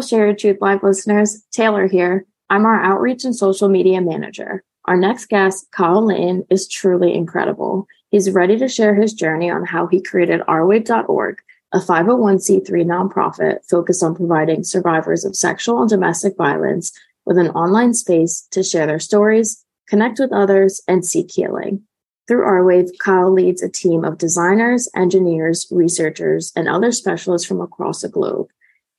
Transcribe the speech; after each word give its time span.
Hello, 0.00 0.08
Share 0.08 0.26
Your 0.28 0.34
Truth 0.34 0.62
Live 0.62 0.82
listeners. 0.82 1.42
Taylor 1.52 1.86
here. 1.86 2.24
I'm 2.48 2.64
our 2.64 2.82
outreach 2.82 3.26
and 3.26 3.36
social 3.36 3.68
media 3.68 4.00
manager. 4.00 4.64
Our 4.86 4.96
next 4.96 5.26
guest, 5.26 5.66
Kyle 5.72 6.02
Linton, 6.02 6.46
is 6.48 6.66
truly 6.66 7.12
incredible. 7.12 7.86
He's 8.08 8.30
ready 8.30 8.56
to 8.56 8.66
share 8.66 8.94
his 8.94 9.12
journey 9.12 9.50
on 9.50 9.66
how 9.66 9.88
he 9.88 10.00
created 10.00 10.40
Ourwave.org, 10.48 11.36
a 11.72 11.80
501c3 11.80 12.66
nonprofit 12.86 13.58
focused 13.68 14.02
on 14.02 14.14
providing 14.14 14.64
survivors 14.64 15.26
of 15.26 15.36
sexual 15.36 15.82
and 15.82 15.90
domestic 15.90 16.34
violence 16.38 16.92
with 17.26 17.36
an 17.36 17.50
online 17.50 17.92
space 17.92 18.48
to 18.52 18.62
share 18.62 18.86
their 18.86 19.00
stories, 19.00 19.62
connect 19.86 20.18
with 20.18 20.32
others, 20.32 20.80
and 20.88 21.04
seek 21.04 21.30
healing. 21.30 21.82
Through 22.26 22.44
Our 22.44 22.64
Wave, 22.64 22.88
Kyle 23.00 23.30
leads 23.30 23.62
a 23.62 23.68
team 23.68 24.06
of 24.06 24.16
designers, 24.16 24.88
engineers, 24.96 25.66
researchers, 25.70 26.52
and 26.56 26.70
other 26.70 26.90
specialists 26.90 27.46
from 27.46 27.60
across 27.60 28.00
the 28.00 28.08
globe. 28.08 28.48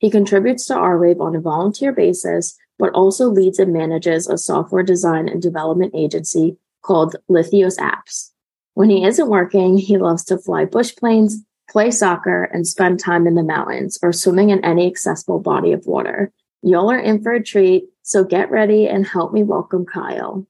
He 0.02 0.10
contributes 0.10 0.66
to 0.66 0.74
Our 0.74 0.98
Wave 0.98 1.20
on 1.20 1.36
a 1.36 1.40
volunteer 1.40 1.92
basis, 1.92 2.58
but 2.76 2.92
also 2.92 3.28
leads 3.28 3.60
and 3.60 3.72
manages 3.72 4.28
a 4.28 4.36
software 4.36 4.82
design 4.82 5.28
and 5.28 5.40
development 5.40 5.94
agency 5.94 6.56
called 6.82 7.14
Lithios 7.30 7.78
Apps. 7.78 8.32
When 8.74 8.90
he 8.90 9.04
isn't 9.04 9.28
working, 9.28 9.78
he 9.78 9.98
loves 9.98 10.24
to 10.24 10.38
fly 10.38 10.64
bush 10.64 10.96
planes, 10.96 11.44
play 11.70 11.92
soccer, 11.92 12.42
and 12.42 12.66
spend 12.66 12.98
time 12.98 13.28
in 13.28 13.36
the 13.36 13.44
mountains 13.44 13.96
or 14.02 14.12
swimming 14.12 14.50
in 14.50 14.64
any 14.64 14.88
accessible 14.88 15.38
body 15.38 15.70
of 15.70 15.86
water. 15.86 16.32
Y'all 16.62 16.90
are 16.90 16.98
in 16.98 17.22
for 17.22 17.32
a 17.32 17.42
treat, 17.42 17.84
so 18.02 18.24
get 18.24 18.50
ready 18.50 18.88
and 18.88 19.06
help 19.06 19.32
me 19.32 19.44
welcome 19.44 19.86
Kyle. 19.86 20.44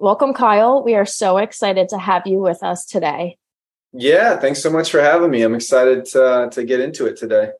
Welcome, 0.00 0.34
Kyle. 0.34 0.82
We 0.82 0.96
are 0.96 1.06
so 1.06 1.38
excited 1.38 1.88
to 1.90 1.98
have 1.98 2.26
you 2.26 2.40
with 2.40 2.64
us 2.64 2.84
today. 2.84 3.38
Yeah, 3.92 4.36
thanks 4.36 4.60
so 4.60 4.70
much 4.70 4.90
for 4.90 5.00
having 5.00 5.30
me. 5.30 5.42
I'm 5.42 5.54
excited 5.54 6.06
to, 6.06 6.48
to 6.50 6.64
get 6.64 6.80
into 6.80 7.06
it 7.06 7.16
today. 7.16 7.52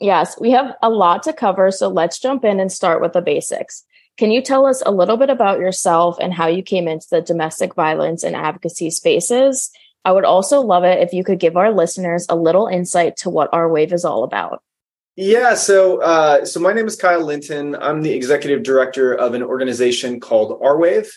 Yes, 0.00 0.38
we 0.40 0.52
have 0.52 0.74
a 0.82 0.90
lot 0.90 1.24
to 1.24 1.32
cover, 1.32 1.70
so 1.70 1.88
let's 1.88 2.20
jump 2.20 2.44
in 2.44 2.60
and 2.60 2.70
start 2.70 3.00
with 3.00 3.12
the 3.12 3.22
basics. 3.22 3.84
Can 4.16 4.30
you 4.30 4.42
tell 4.42 4.66
us 4.66 4.82
a 4.84 4.90
little 4.90 5.16
bit 5.16 5.30
about 5.30 5.60
yourself 5.60 6.16
and 6.20 6.32
how 6.32 6.46
you 6.46 6.62
came 6.62 6.88
into 6.88 7.06
the 7.10 7.20
domestic 7.20 7.74
violence 7.74 8.22
and 8.22 8.34
advocacy 8.34 8.90
spaces? 8.90 9.70
I 10.04 10.12
would 10.12 10.24
also 10.24 10.60
love 10.60 10.84
it 10.84 11.00
if 11.00 11.12
you 11.12 11.24
could 11.24 11.38
give 11.38 11.56
our 11.56 11.72
listeners 11.72 12.26
a 12.28 12.36
little 12.36 12.66
insight 12.66 13.16
to 13.18 13.30
what 13.30 13.52
Our 13.52 13.68
Wave 13.68 13.92
is 13.92 14.04
all 14.04 14.24
about. 14.24 14.62
Yeah, 15.16 15.54
so 15.54 16.00
uh, 16.00 16.44
so 16.44 16.60
my 16.60 16.72
name 16.72 16.86
is 16.86 16.94
Kyle 16.94 17.24
Linton. 17.24 17.74
I'm 17.74 18.02
the 18.02 18.12
executive 18.12 18.62
director 18.62 19.12
of 19.14 19.34
an 19.34 19.42
organization 19.42 20.20
called 20.20 20.60
Our 20.62 20.78
Wave. 20.78 21.10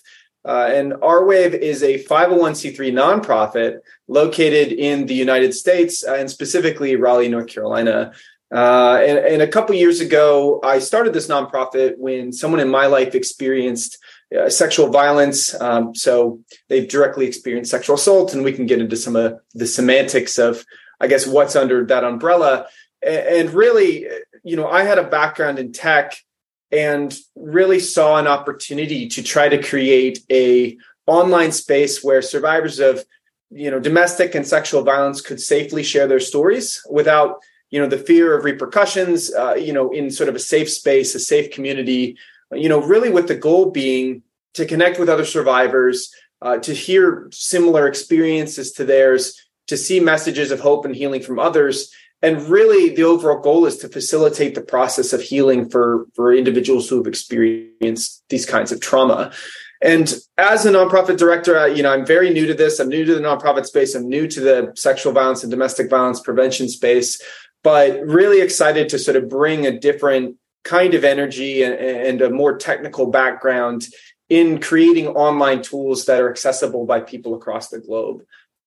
Uh, 0.43 0.71
and 0.73 0.95
R-Wave 1.03 1.53
is 1.53 1.83
a 1.83 2.03
501c3 2.03 2.91
nonprofit 2.91 3.79
located 4.07 4.71
in 4.71 5.05
the 5.05 5.13
United 5.13 5.53
States 5.53 6.03
uh, 6.03 6.15
and 6.15 6.31
specifically 6.31 6.95
Raleigh, 6.95 7.29
North 7.29 7.47
Carolina. 7.47 8.11
Uh, 8.51 8.99
and, 9.01 9.17
and, 9.17 9.41
a 9.41 9.47
couple 9.47 9.73
years 9.73 10.01
ago, 10.01 10.59
I 10.61 10.79
started 10.79 11.13
this 11.13 11.27
nonprofit 11.27 11.97
when 11.97 12.33
someone 12.33 12.59
in 12.59 12.69
my 12.69 12.85
life 12.85 13.15
experienced 13.15 13.97
uh, 14.37 14.49
sexual 14.49 14.89
violence. 14.89 15.59
Um, 15.61 15.95
so 15.95 16.41
they've 16.67 16.87
directly 16.87 17.25
experienced 17.25 17.71
sexual 17.71 17.95
assault, 17.95 18.33
and 18.33 18.43
we 18.43 18.51
can 18.51 18.65
get 18.65 18.81
into 18.81 18.97
some 18.97 19.15
of 19.15 19.39
the 19.53 19.65
semantics 19.65 20.37
of, 20.37 20.65
I 20.99 21.07
guess, 21.07 21.25
what's 21.25 21.55
under 21.55 21.85
that 21.85 22.03
umbrella. 22.03 22.67
And, 23.01 23.47
and 23.47 23.53
really, 23.53 24.07
you 24.43 24.57
know, 24.57 24.67
I 24.67 24.83
had 24.83 24.97
a 24.97 25.07
background 25.07 25.57
in 25.57 25.71
tech 25.71 26.17
and 26.73 27.17
really 27.35 27.79
saw 27.79 28.17
an 28.17 28.27
opportunity 28.27 29.07
to 29.09 29.23
try 29.23 29.47
to 29.47 29.61
create 29.61 30.19
a 30.29 30.77
online 31.07 31.51
space 31.51 32.03
where 32.03 32.21
survivors 32.21 32.79
of 32.79 33.03
you 33.49 33.69
know 33.69 33.79
domestic 33.79 34.33
and 34.33 34.47
sexual 34.47 34.83
violence 34.83 35.19
could 35.19 35.41
safely 35.41 35.83
share 35.83 36.07
their 36.07 36.19
stories 36.19 36.81
without 36.89 37.41
you 37.71 37.79
know 37.81 37.87
the 37.87 37.97
fear 37.97 38.37
of 38.37 38.45
repercussions 38.45 39.33
uh, 39.33 39.55
you 39.55 39.73
know 39.73 39.89
in 39.91 40.11
sort 40.11 40.29
of 40.29 40.35
a 40.35 40.39
safe 40.39 40.69
space 40.69 41.15
a 41.15 41.19
safe 41.19 41.51
community 41.51 42.17
you 42.51 42.69
know 42.69 42.81
really 42.81 43.09
with 43.09 43.27
the 43.27 43.35
goal 43.35 43.71
being 43.71 44.21
to 44.53 44.65
connect 44.65 44.99
with 44.99 45.09
other 45.09 45.25
survivors 45.25 46.13
uh, 46.41 46.57
to 46.57 46.73
hear 46.73 47.27
similar 47.31 47.87
experiences 47.87 48.71
to 48.73 48.83
theirs 48.83 49.39
to 49.67 49.77
see 49.77 49.99
messages 49.99 50.51
of 50.51 50.59
hope 50.59 50.85
and 50.85 50.95
healing 50.95 51.21
from 51.21 51.39
others. 51.39 51.93
And 52.21 52.41
really 52.49 52.93
the 52.93 53.03
overall 53.03 53.39
goal 53.39 53.65
is 53.65 53.77
to 53.77 53.89
facilitate 53.89 54.53
the 54.53 54.61
process 54.61 55.13
of 55.13 55.21
healing 55.21 55.69
for 55.69 56.07
for 56.13 56.33
individuals 56.33 56.89
who 56.89 56.97
have 56.97 57.07
experienced 57.07 58.23
these 58.29 58.45
kinds 58.45 58.71
of 58.71 58.79
trauma. 58.79 59.31
And 59.81 60.13
as 60.37 60.65
a 60.65 60.71
nonprofit 60.71 61.17
director 61.17 61.57
I, 61.57 61.67
you 61.67 61.81
know 61.81 61.91
i'm 61.91 62.05
very 62.05 62.29
new 62.29 62.45
to 62.45 62.53
this. 62.53 62.79
I'm 62.79 62.89
new 62.89 63.05
to 63.05 63.15
the 63.15 63.21
nonprofit 63.21 63.65
space. 63.65 63.95
I'm 63.95 64.07
new 64.07 64.27
to 64.27 64.39
the 64.39 64.73
sexual 64.75 65.13
violence 65.13 65.43
and 65.43 65.49
domestic 65.49 65.89
violence 65.89 66.19
prevention 66.19 66.69
space 66.69 67.21
but 67.63 68.01
really 68.01 68.41
excited 68.41 68.89
to 68.89 68.99
sort 68.99 69.17
of 69.17 69.29
bring 69.29 69.65
a 69.65 69.79
different 69.79 70.37
kind 70.63 70.93
of 70.93 71.03
energy 71.03 71.63
and, 71.63 71.73
and 71.75 72.21
a 72.21 72.29
more 72.29 72.57
technical 72.57 73.07
background 73.07 73.87
in 74.29 74.59
creating 74.59 75.07
online 75.07 75.61
tools 75.61 76.05
that 76.05 76.21
are 76.21 76.29
accessible 76.29 76.85
by 76.85 76.99
people 76.99 77.35
across 77.35 77.69
the 77.69 77.79
globe. 77.79 78.21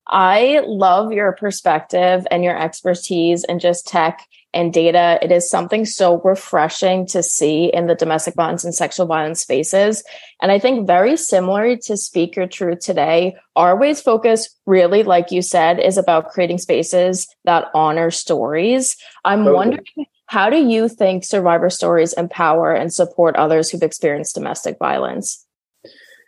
I 0.07 0.61
love 0.67 1.13
your 1.13 1.33
perspective 1.33 2.27
and 2.31 2.45
your 2.45 2.59
expertise 2.61 3.45
and 3.45 3.61
just 3.61 3.87
tech 3.87 4.27
and 4.55 4.73
data. 4.73 5.19
It 5.21 5.33
is 5.33 5.51
something 5.51 5.85
so 5.85 6.21
refreshing 6.23 7.07
to 7.09 7.23
see 7.23 7.67
in 7.67 7.87
the 7.87 7.95
domestic 7.95 8.35
violence 8.35 8.65
and 8.65 8.75
sexual 8.75 9.07
violence 9.07 9.41
spaces. 9.41 10.03
And 10.41 10.53
I 10.53 10.59
think 10.59 10.87
very 10.87 11.17
similar 11.17 11.77
to 11.77 11.97
Speak 11.97 12.37
Your 12.37 12.47
Truth 12.47 12.81
today, 12.81 13.37
Our 13.57 13.77
Wave's 13.77 14.01
focus 14.01 14.49
really, 14.65 15.03
like 15.03 15.31
you 15.31 15.43
said, 15.43 15.81
is 15.81 15.99
about 15.99 16.31
creating 16.31 16.59
spaces 16.59 17.27
that 17.45 17.67
honor 17.75 18.11
stories. 18.11 18.97
I'm 19.25 19.41
totally. 19.41 19.57
wondering 19.57 20.07
how 20.27 20.49
do 20.51 20.57
you 20.57 20.89
think 20.89 21.25
survivor 21.25 21.71
stories 21.71 22.13
empower 22.15 22.73
and 22.73 22.93
support 22.93 23.37
others 23.37 23.71
who've 23.71 23.83
experienced 23.83 24.35
domestic 24.35 24.79
violence? 24.79 25.44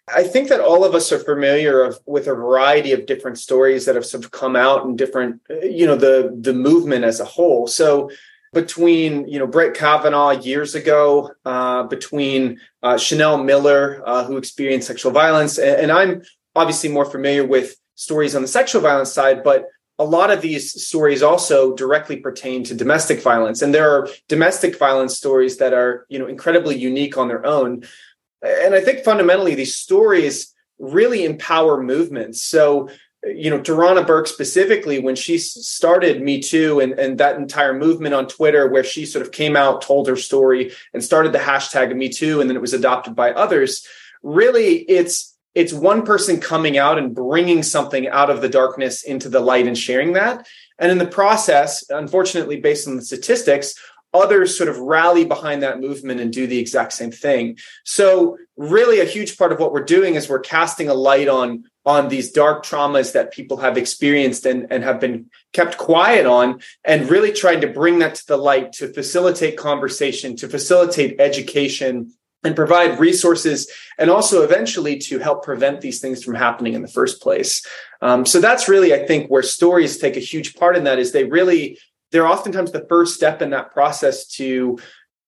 I 0.09 0.23
think 0.23 0.49
that 0.49 0.61
all 0.61 0.85
of 0.85 0.95
us 0.95 1.11
are 1.11 1.19
familiar 1.19 1.83
of, 1.83 1.99
with 2.07 2.29
a 2.29 2.35
variety 2.35 2.93
of 2.93 3.07
different 3.07 3.39
stories 3.39 3.87
that 3.87 3.97
have 3.97 4.07
sort 4.07 4.25
of 4.25 4.31
come 4.31 4.55
out 4.55 4.85
in 4.85 4.95
different, 4.95 5.41
you 5.63 5.87
know, 5.87 5.97
the 5.97 6.37
the 6.41 6.53
movement 6.53 7.05
as 7.05 7.19
a 7.19 7.25
whole. 7.25 7.67
So 7.67 8.11
between 8.53 9.27
you 9.27 9.39
know 9.39 9.47
Brett 9.47 9.75
Kavanaugh 9.75 10.31
years 10.31 10.75
ago, 10.77 11.33
uh, 11.45 11.83
between 11.85 12.61
uh, 12.83 12.97
Chanel 12.97 13.43
Miller 13.43 14.03
uh, 14.07 14.25
who 14.25 14.37
experienced 14.37 14.87
sexual 14.87 15.11
violence, 15.11 15.59
and, 15.59 15.81
and 15.81 15.93
I'm 15.93 16.23
obviously 16.55 16.89
more 16.89 17.05
familiar 17.05 17.45
with 17.45 17.77
stories 17.97 18.37
on 18.37 18.43
the 18.43 18.49
sexual 18.49 18.83
violence 18.83 19.13
side, 19.13 19.43
but 19.43 19.67
a 19.99 20.05
lot 20.05 20.31
of 20.31 20.43
these 20.43 20.85
stories 20.87 21.23
also 21.23 21.75
directly 21.75 22.17
pertain 22.17 22.63
to 22.65 22.75
domestic 22.75 23.23
violence 23.23 23.63
and 23.63 23.73
there 23.73 23.91
are 23.91 24.09
domestic 24.29 24.79
violence 24.79 25.17
stories 25.17 25.57
that 25.57 25.73
are 25.73 26.05
you 26.11 26.19
know 26.19 26.27
incredibly 26.27 26.77
unique 26.77 27.17
on 27.17 27.29
their 27.29 27.47
own 27.47 27.83
and 28.43 28.75
I 28.75 28.81
think 28.81 29.05
fundamentally 29.05 29.55
these 29.55 29.75
stories 29.75 30.55
really 30.79 31.25
empower 31.25 31.83
movements. 31.83 32.43
So, 32.43 32.89
you 33.25 33.51
know, 33.51 33.59
Tarana 33.59 34.07
Burke 34.07 34.27
specifically, 34.27 34.99
when 34.99 35.17
she 35.17 35.39
started 35.39 36.23
Me 36.23 36.41
Too 36.41 36.81
and, 36.81 36.93
and 36.93 37.19
that 37.19 37.37
entire 37.37 37.73
movement 37.73 38.15
on 38.15 38.29
Twitter, 38.29 38.69
where 38.69 38.85
she 38.85 39.07
sort 39.07 39.25
of 39.25 39.33
came 39.33 39.57
out, 39.57 39.83
told 39.83 40.07
her 40.07 40.17
story, 40.17 40.73
and 40.93 41.03
started 41.03 41.33
the 41.33 41.39
hashtag 41.39 41.95
Me 41.97 42.09
Too, 42.09 42.41
and 42.41 42.49
then 42.49 42.57
it 42.57 42.63
was 42.63 42.75
adopted 42.75 43.17
by 43.17 43.33
others. 43.33 43.87
Really, 44.23 44.77
it's 44.83 45.37
it's 45.55 45.73
one 45.73 46.05
person 46.05 46.39
coming 46.39 46.77
out 46.77 46.99
and 46.99 47.15
bringing 47.15 47.63
something 47.63 48.07
out 48.09 48.29
of 48.29 48.43
the 48.43 48.49
darkness 48.49 49.03
into 49.03 49.31
the 49.31 49.41
light 49.41 49.67
and 49.67 49.77
sharing 49.77 50.13
that. 50.13 50.47
And 50.79 50.93
in 50.93 50.99
the 50.99 51.07
process, 51.07 51.83
unfortunately, 51.89 52.61
based 52.61 52.87
on 52.87 52.97
the 52.97 53.03
statistics, 53.03 53.75
others 54.21 54.57
sort 54.57 54.69
of 54.69 54.79
rally 54.79 55.25
behind 55.25 55.63
that 55.63 55.81
movement 55.81 56.21
and 56.21 56.33
do 56.33 56.47
the 56.47 56.59
exact 56.59 56.93
same 56.93 57.11
thing. 57.11 57.59
So 57.85 58.39
really 58.57 59.01
a 59.01 59.05
huge 59.05 59.37
part 59.37 59.53
of 59.53 59.59
what 59.59 59.73
we're 59.73 59.85
doing 59.85 60.15
is 60.15 60.29
we're 60.29 60.41
casting 60.41 60.89
a 60.89 60.95
light 60.95 61.29
on 61.29 61.65
on 61.87 62.09
these 62.09 62.33
dark 62.33 62.65
traumas 62.65 63.13
that 63.13 63.33
people 63.33 63.59
have 63.59 63.79
experienced 63.79 64.45
and, 64.45 64.67
and 64.73 64.83
have 64.83 64.99
been 64.99 65.31
kept 65.53 65.79
quiet 65.79 66.27
on 66.27 66.61
and 66.85 67.09
really 67.09 67.33
trying 67.33 67.61
to 67.61 67.69
bring 67.69 68.01
that 68.01 68.17
to 68.17 68.27
the 68.27 68.37
light 68.37 68.73
to 68.73 68.93
facilitate 68.93 69.57
conversation 69.57 70.35
to 70.37 70.49
facilitate 70.49 71.21
education 71.21 72.13
and 72.43 72.57
provide 72.57 72.99
resources 72.99 73.71
and 73.99 74.11
also 74.11 74.43
eventually 74.43 74.99
to 74.99 75.19
help 75.19 75.45
prevent 75.45 75.81
these 75.81 76.01
things 76.01 76.23
from 76.23 76.35
happening 76.35 76.75
in 76.75 76.83
the 76.83 76.89
first 76.89 77.23
place 77.23 77.65
um, 78.03 78.27
so 78.27 78.41
that's 78.41 78.69
really 78.69 78.93
i 78.93 79.07
think 79.07 79.29
where 79.29 79.43
stories 79.43 79.99
take 79.99 80.17
a 80.17 80.21
huge 80.21 80.57
part 80.57 80.77
in 80.77 80.85
that 80.85 80.99
is 80.99 81.13
they 81.13 81.25
really 81.25 81.79
they're 82.13 82.27
oftentimes 82.27 82.73
the 82.73 82.87
first 82.89 83.15
step 83.15 83.43
in 83.43 83.51
that 83.51 83.73
process 83.73 84.27
to 84.27 84.79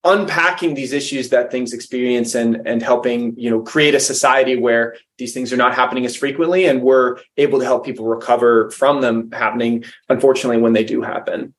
unpacking 0.05 0.75
these 0.75 0.93
issues 0.93 1.31
that 1.31 1.51
things 1.51 1.73
experience 1.73 2.35
and 2.35 2.67
and 2.67 2.83
helping 2.83 3.37
you 3.37 3.51
know 3.51 3.61
create 3.61 3.97
a 3.97 4.01
society 4.01 4.57
where 4.57 4.97
these 5.19 5.35
things 5.35 5.53
are 5.53 5.57
not 5.57 5.75
happening 5.75 6.07
as 6.07 6.15
frequently 6.15 6.67
and 6.67 6.83
we're 6.83 7.19
able 7.37 7.59
to 7.59 7.65
help 7.65 7.85
people 7.85 8.07
recover 8.07 8.71
from 8.71 9.01
them 9.01 9.31
happening 9.33 9.85
unfortunately 10.09 10.57
when 10.63 10.73
they 10.73 10.85
do 10.85 11.03
happen 11.03 11.53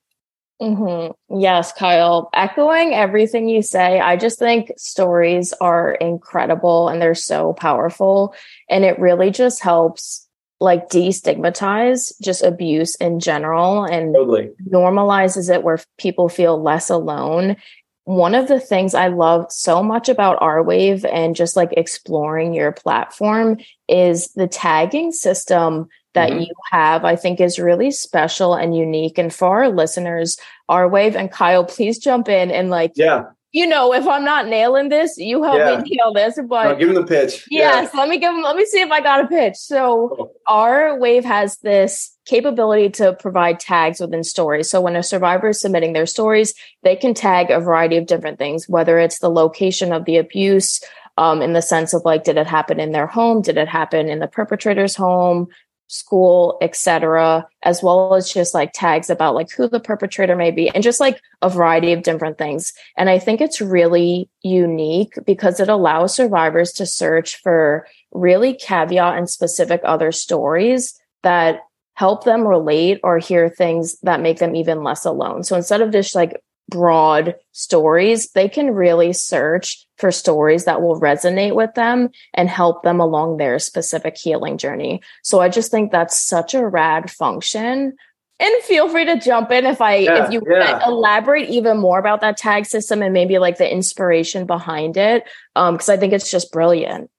mm-hmm. 0.60 1.38
yes 1.38 1.70
kyle 1.72 2.30
echoing 2.32 2.94
everything 2.94 3.46
you 3.46 3.60
say 3.60 4.00
i 4.00 4.16
just 4.16 4.38
think 4.38 4.72
stories 4.78 5.52
are 5.60 5.92
incredible 5.92 6.88
and 6.88 7.00
they're 7.00 7.14
so 7.14 7.52
powerful 7.52 8.34
and 8.70 8.86
it 8.86 8.98
really 8.98 9.30
just 9.30 9.62
helps 9.62 10.26
like 10.60 10.88
destigmatize 10.90 12.12
just 12.22 12.42
abuse 12.42 12.94
in 12.96 13.18
general 13.18 13.84
and 13.84 14.14
totally. 14.14 14.50
normalizes 14.70 15.52
it 15.52 15.62
where 15.62 15.80
people 15.96 16.28
feel 16.28 16.62
less 16.62 16.90
alone 16.90 17.56
one 18.04 18.34
of 18.34 18.48
the 18.48 18.58
things 18.58 18.94
I 18.94 19.08
love 19.08 19.52
so 19.52 19.82
much 19.84 20.08
about 20.08 20.42
our 20.42 20.62
wave 20.62 21.04
and 21.04 21.36
just 21.36 21.54
like 21.54 21.72
exploring 21.76 22.54
your 22.54 22.72
platform 22.72 23.58
is 23.88 24.32
the 24.32 24.48
tagging 24.48 25.12
system 25.12 25.88
that 26.14 26.30
mm-hmm. 26.30 26.40
you 26.40 26.54
have, 26.72 27.04
I 27.04 27.14
think 27.14 27.40
is 27.40 27.58
really 27.58 27.92
special 27.92 28.54
and 28.54 28.76
unique. 28.76 29.16
And 29.16 29.32
for 29.32 29.62
our 29.62 29.68
listeners, 29.68 30.38
our 30.68 30.88
wave 30.88 31.14
and 31.14 31.30
Kyle, 31.30 31.64
please 31.64 31.98
jump 31.98 32.28
in 32.28 32.50
and 32.50 32.68
like, 32.68 32.92
yeah, 32.96 33.26
you 33.52 33.66
know, 33.66 33.92
if 33.92 34.06
I'm 34.06 34.24
not 34.24 34.46
nailing 34.46 34.90
this, 34.90 35.16
you 35.16 35.42
help 35.42 35.58
yeah. 35.58 35.80
me 35.80 35.96
nail 35.96 36.12
this. 36.12 36.38
But 36.48 36.64
no, 36.64 36.76
give 36.76 36.88
him 36.88 36.94
the 36.94 37.04
pitch. 37.04 37.46
Yes, 37.50 37.90
yeah. 37.92 38.00
let 38.00 38.08
me 38.08 38.18
give 38.18 38.32
him. 38.32 38.42
Let 38.42 38.56
me 38.56 38.64
see 38.64 38.80
if 38.80 38.90
I 38.90 39.00
got 39.00 39.24
a 39.24 39.28
pitch. 39.28 39.56
So 39.56 40.30
our 40.46 40.98
wave 40.98 41.24
has 41.24 41.56
this 41.58 42.16
capability 42.26 42.90
to 42.90 43.14
provide 43.14 43.58
tags 43.58 44.00
within 44.00 44.22
stories. 44.22 44.70
So 44.70 44.80
when 44.80 44.94
a 44.94 45.02
survivor 45.02 45.48
is 45.48 45.60
submitting 45.60 45.94
their 45.94 46.06
stories, 46.06 46.54
they 46.84 46.94
can 46.94 47.12
tag 47.12 47.50
a 47.50 47.60
variety 47.60 47.96
of 47.96 48.06
different 48.06 48.38
things, 48.38 48.68
whether 48.68 48.98
it's 48.98 49.18
the 49.18 49.30
location 49.30 49.92
of 49.92 50.04
the 50.04 50.16
abuse. 50.16 50.80
Um, 51.18 51.42
in 51.42 51.52
the 51.52 51.60
sense 51.60 51.92
of 51.92 52.02
like, 52.06 52.24
did 52.24 52.38
it 52.38 52.46
happen 52.46 52.80
in 52.80 52.92
their 52.92 53.06
home? 53.06 53.42
Did 53.42 53.58
it 53.58 53.68
happen 53.68 54.08
in 54.08 54.20
the 54.20 54.28
perpetrator's 54.28 54.96
home? 54.96 55.48
School, 55.90 56.56
etc., 56.62 57.46
as 57.64 57.82
well 57.82 58.14
as 58.14 58.32
just 58.32 58.54
like 58.54 58.70
tags 58.72 59.10
about 59.10 59.34
like 59.34 59.50
who 59.50 59.68
the 59.68 59.80
perpetrator 59.80 60.36
may 60.36 60.52
be 60.52 60.68
and 60.70 60.84
just 60.84 61.00
like 61.00 61.20
a 61.42 61.50
variety 61.50 61.92
of 61.92 62.04
different 62.04 62.38
things. 62.38 62.72
And 62.96 63.10
I 63.10 63.18
think 63.18 63.40
it's 63.40 63.60
really 63.60 64.30
unique 64.42 65.14
because 65.26 65.58
it 65.58 65.68
allows 65.68 66.14
survivors 66.14 66.72
to 66.74 66.86
search 66.86 67.40
for 67.42 67.88
really 68.12 68.54
caveat 68.54 69.18
and 69.18 69.28
specific 69.28 69.80
other 69.82 70.12
stories 70.12 70.94
that 71.24 71.62
help 71.94 72.22
them 72.22 72.46
relate 72.46 73.00
or 73.02 73.18
hear 73.18 73.48
things 73.48 73.98
that 74.02 74.20
make 74.20 74.38
them 74.38 74.54
even 74.54 74.84
less 74.84 75.04
alone. 75.04 75.42
So 75.42 75.56
instead 75.56 75.80
of 75.80 75.90
just 75.90 76.14
like 76.14 76.40
broad 76.70 77.34
stories, 77.52 78.30
they 78.30 78.48
can 78.48 78.70
really 78.70 79.12
search 79.12 79.86
for 79.98 80.10
stories 80.10 80.64
that 80.64 80.80
will 80.80 81.00
resonate 81.00 81.54
with 81.54 81.74
them 81.74 82.08
and 82.32 82.48
help 82.48 82.82
them 82.82 83.00
along 83.00 83.36
their 83.36 83.58
specific 83.58 84.16
healing 84.16 84.56
journey. 84.56 85.02
So 85.22 85.40
I 85.40 85.48
just 85.48 85.70
think 85.70 85.92
that's 85.92 86.18
such 86.18 86.54
a 86.54 86.66
rad 86.66 87.10
function. 87.10 87.96
And 88.38 88.62
feel 88.62 88.88
free 88.88 89.04
to 89.04 89.20
jump 89.20 89.50
in 89.50 89.66
if 89.66 89.82
I 89.82 89.96
yeah, 89.96 90.24
if 90.24 90.32
you 90.32 90.40
yeah. 90.48 90.86
elaborate 90.86 91.50
even 91.50 91.76
more 91.76 91.98
about 91.98 92.22
that 92.22 92.38
tag 92.38 92.64
system 92.64 93.02
and 93.02 93.12
maybe 93.12 93.38
like 93.38 93.58
the 93.58 93.70
inspiration 93.70 94.46
behind 94.46 94.96
it. 94.96 95.24
Um, 95.56 95.74
because 95.74 95.90
I 95.90 95.98
think 95.98 96.14
it's 96.14 96.30
just 96.30 96.50
brilliant. 96.50 97.10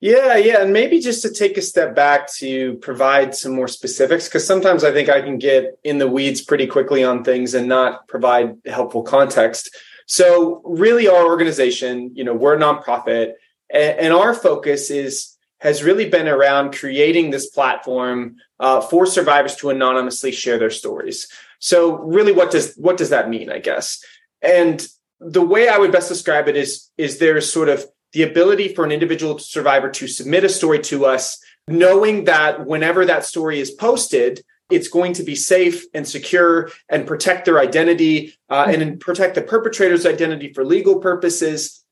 Yeah, 0.00 0.36
yeah. 0.36 0.60
And 0.62 0.72
maybe 0.72 1.00
just 1.00 1.22
to 1.22 1.30
take 1.32 1.56
a 1.56 1.62
step 1.62 1.94
back 1.94 2.30
to 2.34 2.74
provide 2.74 3.34
some 3.34 3.52
more 3.52 3.68
specifics, 3.68 4.28
because 4.28 4.46
sometimes 4.46 4.84
I 4.84 4.92
think 4.92 5.08
I 5.08 5.22
can 5.22 5.38
get 5.38 5.78
in 5.84 5.98
the 5.98 6.08
weeds 6.08 6.42
pretty 6.42 6.66
quickly 6.66 7.02
on 7.02 7.24
things 7.24 7.54
and 7.54 7.66
not 7.66 8.06
provide 8.06 8.56
helpful 8.66 9.02
context. 9.02 9.74
So, 10.06 10.60
really, 10.64 11.08
our 11.08 11.24
organization, 11.24 12.12
you 12.14 12.24
know, 12.24 12.34
we're 12.34 12.56
a 12.56 12.60
nonprofit, 12.60 13.32
and, 13.70 14.12
our 14.12 14.34
focus 14.34 14.90
is 14.90 15.36
has 15.60 15.82
really 15.82 16.08
been 16.08 16.28
around 16.28 16.76
creating 16.76 17.30
this 17.30 17.46
platform 17.48 18.36
uh, 18.60 18.82
for 18.82 19.06
survivors 19.06 19.56
to 19.56 19.70
anonymously 19.70 20.30
share 20.30 20.58
their 20.58 20.70
stories. 20.70 21.26
So, 21.58 21.96
really, 21.96 22.32
what 22.32 22.50
does 22.50 22.74
what 22.76 22.98
does 22.98 23.10
that 23.10 23.30
mean? 23.30 23.50
I 23.50 23.58
guess, 23.58 24.04
and 24.42 24.86
the 25.18 25.42
way 25.42 25.68
I 25.68 25.78
would 25.78 25.90
best 25.90 26.10
describe 26.10 26.46
it 26.48 26.56
is 26.56 26.90
is 26.98 27.18
there's 27.18 27.50
sort 27.50 27.70
of 27.70 27.84
the 28.16 28.22
ability 28.22 28.74
for 28.74 28.82
an 28.82 28.92
individual 28.92 29.38
survivor 29.38 29.90
to 29.90 30.08
submit 30.08 30.42
a 30.42 30.48
story 30.48 30.78
to 30.78 31.04
us, 31.04 31.38
knowing 31.68 32.24
that 32.24 32.64
whenever 32.64 33.04
that 33.04 33.26
story 33.26 33.60
is 33.60 33.70
posted, 33.72 34.42
it's 34.70 34.88
going 34.88 35.12
to 35.12 35.22
be 35.22 35.34
safe 35.34 35.84
and 35.92 36.08
secure 36.08 36.70
and 36.88 37.06
protect 37.06 37.44
their 37.44 37.60
identity 37.60 38.34
uh, 38.48 38.64
and 38.70 38.98
protect 39.00 39.34
the 39.34 39.42
perpetrator's 39.42 40.06
identity 40.06 40.50
for 40.54 40.64
legal 40.64 40.98
purposes. 40.98 41.84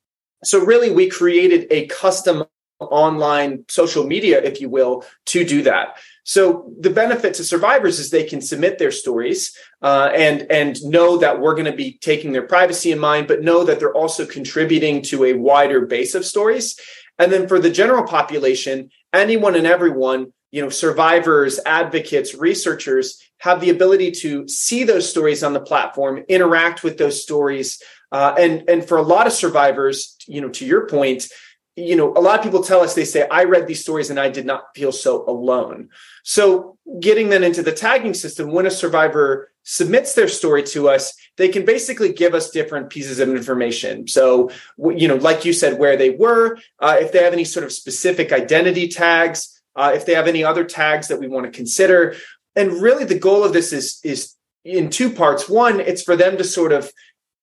So, 0.44 0.64
really, 0.64 0.90
we 0.90 1.10
created 1.10 1.66
a 1.70 1.88
custom 1.88 2.44
online 2.80 3.66
social 3.68 4.04
media, 4.06 4.42
if 4.42 4.62
you 4.62 4.70
will, 4.70 5.04
to 5.26 5.44
do 5.44 5.60
that. 5.64 5.98
So 6.24 6.72
the 6.80 6.90
benefit 6.90 7.34
to 7.34 7.44
survivors 7.44 7.98
is 7.98 8.10
they 8.10 8.24
can 8.24 8.40
submit 8.40 8.78
their 8.78 8.90
stories 8.90 9.56
uh, 9.82 10.10
and 10.14 10.50
and 10.50 10.82
know 10.82 11.18
that 11.18 11.38
we're 11.38 11.54
going 11.54 11.70
to 11.70 11.76
be 11.76 11.98
taking 11.98 12.32
their 12.32 12.46
privacy 12.46 12.90
in 12.92 12.98
mind, 12.98 13.28
but 13.28 13.42
know 13.42 13.64
that 13.64 13.78
they're 13.78 13.94
also 13.94 14.24
contributing 14.24 15.02
to 15.02 15.24
a 15.24 15.34
wider 15.34 15.84
base 15.84 16.14
of 16.14 16.24
stories. 16.24 16.80
And 17.18 17.30
then 17.30 17.46
for 17.46 17.60
the 17.60 17.70
general 17.70 18.04
population, 18.04 18.90
anyone 19.12 19.54
and 19.54 19.66
everyone, 19.66 20.32
you 20.50 20.62
know, 20.62 20.70
survivors, 20.70 21.60
advocates, 21.66 22.34
researchers 22.34 23.22
have 23.38 23.60
the 23.60 23.70
ability 23.70 24.12
to 24.12 24.48
see 24.48 24.84
those 24.84 25.08
stories 25.08 25.42
on 25.42 25.52
the 25.52 25.60
platform, 25.60 26.24
interact 26.28 26.82
with 26.82 26.96
those 26.96 27.22
stories, 27.22 27.82
uh, 28.12 28.34
and 28.38 28.68
and 28.70 28.88
for 28.88 28.96
a 28.96 29.02
lot 29.02 29.26
of 29.26 29.34
survivors, 29.34 30.16
you 30.26 30.40
know, 30.40 30.48
to 30.48 30.64
your 30.64 30.86
point, 30.86 31.28
you 31.76 31.96
know, 31.96 32.12
a 32.12 32.20
lot 32.20 32.38
of 32.38 32.44
people 32.44 32.62
tell 32.62 32.80
us 32.80 32.94
they 32.94 33.04
say, 33.04 33.26
I 33.28 33.44
read 33.44 33.66
these 33.66 33.80
stories 33.80 34.10
and 34.10 34.20
I 34.20 34.28
did 34.28 34.46
not 34.46 34.74
feel 34.74 34.92
so 34.92 35.24
alone. 35.28 35.88
So, 36.22 36.78
getting 37.00 37.30
them 37.30 37.42
into 37.42 37.62
the 37.62 37.72
tagging 37.72 38.14
system, 38.14 38.52
when 38.52 38.66
a 38.66 38.70
survivor 38.70 39.50
submits 39.64 40.14
their 40.14 40.28
story 40.28 40.62
to 40.62 40.88
us, 40.88 41.14
they 41.36 41.48
can 41.48 41.64
basically 41.64 42.12
give 42.12 42.34
us 42.34 42.50
different 42.50 42.90
pieces 42.90 43.18
of 43.18 43.28
information. 43.28 44.06
So, 44.06 44.50
you 44.78 45.08
know, 45.08 45.16
like 45.16 45.44
you 45.44 45.52
said, 45.52 45.78
where 45.78 45.96
they 45.96 46.10
were, 46.10 46.58
uh, 46.78 46.98
if 47.00 47.12
they 47.12 47.24
have 47.24 47.32
any 47.32 47.44
sort 47.44 47.64
of 47.64 47.72
specific 47.72 48.30
identity 48.32 48.88
tags, 48.88 49.60
uh, 49.74 49.92
if 49.94 50.06
they 50.06 50.14
have 50.14 50.28
any 50.28 50.44
other 50.44 50.64
tags 50.64 51.08
that 51.08 51.18
we 51.18 51.26
want 51.26 51.46
to 51.46 51.52
consider. 51.52 52.14
And 52.54 52.80
really, 52.80 53.04
the 53.04 53.18
goal 53.18 53.42
of 53.42 53.52
this 53.52 53.72
is 53.72 54.00
is 54.04 54.34
in 54.64 54.90
two 54.90 55.10
parts. 55.10 55.48
One, 55.48 55.80
it's 55.80 56.02
for 56.02 56.16
them 56.16 56.36
to 56.36 56.44
sort 56.44 56.72
of, 56.72 56.92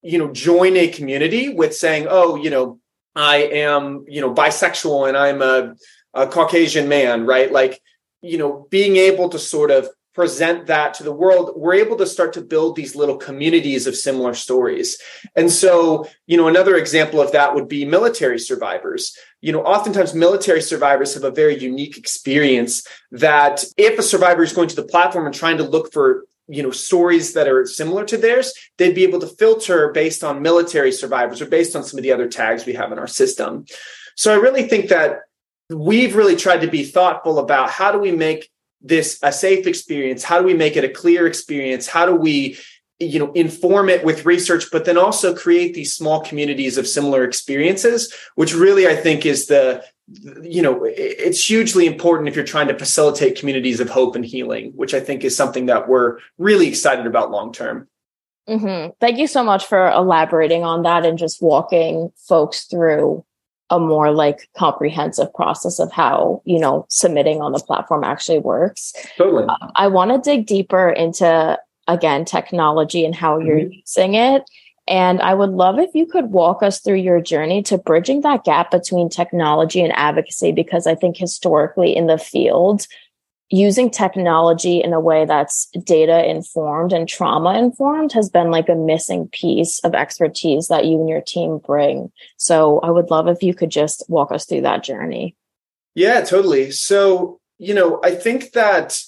you 0.01 0.18
know, 0.18 0.31
join 0.31 0.78
a 0.78 0.88
community 0.88 1.50
with 1.50 1.75
saying, 1.75 2.07
oh, 2.10 2.36
you 2.36 2.50
know, 2.50 2.80
I 3.16 3.38
am, 3.38 4.06
you 4.08 4.22
know, 4.22 4.34
bisexual 4.34 5.08
and 5.08 5.18
I'm 5.18 5.42
a, 5.42 5.75
a 6.13 6.28
Caucasian 6.28 6.88
man, 6.88 7.25
right? 7.25 7.52
Like, 7.52 7.81
you 8.22 8.38
know, 8.38 8.68
being 8.69 8.98
able 8.98 9.30
to 9.30 9.40
sort 9.40 9.72
of 9.72 9.90
present 10.13 10.68
that 10.68 10.94
to 10.96 11.04
the 11.04 11.12
world, 11.12 11.54
we're 11.56 11.74
able 11.74 11.98
to 11.98 12.06
start 12.06 12.34
to 12.34 12.42
build 12.42 12.75
these 12.75 12.96
little 12.96 13.16
communities 13.16 13.88
of 13.88 13.96
similar 13.96 14.33
stories. 14.33 14.97
And 15.35 15.50
so, 15.50 16.07
you 16.28 16.35
know, 16.35 16.47
another 16.47 16.76
example 16.76 17.21
of 17.21 17.31
that 17.31 17.56
would 17.56 17.69
be 17.69 17.85
military 17.85 18.38
survivors. 18.38 19.18
You 19.40 19.54
know, 19.54 19.64
oftentimes 19.64 20.14
military 20.14 20.62
survivors 20.62 21.14
have 21.14 21.24
a 21.24 21.31
very 21.31 21.57
unique 21.57 21.97
experience 21.97 22.85
that 23.12 23.64
if 23.78 23.97
a 23.97 24.04
survivor 24.04 24.44
is 24.44 24.54
going 24.54 24.68
to 24.68 24.76
the 24.76 24.83
platform 24.83 25.26
and 25.26 25.35
trying 25.35 25.57
to 25.57 25.64
look 25.64 25.94
for 25.94 26.26
you 26.52 26.62
know 26.62 26.72
stories 26.72 27.34
that 27.34 27.48
are 27.48 27.66
similar 27.66 28.04
to 28.06 28.18
theirs 28.18 28.54
they'd 28.78 28.96
be 28.96 29.04
able 29.04 29.20
to 29.20 29.28
filter 29.28 29.92
based 29.92 30.24
on 30.24 30.42
military 30.42 30.92
survivors 30.92 31.42
or 31.42 31.46
based 31.46 31.76
on 31.76 31.84
some 31.84 31.98
of 31.98 32.04
the 32.04 32.12
other 32.12 32.28
tags 32.28 32.66
we 32.66 32.74
have 32.74 32.92
in 32.92 33.00
our 33.00 33.08
system. 33.08 33.66
So 34.16 34.34
i 34.34 34.36
really 34.36 34.64
think 34.64 34.90
that 34.90 35.22
we've 35.70 36.16
really 36.16 36.36
tried 36.36 36.62
to 36.62 36.68
be 36.68 36.84
thoughtful 36.84 37.40
about 37.40 37.70
how 37.70 37.92
do 37.92 38.00
we 38.00 38.12
make 38.12 38.50
this 38.81 39.20
a 39.22 39.31
safe 39.31 39.68
experience? 39.68 40.24
How 40.24 40.40
do 40.40 40.46
we 40.46 40.56
make 40.56 40.76
it 40.76 40.84
a 40.84 40.90
clear 40.90 41.28
experience? 41.28 41.88
How 41.88 42.06
do 42.06 42.16
we 42.16 42.58
you 43.00 43.18
know 43.18 43.31
inform 43.31 43.90
it 43.90 44.06
with 44.06 44.28
research 44.28 44.66
but 44.72 44.86
then 44.86 44.98
also 44.98 45.36
create 45.36 45.74
these 45.74 45.94
small 45.94 46.22
communities 46.22 46.78
of 46.78 46.88
similar 46.88 47.24
experiences 47.24 48.14
which 48.36 48.54
really 48.54 48.88
i 48.88 48.96
think 48.96 49.26
is 49.26 49.48
the 49.48 49.84
you 50.42 50.62
know 50.62 50.84
it's 50.84 51.46
hugely 51.46 51.86
important 51.86 52.28
if 52.28 52.36
you're 52.36 52.44
trying 52.44 52.68
to 52.68 52.78
facilitate 52.78 53.40
communities 53.40 53.80
of 53.80 53.90
hope 53.90 54.16
and 54.16 54.26
healing 54.26 54.72
which 54.76 54.94
i 54.94 55.00
think 55.00 55.24
is 55.24 55.36
something 55.36 55.68
that 55.68 55.88
we're 55.88 56.18
really 56.38 56.68
excited 56.68 57.06
about 57.06 57.31
long 57.31 57.54
term 57.54 57.88
mm-hmm. 58.48 58.92
thank 59.00 59.18
you 59.18 59.28
so 59.28 59.44
much 59.44 59.66
for 59.66 59.90
elaborating 59.92 60.64
on 60.64 60.84
that 60.84 61.06
and 61.06 61.18
just 61.18 61.42
walking 61.42 62.12
folks 62.28 62.66
through 62.66 63.24
a 63.70 63.80
more 63.80 64.12
like 64.12 64.50
comprehensive 64.58 65.34
process 65.34 65.80
of 65.80 65.92
how 65.92 66.42
you 66.46 66.60
know 66.60 66.86
submitting 66.90 67.42
on 67.42 67.54
the 67.54 67.60
platform 67.60 68.04
actually 68.04 68.40
works 68.40 68.94
totally 69.18 69.46
um, 69.46 69.72
i 69.76 69.88
want 69.88 70.12
to 70.12 70.18
dig 70.18 70.46
deeper 70.46 70.90
into 70.90 71.58
again 71.88 72.26
technology 72.26 73.06
and 73.06 73.16
how 73.16 73.40
you're 73.40 73.60
mm-hmm. 73.60 73.74
using 73.74 74.16
it 74.16 74.44
and 74.88 75.21
I 75.21 75.33
would 75.33 75.52
love 75.52 75.80
if 75.80 75.92
you 75.94 76.06
could 76.06 76.31
walk 76.31 76.64
us 76.64 76.81
through 76.81 76.95
your 76.95 77.21
journey 77.21 77.61
to 77.64 77.78
bridging 77.78 78.21
that 78.21 78.44
gap 78.44 78.71
between 78.71 79.09
technology 79.09 79.81
and 79.81 79.94
advocacy, 79.95 80.52
because 80.52 80.88
I 80.88 80.95
think 80.95 81.18
historically 81.18 81.95
in 81.95 82.07
the 82.07 82.18
field, 82.18 82.88
using 83.52 83.90
technology 83.90 84.81
in 84.81 84.94
a 84.94 85.00
way 85.00 85.26
that's 85.26 85.68
data 85.83 86.28
informed 86.28 86.94
and 86.94 87.07
trauma 87.07 87.59
informed 87.59 88.14
has 88.14 88.30
been 88.30 88.50
like 88.50 88.69
a 88.69 88.76
missing 88.76 89.28
piece 89.28 89.80
of 89.80 89.94
expertise 89.94 90.69
that 90.69 90.85
you 90.85 91.00
and 91.00 91.09
your 91.09 91.21
team 91.21 91.57
bring. 91.57 92.11
So 92.38 92.80
I 92.80 92.90
would 92.90 93.11
love 93.11 93.28
if 93.28 93.44
you 93.44 93.54
could 93.54 93.69
just 93.69 94.06
walk 94.07 94.31
us 94.31 94.45
through 94.45 94.61
that 94.61 94.83
journey. 94.83 95.35
Yeah, 95.95 96.21
totally. 96.21 96.71
So, 96.71 97.40
you 97.57 97.73
know, 97.73 98.00
I 98.04 98.16
think 98.16 98.54
that 98.54 99.02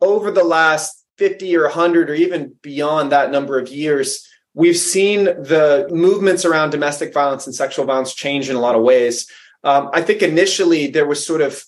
over 0.00 0.30
the 0.30 0.44
last 0.44 1.04
50 1.18 1.54
or 1.56 1.64
100 1.64 2.08
or 2.08 2.14
even 2.14 2.54
beyond 2.62 3.12
that 3.12 3.30
number 3.30 3.58
of 3.58 3.68
years, 3.68 4.26
We've 4.54 4.76
seen 4.76 5.24
the 5.24 5.88
movements 5.90 6.44
around 6.44 6.70
domestic 6.70 7.14
violence 7.14 7.46
and 7.46 7.54
sexual 7.54 7.84
violence 7.84 8.14
change 8.14 8.50
in 8.50 8.56
a 8.56 8.60
lot 8.60 8.74
of 8.74 8.82
ways. 8.82 9.30
Um, 9.62 9.90
I 9.92 10.02
think 10.02 10.22
initially 10.22 10.88
there 10.88 11.06
was 11.06 11.24
sort 11.24 11.40
of 11.40 11.62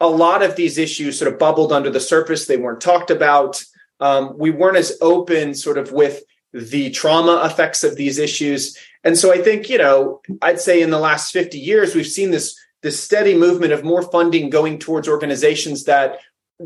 a 0.00 0.08
lot 0.08 0.42
of 0.42 0.56
these 0.56 0.76
issues 0.78 1.18
sort 1.18 1.32
of 1.32 1.38
bubbled 1.38 1.72
under 1.72 1.90
the 1.90 2.00
surface. 2.00 2.46
They 2.46 2.58
weren't 2.58 2.80
talked 2.80 3.10
about. 3.10 3.62
Um, 4.00 4.36
we 4.36 4.50
weren't 4.50 4.76
as 4.76 4.98
open 5.00 5.54
sort 5.54 5.78
of 5.78 5.92
with 5.92 6.22
the 6.52 6.90
trauma 6.90 7.42
effects 7.44 7.84
of 7.84 7.96
these 7.96 8.18
issues. 8.18 8.76
And 9.04 9.16
so 9.16 9.32
I 9.32 9.38
think, 9.38 9.68
you 9.68 9.78
know, 9.78 10.20
I'd 10.42 10.60
say 10.60 10.82
in 10.82 10.90
the 10.90 10.98
last 10.98 11.32
50 11.32 11.58
years, 11.58 11.94
we've 11.94 12.06
seen 12.06 12.30
this, 12.30 12.58
this 12.82 13.02
steady 13.02 13.36
movement 13.36 13.72
of 13.72 13.84
more 13.84 14.02
funding 14.02 14.50
going 14.50 14.78
towards 14.78 15.08
organizations 15.08 15.84
that 15.84 16.18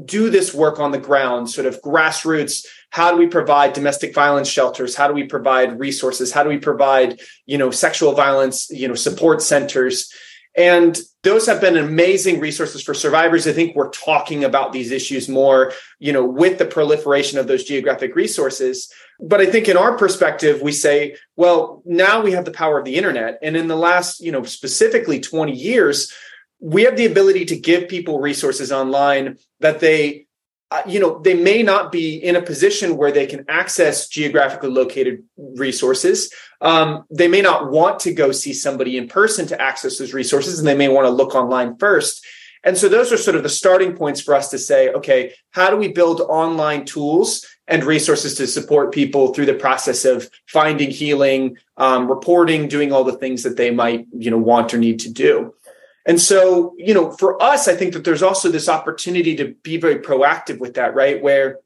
do 0.05 0.31
this 0.31 0.55
work 0.55 0.79
on 0.79 0.93
the 0.93 0.99
ground, 0.99 1.51
sort 1.51 1.67
of 1.67 1.83
grassroots. 1.83 2.67
How 2.91 3.13
do 3.13 3.17
we 3.17 3.29
provide 3.29 3.73
domestic 3.73 4.15
violence 4.15 4.49
shelters? 4.49 4.95
How 4.95 5.09
do 5.09 5.15
we 5.15 5.25
provide 5.25 5.79
resources? 5.79 6.33
How 6.33 6.43
do 6.43 6.49
we 6.49 6.59
provide, 6.59 7.21
you 7.47 7.57
know, 7.57 7.71
sexual 7.71 8.13
violence, 8.13 8.69
you 8.71 8.89
know, 8.89 8.95
support 8.95 9.43
centers? 9.43 10.13
And 10.57 10.99
those 11.23 11.47
have 11.47 11.61
been 11.61 11.77
amazing 11.77 12.41
resources 12.41 12.83
for 12.83 12.93
survivors. 12.93 13.47
I 13.47 13.53
think 13.53 13.77
we're 13.77 13.91
talking 13.91 14.43
about 14.43 14.73
these 14.73 14.91
issues 14.91 15.29
more, 15.29 15.73
you 16.01 16.13
know, 16.13 16.25
with 16.25 16.59
the 16.59 16.65
proliferation 16.65 17.39
of 17.39 17.47
those 17.47 17.63
geographic 17.63 18.17
resources. 18.17 18.93
But 19.21 19.41
I 19.41 19.47
think 19.47 19.69
in 19.69 19.77
our 19.77 19.97
perspective, 19.97 20.61
we 20.61 20.73
say, 20.73 21.17
well, 21.37 21.83
now 21.85 22.23
we 22.23 22.33
have 22.33 22.45
the 22.45 22.51
power 22.51 22.79
of 22.79 22.85
the 22.85 22.97
internet. 22.97 23.39
And 23.43 23.57
in 23.57 23.69
the 23.69 23.77
last, 23.77 24.21
you 24.21 24.33
know, 24.33 24.43
specifically 24.43 25.21
20 25.21 25.53
years, 25.53 26.13
we 26.59 26.83
have 26.83 26.97
the 26.97 27.07
ability 27.07 27.45
to 27.47 27.59
give 27.59 27.89
people 27.89 28.21
resources 28.21 28.73
online 28.73 29.39
that 29.61 29.79
they 29.79 30.27
you 30.87 31.01
know 31.01 31.19
they 31.19 31.35
may 31.35 31.63
not 31.63 31.91
be 31.91 32.17
in 32.17 32.37
a 32.37 32.43
position 32.43 32.97
where 32.97 33.11
they 33.11 33.27
can 33.27 33.45
access 33.49 34.09
geographically 34.09 34.71
located 34.71 35.25
resources. 35.37 36.33
Um, 36.61 37.05
they 37.11 37.29
may 37.29 37.41
not 37.41 37.71
want 37.71 38.01
to 38.01 38.13
go 38.13 38.33
see 38.33 38.53
somebody 38.53 38.97
in 38.97 39.09
person 39.09 39.47
to 39.49 39.61
access 39.61 39.99
those 39.99 40.15
resources 40.15 40.59
and 40.59 40.69
they 40.69 40.77
may 40.77 40.89
want 40.89 41.07
to 41.07 41.11
look 41.11 41.35
online 41.35 41.77
first. 41.79 42.25
And 42.63 42.77
so 42.77 42.89
those 42.89 43.11
are 43.11 43.17
sort 43.17 43.37
of 43.37 43.43
the 43.43 43.49
starting 43.49 43.97
points 43.97 44.21
for 44.21 44.35
us 44.35 44.51
to 44.51 44.59
say 44.59 44.91
okay 44.91 45.35
how 45.51 45.71
do 45.71 45.77
we 45.77 45.89
build 45.89 46.21
online 46.21 46.85
tools 46.85 47.47
and 47.67 47.85
resources 47.85 48.35
to 48.35 48.47
support 48.47 48.93
people 48.93 49.33
through 49.33 49.47
the 49.47 49.55
process 49.55 50.05
of 50.05 50.29
finding 50.47 50.91
healing 50.91 51.57
um, 51.79 52.09
reporting 52.09 52.69
doing 52.69 52.93
all 52.93 53.05
the 53.05 53.17
things 53.17 53.43
that 53.43 53.57
they 53.57 53.71
might 53.71 54.07
you 54.13 54.31
know 54.31 54.39
want 54.39 54.75
or 54.75 54.79
need 54.79 55.01
to 55.01 55.11
do 55.11 55.55
and 56.07 56.21
so, 56.21 56.75
you 56.79 56.95
know, 56.95 57.13
for 57.13 57.43
us, 57.43 57.69
I 57.69 57.75
think 57.75 57.93
that 57.93 58.05
there's 58.05 58.23
also 58.23 58.49
this 58.49 58.69
opportunity 58.69 59.37
to 59.37 59.55
be 59.63 59.77
very 59.77 59.97
proactive 59.97 60.59
with 60.59 60.75
that, 60.75 60.95
right? 60.95 61.23
Where 61.23 61.59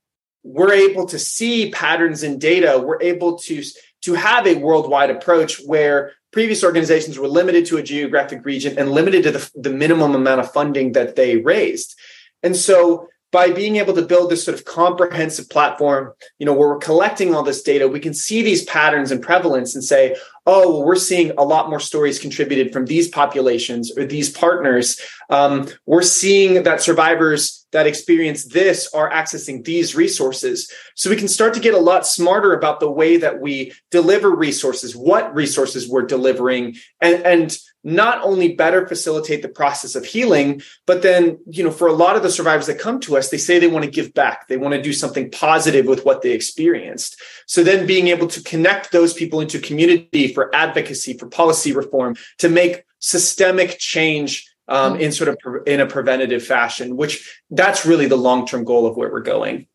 we're 0.42 0.72
able 0.72 1.06
to 1.06 1.18
see 1.18 1.70
patterns 1.70 2.22
in 2.22 2.38
data, 2.38 2.82
we're 2.84 3.00
able 3.00 3.38
to 3.38 3.62
to 4.02 4.14
have 4.14 4.46
a 4.46 4.56
worldwide 4.56 5.10
approach 5.10 5.60
where 5.64 6.12
previous 6.30 6.62
organizations 6.62 7.18
were 7.18 7.28
limited 7.28 7.64
to 7.64 7.78
a 7.78 7.82
geographic 7.82 8.44
region 8.44 8.78
and 8.78 8.90
limited 8.90 9.22
to 9.22 9.30
the, 9.30 9.50
the 9.54 9.70
minimum 9.70 10.14
amount 10.14 10.40
of 10.40 10.52
funding 10.52 10.92
that 10.92 11.16
they 11.16 11.38
raised. 11.38 11.96
And 12.42 12.54
so 12.54 13.08
by 13.34 13.50
being 13.50 13.74
able 13.74 13.92
to 13.92 14.06
build 14.06 14.30
this 14.30 14.44
sort 14.44 14.56
of 14.56 14.64
comprehensive 14.64 15.50
platform, 15.50 16.12
you 16.38 16.46
know, 16.46 16.52
where 16.52 16.68
we're 16.68 16.78
collecting 16.78 17.34
all 17.34 17.42
this 17.42 17.62
data, 17.62 17.88
we 17.88 17.98
can 17.98 18.14
see 18.14 18.42
these 18.42 18.62
patterns 18.62 19.10
and 19.10 19.20
prevalence 19.20 19.74
and 19.74 19.82
say, 19.82 20.16
oh, 20.46 20.70
well, 20.70 20.84
we're 20.84 20.94
seeing 20.94 21.32
a 21.36 21.42
lot 21.42 21.68
more 21.68 21.80
stories 21.80 22.20
contributed 22.20 22.72
from 22.72 22.86
these 22.86 23.08
populations 23.08 23.90
or 23.98 24.04
these 24.04 24.30
partners. 24.30 25.00
Um, 25.30 25.66
we're 25.84 26.02
seeing 26.02 26.62
that 26.62 26.80
survivors 26.80 27.66
that 27.72 27.88
experience 27.88 28.44
this 28.44 28.88
are 28.94 29.10
accessing 29.10 29.64
these 29.64 29.96
resources. 29.96 30.70
So 30.94 31.10
we 31.10 31.16
can 31.16 31.26
start 31.26 31.54
to 31.54 31.60
get 31.60 31.74
a 31.74 31.78
lot 31.78 32.06
smarter 32.06 32.52
about 32.52 32.78
the 32.78 32.90
way 32.90 33.16
that 33.16 33.40
we 33.40 33.72
deliver 33.90 34.30
resources, 34.30 34.94
what 34.94 35.34
resources 35.34 35.88
we're 35.88 36.06
delivering, 36.06 36.76
and, 37.00 37.20
and 37.26 37.58
not 37.84 38.22
only 38.22 38.54
better 38.54 38.86
facilitate 38.86 39.42
the 39.42 39.48
process 39.48 39.94
of 39.94 40.06
healing, 40.06 40.62
but 40.86 41.02
then, 41.02 41.38
you 41.46 41.62
know, 41.62 41.70
for 41.70 41.86
a 41.86 41.92
lot 41.92 42.16
of 42.16 42.22
the 42.22 42.30
survivors 42.30 42.66
that 42.66 42.78
come 42.78 42.98
to 43.00 43.16
us, 43.16 43.28
they 43.28 43.38
say 43.38 43.58
they 43.58 43.68
want 43.68 43.84
to 43.84 43.90
give 43.90 44.14
back. 44.14 44.48
They 44.48 44.56
want 44.56 44.74
to 44.74 44.82
do 44.82 44.92
something 44.92 45.30
positive 45.30 45.84
with 45.86 46.04
what 46.04 46.22
they 46.22 46.32
experienced. 46.32 47.20
So 47.46 47.62
then 47.62 47.86
being 47.86 48.08
able 48.08 48.26
to 48.28 48.42
connect 48.42 48.90
those 48.90 49.12
people 49.12 49.40
into 49.40 49.58
community 49.58 50.32
for 50.32 50.54
advocacy, 50.54 51.18
for 51.18 51.28
policy 51.28 51.72
reform, 51.72 52.16
to 52.38 52.48
make 52.48 52.84
systemic 53.00 53.78
change 53.78 54.50
um, 54.66 54.94
mm-hmm. 54.94 55.02
in 55.02 55.12
sort 55.12 55.28
of 55.28 55.38
pre- 55.38 55.60
in 55.66 55.80
a 55.80 55.86
preventative 55.86 56.42
fashion, 56.42 56.96
which 56.96 57.40
that's 57.50 57.84
really 57.84 58.06
the 58.06 58.16
long-term 58.16 58.64
goal 58.64 58.86
of 58.86 58.96
where 58.96 59.12
we're 59.12 59.20
going. 59.20 59.66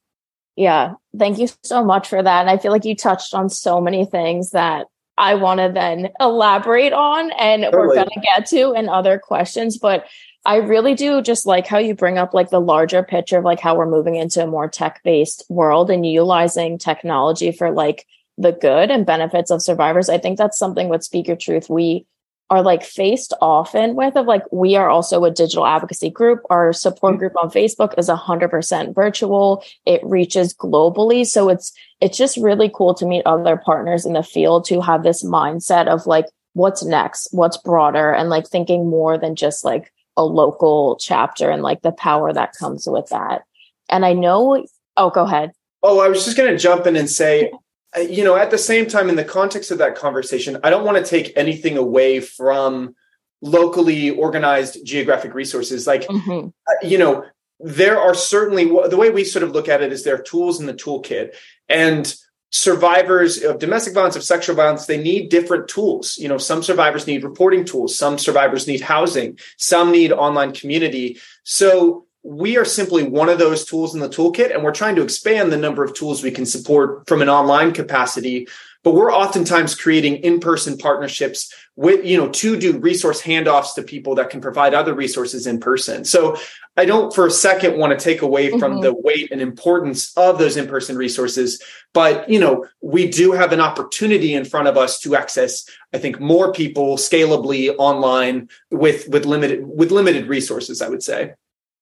Yeah. 0.55 0.95
Thank 1.17 1.37
you 1.37 1.47
so 1.63 1.85
much 1.85 2.09
for 2.09 2.21
that. 2.21 2.41
And 2.41 2.49
I 2.49 2.57
feel 2.57 2.71
like 2.71 2.85
you 2.85 2.95
touched 2.95 3.33
on 3.33 3.49
so 3.49 3.79
many 3.79 4.03
things 4.05 4.49
that 4.49 4.87
I 5.19 5.35
want 5.35 5.59
to 5.59 5.69
then 5.71 6.09
elaborate 6.19 6.93
on 6.93 7.31
and 7.33 7.63
totally. 7.63 7.87
we're 7.87 7.95
going 7.95 8.07
to 8.07 8.21
get 8.21 8.45
to 8.47 8.73
in 8.73 8.89
other 8.89 9.19
questions. 9.19 9.77
But 9.77 10.05
I 10.45 10.55
really 10.55 10.95
do 10.95 11.21
just 11.21 11.45
like 11.45 11.67
how 11.67 11.77
you 11.77 11.93
bring 11.93 12.17
up 12.17 12.33
like 12.33 12.49
the 12.49 12.61
larger 12.61 13.03
picture 13.03 13.37
of 13.37 13.43
like 13.43 13.59
how 13.59 13.75
we're 13.75 13.85
moving 13.85 14.15
into 14.15 14.41
a 14.41 14.47
more 14.47 14.69
tech 14.69 15.01
based 15.03 15.43
world 15.49 15.91
and 15.91 16.05
utilizing 16.05 16.77
technology 16.77 17.51
for 17.51 17.69
like 17.71 18.07
the 18.37 18.53
good 18.53 18.89
and 18.89 19.05
benefits 19.05 19.51
of 19.51 19.61
survivors. 19.61 20.07
I 20.07 20.17
think 20.17 20.37
that's 20.37 20.57
something 20.57 20.87
with 20.87 21.03
Speak 21.03 21.27
Your 21.27 21.35
Truth 21.35 21.69
we 21.69 22.05
are 22.49 22.63
like 22.63 22.83
faced 22.83 23.33
often 23.41 23.95
with 23.95 24.15
of 24.15 24.25
like 24.25 24.43
we 24.51 24.75
are 24.75 24.89
also 24.89 25.23
a 25.23 25.31
digital 25.31 25.65
advocacy 25.65 26.09
group. 26.09 26.41
Our 26.49 26.73
support 26.73 27.13
mm-hmm. 27.13 27.19
group 27.19 27.37
on 27.37 27.51
facebook 27.51 27.97
is 27.97 28.09
100% 28.09 28.95
virtual. 28.95 29.63
It 29.85 30.01
reaches 30.03 30.53
globally. 30.53 31.25
So 31.25 31.49
it's 31.49 31.71
it's 32.01 32.17
just 32.17 32.37
really 32.37 32.71
cool 32.73 32.93
to 32.95 33.05
meet 33.05 33.25
other 33.25 33.57
partners 33.57 34.05
in 34.05 34.13
the 34.13 34.23
field 34.23 34.65
to 34.65 34.81
have 34.81 35.03
this 35.03 35.23
mindset 35.23 35.87
of 35.87 36.07
like 36.07 36.25
what's 36.53 36.83
next? 36.83 37.27
What's 37.31 37.57
broader? 37.57 38.11
And 38.11 38.29
like 38.29 38.47
thinking 38.47 38.89
more 38.89 39.17
than 39.17 39.35
just 39.35 39.63
like 39.63 39.93
a 40.17 40.23
local 40.23 40.97
chapter 40.99 41.49
and 41.51 41.61
like 41.61 41.81
the 41.81 41.91
power 41.91 42.33
that 42.33 42.55
comes 42.59 42.87
with 42.87 43.09
that. 43.09 43.43
And 43.89 44.05
i 44.05 44.13
know 44.13 44.65
oh 44.97 45.09
go 45.11 45.23
ahead. 45.23 45.51
Oh 45.83 45.99
i 45.99 46.07
was 46.07 46.25
just 46.25 46.35
going 46.35 46.51
to 46.51 46.57
jump 46.57 46.87
in 46.87 46.95
and 46.95 47.09
say 47.09 47.51
you 47.97 48.23
know, 48.23 48.35
at 48.35 48.51
the 48.51 48.57
same 48.57 48.87
time, 48.87 49.09
in 49.09 49.15
the 49.15 49.23
context 49.23 49.71
of 49.71 49.79
that 49.79 49.95
conversation, 49.95 50.57
I 50.63 50.69
don't 50.69 50.85
want 50.85 51.03
to 51.03 51.09
take 51.09 51.33
anything 51.35 51.77
away 51.77 52.19
from 52.19 52.95
locally 53.41 54.11
organized 54.11 54.85
geographic 54.85 55.33
resources. 55.33 55.87
Like, 55.87 56.03
mm-hmm. 56.03 56.49
Uh, 56.49 56.87
you 56.87 56.97
know, 56.97 57.25
there 57.59 57.99
are 57.99 58.13
certainly 58.13 58.65
the 58.65 58.97
way 58.97 59.09
we 59.09 59.23
sort 59.23 59.43
of 59.43 59.51
look 59.51 59.67
at 59.67 59.81
it 59.81 59.91
is 59.91 60.03
there 60.03 60.15
are 60.15 60.21
tools 60.21 60.59
in 60.59 60.65
the 60.65 60.73
toolkit, 60.73 61.35
and 61.67 62.15
survivors 62.51 63.43
of 63.43 63.59
domestic 63.59 63.93
violence 63.93 64.15
of 64.15 64.23
sexual 64.23 64.55
violence 64.55 64.87
they 64.87 65.01
need 65.01 65.29
different 65.29 65.67
tools 65.67 66.17
you 66.17 66.27
know 66.27 66.39
some 66.39 66.63
survivors 66.63 67.05
need 67.05 67.23
reporting 67.23 67.63
tools 67.63 67.95
some 67.95 68.17
survivors 68.17 68.67
need 68.67 68.81
housing 68.81 69.37
some 69.57 69.91
need 69.91 70.11
online 70.11 70.51
community 70.51 71.19
so 71.43 72.07
we 72.23 72.57
are 72.57 72.65
simply 72.65 73.03
one 73.03 73.29
of 73.29 73.39
those 73.39 73.65
tools 73.65 73.95
in 73.95 74.01
the 74.01 74.09
toolkit 74.09 74.53
and 74.53 74.63
we're 74.63 74.71
trying 74.71 74.95
to 74.95 75.03
expand 75.03 75.51
the 75.51 75.57
number 75.57 75.83
of 75.83 75.93
tools 75.93 76.21
we 76.21 76.31
can 76.31 76.45
support 76.45 77.07
from 77.07 77.21
an 77.21 77.29
online 77.29 77.71
capacity. 77.71 78.47
But 78.83 78.93
we're 78.93 79.13
oftentimes 79.13 79.75
creating 79.75 80.17
in-person 80.17 80.77
partnerships 80.77 81.53
with 81.75 82.05
you 82.05 82.17
know 82.17 82.29
to 82.29 82.57
do 82.57 82.77
resource 82.79 83.21
handoffs 83.21 83.75
to 83.75 83.83
people 83.83 84.15
that 84.15 84.29
can 84.29 84.41
provide 84.41 84.73
other 84.73 84.93
resources 84.93 85.47
in 85.47 85.59
person. 85.59 86.05
So 86.05 86.37
i 86.79 86.85
don't 86.85 87.13
for 87.13 87.27
a 87.27 87.31
second 87.31 87.77
want 87.77 87.97
to 87.97 88.03
take 88.03 88.21
away 88.21 88.49
from 88.51 88.73
mm-hmm. 88.73 88.81
the 88.81 88.93
weight 88.93 89.31
and 89.31 89.41
importance 89.41 90.15
of 90.17 90.37
those 90.37 90.55
in-person 90.55 90.95
resources 90.95 91.61
but 91.93 92.29
you 92.29 92.39
know 92.39 92.65
we 92.81 93.07
do 93.09 93.33
have 93.33 93.51
an 93.51 93.59
opportunity 93.59 94.33
in 94.33 94.45
front 94.45 94.67
of 94.67 94.77
us 94.77 94.99
to 94.99 95.15
access 95.15 95.65
i 95.93 95.97
think 95.97 96.19
more 96.19 96.53
people 96.53 96.95
scalably 96.95 97.73
online 97.77 98.47
with 98.71 99.07
with 99.09 99.25
limited 99.25 99.59
with 99.65 99.91
limited 99.91 100.27
resources 100.27 100.81
i 100.81 100.87
would 100.87 101.03
say 101.03 101.33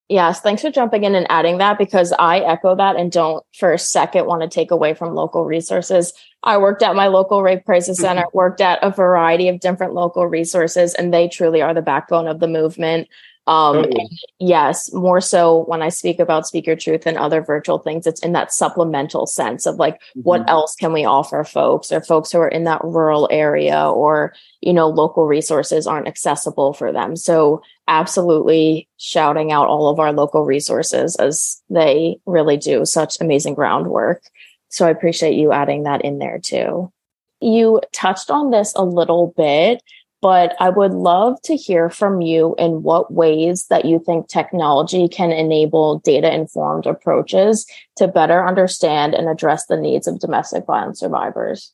Yes, 0.10 0.40
thanks 0.40 0.62
for 0.62 0.72
jumping 0.72 1.04
in 1.04 1.16
and 1.16 1.28
adding 1.30 1.58
that 1.58 1.78
because 1.78 2.14
I 2.18 2.40
echo 2.40 2.76
that 2.76 2.96
and 2.96 3.12
don't 3.12 3.44
for 3.54 3.74
a 3.74 3.80
second 3.80 4.26
want 4.26 4.42
to 4.42 4.48
take 4.48 4.72
away 4.72 4.94
from 4.94 5.14
local 5.14 5.44
resources. 5.44 6.14
I 6.44 6.58
worked 6.58 6.82
at 6.82 6.96
my 6.96 7.08
local 7.08 7.44
rape 7.44 7.66
crisis 7.66 7.98
center, 7.98 8.24
worked 8.32 8.62
at 8.62 8.80
a 8.82 8.90
variety 8.90 9.50
of 9.50 9.60
different 9.60 9.94
local 9.94 10.26
resources, 10.26 10.94
and 10.94 11.14
they 11.14 11.28
truly 11.28 11.62
are 11.62 11.74
the 11.74 11.82
backbone 11.82 12.28
of 12.28 12.40
the 12.40 12.48
movement. 12.48 13.10
Um, 13.48 13.78
oh. 13.78 14.08
yes, 14.40 14.92
more 14.94 15.22
so 15.22 15.64
when 15.68 15.82
I 15.82 15.88
speak 15.88 16.20
about 16.20 16.46
Speak 16.46 16.68
Your 16.68 16.76
Truth 16.76 17.06
and 17.06 17.18
other 17.18 17.42
virtual 17.42 17.80
things, 17.80 18.06
it's 18.06 18.22
in 18.22 18.34
that 18.34 18.52
supplemental 18.52 19.26
sense 19.26 19.66
of 19.66 19.76
like, 19.76 19.96
mm-hmm. 19.96 20.22
what 20.22 20.50
else 20.50 20.76
can 20.76 20.92
we 20.92 21.06
offer 21.06 21.44
folks 21.46 21.92
or 21.92 22.02
folks 22.02 22.32
who 22.32 22.40
are 22.40 22.50
in 22.50 22.66
that 22.66 22.84
rural 22.84 23.28
area 23.32 23.90
or, 23.90 24.34
you 24.60 24.74
know, 24.74 24.90
local 24.90 25.28
resources 25.28 25.88
aren't 25.88 26.10
accessible 26.10 26.74
for 26.74 26.92
them. 26.92 27.16
So 27.16 27.62
absolutely 27.88 28.88
shouting 28.98 29.52
out 29.52 29.68
all 29.68 29.90
of 29.90 30.00
our 30.00 30.12
local 30.12 30.44
resources 30.44 31.16
as 31.16 31.62
they 31.70 32.18
really 32.26 32.58
do 32.58 32.86
such 32.86 33.18
amazing 33.22 33.54
groundwork. 33.54 34.22
So 34.70 34.86
I 34.86 34.90
appreciate 34.90 35.36
you 35.36 35.52
adding 35.52 35.84
that 35.84 36.04
in 36.04 36.20
there 36.20 36.40
too. 36.40 36.92
You 37.40 37.82
touched 37.94 38.30
on 38.30 38.52
this 38.52 38.74
a 38.76 38.84
little 38.84 39.34
bit, 39.38 39.82
but 40.22 40.56
I 40.60 40.70
would 40.70 40.94
love 40.94 41.42
to 41.44 41.56
hear 41.56 41.90
from 41.90 42.22
you 42.22 42.56
in 42.58 42.84
what 42.84 43.14
ways 43.14 43.68
that 43.68 43.86
you 43.86 44.00
think 44.00 44.28
technology 44.28 45.08
can 45.08 45.32
enable 45.32 46.00
data 46.00 46.34
informed 46.34 46.88
approaches 46.88 47.66
to 47.98 48.08
better 48.08 48.46
understand 48.46 49.14
and 49.14 49.30
address 49.30 49.68
the 49.68 49.78
needs 49.78 50.08
of 50.08 50.20
domestic 50.20 50.66
violence 50.66 51.00
survivors. 51.00 51.72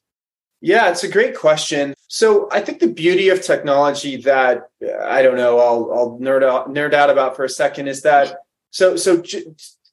Yeah, 0.64 0.90
it's 0.90 1.04
a 1.04 1.10
great 1.10 1.36
question. 1.36 1.94
So 2.08 2.48
I 2.50 2.62
think 2.62 2.80
the 2.80 2.88
beauty 2.88 3.28
of 3.28 3.42
technology 3.42 4.16
that 4.22 4.70
I 5.04 5.22
don't 5.22 5.36
know, 5.36 5.60
I'll, 5.60 5.92
I'll 5.94 6.20
nerd 6.22 6.42
out 6.42 6.74
nerd 6.74 6.94
out 6.94 7.10
about 7.10 7.36
for 7.36 7.44
a 7.44 7.50
second 7.50 7.90
is 7.90 8.04
that 8.04 8.38
so 8.70 8.96
so 8.96 9.22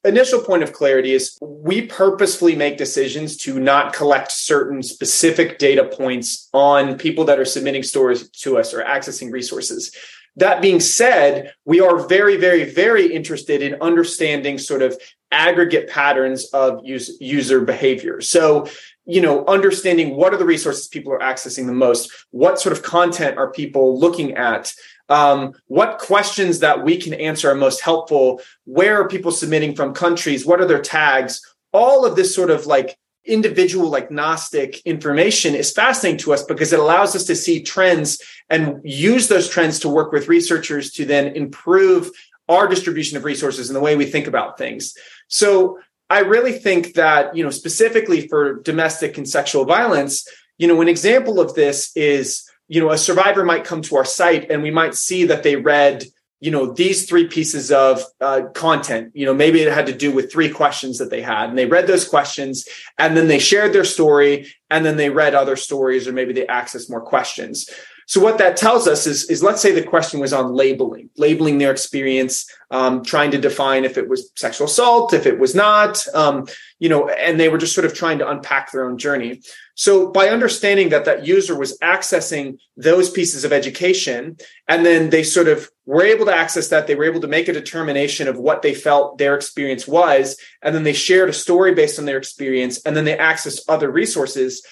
initial 0.05 0.39
point 0.39 0.63
of 0.63 0.71
clarity 0.71 1.11
is 1.11 1.37
we 1.41 1.87
purposefully 1.87 2.55
make 2.55 2.77
decisions 2.77 3.35
to 3.37 3.59
not 3.59 3.91
collect 3.91 4.31
certain 4.31 4.81
specific 4.81 5.59
data 5.59 5.83
points 5.83 6.47
on 6.53 6.97
people 6.97 7.25
that 7.25 7.37
are 7.37 7.43
submitting 7.43 7.83
stories 7.83 8.29
to 8.29 8.57
us 8.57 8.73
or 8.73 8.81
accessing 8.81 9.29
resources. 9.29 9.93
That 10.37 10.61
being 10.61 10.79
said, 10.79 11.53
we 11.65 11.81
are 11.81 12.07
very, 12.07 12.37
very, 12.37 12.63
very 12.63 13.13
interested 13.13 13.61
in 13.61 13.81
understanding 13.81 14.57
sort 14.57 14.81
of 14.81 14.97
aggregate 15.31 15.89
patterns 15.89 16.45
of 16.53 16.79
use, 16.85 17.17
user 17.19 17.59
behavior. 17.59 18.21
So, 18.21 18.67
you 19.11 19.19
know, 19.19 19.45
understanding 19.45 20.15
what 20.15 20.33
are 20.33 20.37
the 20.37 20.45
resources 20.45 20.87
people 20.87 21.11
are 21.11 21.19
accessing 21.19 21.65
the 21.65 21.73
most, 21.73 22.09
what 22.31 22.61
sort 22.61 22.71
of 22.71 22.81
content 22.81 23.37
are 23.37 23.51
people 23.51 23.99
looking 23.99 24.35
at, 24.35 24.73
um, 25.09 25.53
what 25.67 25.99
questions 25.99 26.59
that 26.59 26.85
we 26.85 26.95
can 26.95 27.13
answer 27.13 27.51
are 27.51 27.55
most 27.55 27.81
helpful, 27.81 28.39
where 28.63 29.01
are 29.01 29.09
people 29.09 29.31
submitting 29.31 29.75
from 29.75 29.93
countries, 29.93 30.45
what 30.45 30.61
are 30.61 30.65
their 30.65 30.81
tags, 30.81 31.41
all 31.73 32.05
of 32.05 32.15
this 32.15 32.33
sort 32.33 32.49
of 32.49 32.67
like 32.67 32.97
individual 33.25 33.89
like 33.89 34.11
gnostic 34.11 34.79
information 34.85 35.55
is 35.55 35.73
fascinating 35.73 36.17
to 36.17 36.31
us 36.31 36.43
because 36.45 36.71
it 36.71 36.79
allows 36.79 37.13
us 37.13 37.25
to 37.25 37.35
see 37.35 37.61
trends 37.61 38.17
and 38.49 38.79
use 38.85 39.27
those 39.27 39.49
trends 39.49 39.79
to 39.79 39.89
work 39.89 40.13
with 40.13 40.29
researchers 40.29 40.89
to 40.93 41.03
then 41.03 41.35
improve 41.35 42.09
our 42.47 42.65
distribution 42.69 43.17
of 43.17 43.25
resources 43.25 43.69
and 43.69 43.75
the 43.75 43.81
way 43.81 43.97
we 43.97 44.05
think 44.05 44.27
about 44.27 44.57
things. 44.57 44.93
So 45.27 45.79
i 46.17 46.19
really 46.19 46.53
think 46.53 46.93
that 46.93 47.35
you 47.35 47.43
know 47.43 47.49
specifically 47.49 48.27
for 48.27 48.61
domestic 48.61 49.17
and 49.17 49.27
sexual 49.27 49.65
violence 49.65 50.27
you 50.57 50.67
know 50.67 50.81
an 50.81 50.87
example 50.87 51.39
of 51.39 51.55
this 51.55 51.91
is 51.95 52.47
you 52.67 52.79
know 52.79 52.91
a 52.91 52.97
survivor 52.97 53.43
might 53.43 53.63
come 53.63 53.81
to 53.81 53.95
our 53.95 54.05
site 54.05 54.49
and 54.51 54.61
we 54.61 54.71
might 54.71 54.95
see 54.95 55.25
that 55.25 55.43
they 55.43 55.55
read 55.55 56.05
you 56.41 56.49
know 56.49 56.73
these 56.73 57.07
three 57.07 57.27
pieces 57.27 57.71
of 57.71 58.03
uh, 58.19 58.41
content. 58.53 59.11
You 59.13 59.27
know 59.27 59.33
maybe 59.33 59.61
it 59.61 59.71
had 59.71 59.85
to 59.85 59.95
do 59.95 60.11
with 60.11 60.31
three 60.31 60.49
questions 60.49 60.97
that 60.97 61.09
they 61.09 61.21
had 61.21 61.49
and 61.49 61.57
they 61.57 61.67
read 61.67 61.87
those 61.87 62.07
questions 62.07 62.67
and 62.97 63.15
then 63.15 63.27
they 63.27 63.39
shared 63.39 63.73
their 63.73 63.85
story 63.85 64.51
and 64.69 64.83
then 64.83 64.97
they 64.97 65.09
read 65.09 65.35
other 65.35 65.55
stories 65.55 66.07
or 66.07 66.13
maybe 66.13 66.33
they 66.33 66.47
accessed 66.47 66.89
more 66.89 67.01
questions 67.01 67.69
so 68.11 68.19
what 68.19 68.39
that 68.39 68.57
tells 68.57 68.89
us 68.89 69.07
is, 69.07 69.29
is 69.29 69.41
let's 69.41 69.61
say 69.61 69.71
the 69.71 69.81
question 69.81 70.19
was 70.19 70.33
on 70.33 70.53
labeling, 70.53 71.09
labeling 71.15 71.59
their 71.59 71.71
experience, 71.71 72.45
um, 72.69 73.05
trying 73.05 73.31
to 73.31 73.37
define 73.37 73.85
if 73.85 73.97
it 73.97 74.09
was 74.09 74.33
sexual 74.35 74.67
assault, 74.67 75.13
if 75.13 75.25
it 75.25 75.39
was 75.39 75.55
not, 75.55 76.05
um, 76.13 76.45
you 76.77 76.89
know, 76.89 77.07
and 77.07 77.39
they 77.39 77.47
were 77.47 77.57
just 77.57 77.73
sort 77.73 77.85
of 77.85 77.93
trying 77.93 78.17
to 78.17 78.29
unpack 78.29 78.69
their 78.69 78.83
own 78.83 78.97
journey. 78.97 79.41
So 79.75 80.11
by 80.11 80.27
understanding 80.27 80.89
that 80.89 81.05
that 81.05 81.25
user 81.25 81.57
was 81.57 81.79
accessing 81.79 82.59
those 82.75 83.09
pieces 83.09 83.45
of 83.45 83.53
education, 83.53 84.35
and 84.67 84.85
then 84.85 85.09
they 85.09 85.23
sort 85.23 85.47
of 85.47 85.71
were 85.85 86.03
able 86.03 86.25
to 86.25 86.35
access 86.35 86.67
that, 86.67 86.87
they 86.87 86.95
were 86.95 87.05
able 87.05 87.21
to 87.21 87.29
make 87.29 87.47
a 87.47 87.53
determination 87.53 88.27
of 88.27 88.37
what 88.37 88.61
they 88.61 88.73
felt 88.73 89.19
their 89.19 89.35
experience 89.35 89.87
was, 89.87 90.35
and 90.61 90.75
then 90.75 90.83
they 90.83 90.91
shared 90.91 91.29
a 91.29 91.33
story 91.33 91.73
based 91.73 91.97
on 91.97 92.03
their 92.03 92.17
experience, 92.17 92.81
and 92.81 92.93
then 92.93 93.05
they 93.05 93.15
accessed 93.15 93.61
other 93.69 93.89
resources. 93.89 94.65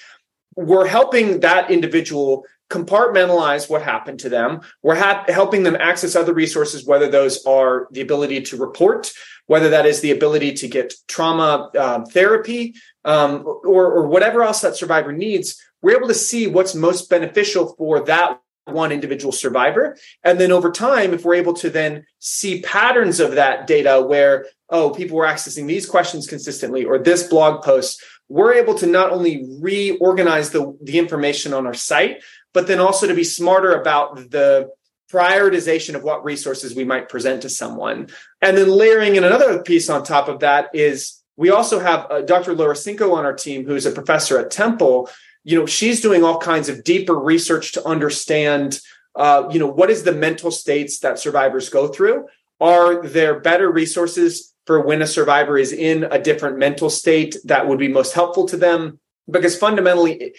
We're 0.56 0.86
helping 0.86 1.40
that 1.40 1.70
individual 1.70 2.44
compartmentalize 2.70 3.68
what 3.68 3.82
happened 3.82 4.20
to 4.20 4.28
them. 4.28 4.60
We're 4.82 4.94
ha- 4.94 5.24
helping 5.28 5.64
them 5.64 5.76
access 5.78 6.16
other 6.16 6.32
resources, 6.32 6.86
whether 6.86 7.08
those 7.08 7.44
are 7.44 7.88
the 7.90 8.00
ability 8.00 8.42
to 8.42 8.56
report, 8.56 9.12
whether 9.46 9.68
that 9.70 9.86
is 9.86 10.00
the 10.00 10.12
ability 10.12 10.52
to 10.54 10.68
get 10.68 10.94
trauma 11.08 11.70
uh, 11.76 12.04
therapy, 12.06 12.74
um, 13.04 13.44
or, 13.44 13.92
or 13.92 14.06
whatever 14.06 14.42
else 14.42 14.60
that 14.60 14.76
survivor 14.76 15.12
needs. 15.12 15.60
We're 15.82 15.96
able 15.96 16.08
to 16.08 16.14
see 16.14 16.46
what's 16.46 16.74
most 16.74 17.10
beneficial 17.10 17.74
for 17.76 18.04
that 18.04 18.40
one 18.66 18.92
individual 18.92 19.32
survivor. 19.32 19.96
And 20.22 20.38
then 20.38 20.52
over 20.52 20.70
time, 20.70 21.12
if 21.12 21.24
we're 21.24 21.34
able 21.34 21.54
to 21.54 21.70
then 21.70 22.04
see 22.20 22.62
patterns 22.62 23.18
of 23.18 23.32
that 23.32 23.66
data 23.66 24.00
where, 24.00 24.46
oh, 24.68 24.90
people 24.90 25.16
were 25.16 25.26
accessing 25.26 25.66
these 25.66 25.86
questions 25.86 26.28
consistently 26.28 26.84
or 26.84 26.98
this 26.98 27.24
blog 27.24 27.64
post, 27.64 28.00
we're 28.28 28.54
able 28.54 28.76
to 28.76 28.86
not 28.86 29.10
only 29.10 29.44
reorganize 29.60 30.50
the, 30.50 30.76
the 30.82 30.98
information 30.98 31.52
on 31.52 31.66
our 31.66 31.74
site, 31.74 32.22
but 32.52 32.66
then 32.66 32.80
also 32.80 33.06
to 33.06 33.14
be 33.14 33.24
smarter 33.24 33.72
about 33.72 34.16
the 34.30 34.70
prioritization 35.10 35.94
of 35.94 36.04
what 36.04 36.24
resources 36.24 36.74
we 36.74 36.84
might 36.84 37.08
present 37.08 37.42
to 37.42 37.48
someone. 37.48 38.08
And 38.40 38.56
then 38.56 38.68
layering 38.68 39.16
in 39.16 39.24
another 39.24 39.62
piece 39.62 39.90
on 39.90 40.04
top 40.04 40.28
of 40.28 40.40
that 40.40 40.70
is 40.72 41.20
we 41.36 41.50
also 41.50 41.80
have 41.80 42.06
uh, 42.10 42.20
Dr. 42.20 42.54
Laura 42.54 42.76
on 42.76 43.24
our 43.24 43.32
team, 43.32 43.64
who's 43.64 43.86
a 43.86 43.90
professor 43.90 44.38
at 44.38 44.50
Temple. 44.50 45.08
You 45.42 45.58
know, 45.58 45.66
she's 45.66 46.00
doing 46.00 46.22
all 46.22 46.38
kinds 46.38 46.68
of 46.68 46.84
deeper 46.84 47.18
research 47.18 47.72
to 47.72 47.86
understand, 47.86 48.78
uh, 49.16 49.48
you 49.50 49.58
know, 49.58 49.66
what 49.66 49.90
is 49.90 50.04
the 50.04 50.12
mental 50.12 50.50
states 50.50 51.00
that 51.00 51.18
survivors 51.18 51.68
go 51.70 51.88
through? 51.88 52.26
Are 52.60 53.02
there 53.06 53.40
better 53.40 53.70
resources 53.70 54.54
for 54.66 54.80
when 54.80 55.02
a 55.02 55.06
survivor 55.06 55.56
is 55.56 55.72
in 55.72 56.04
a 56.04 56.20
different 56.20 56.58
mental 56.58 56.90
state 56.90 57.36
that 57.44 57.66
would 57.66 57.78
be 57.78 57.88
most 57.88 58.12
helpful 58.12 58.46
to 58.48 58.56
them? 58.56 59.00
Because 59.28 59.56
fundamentally, 59.56 60.34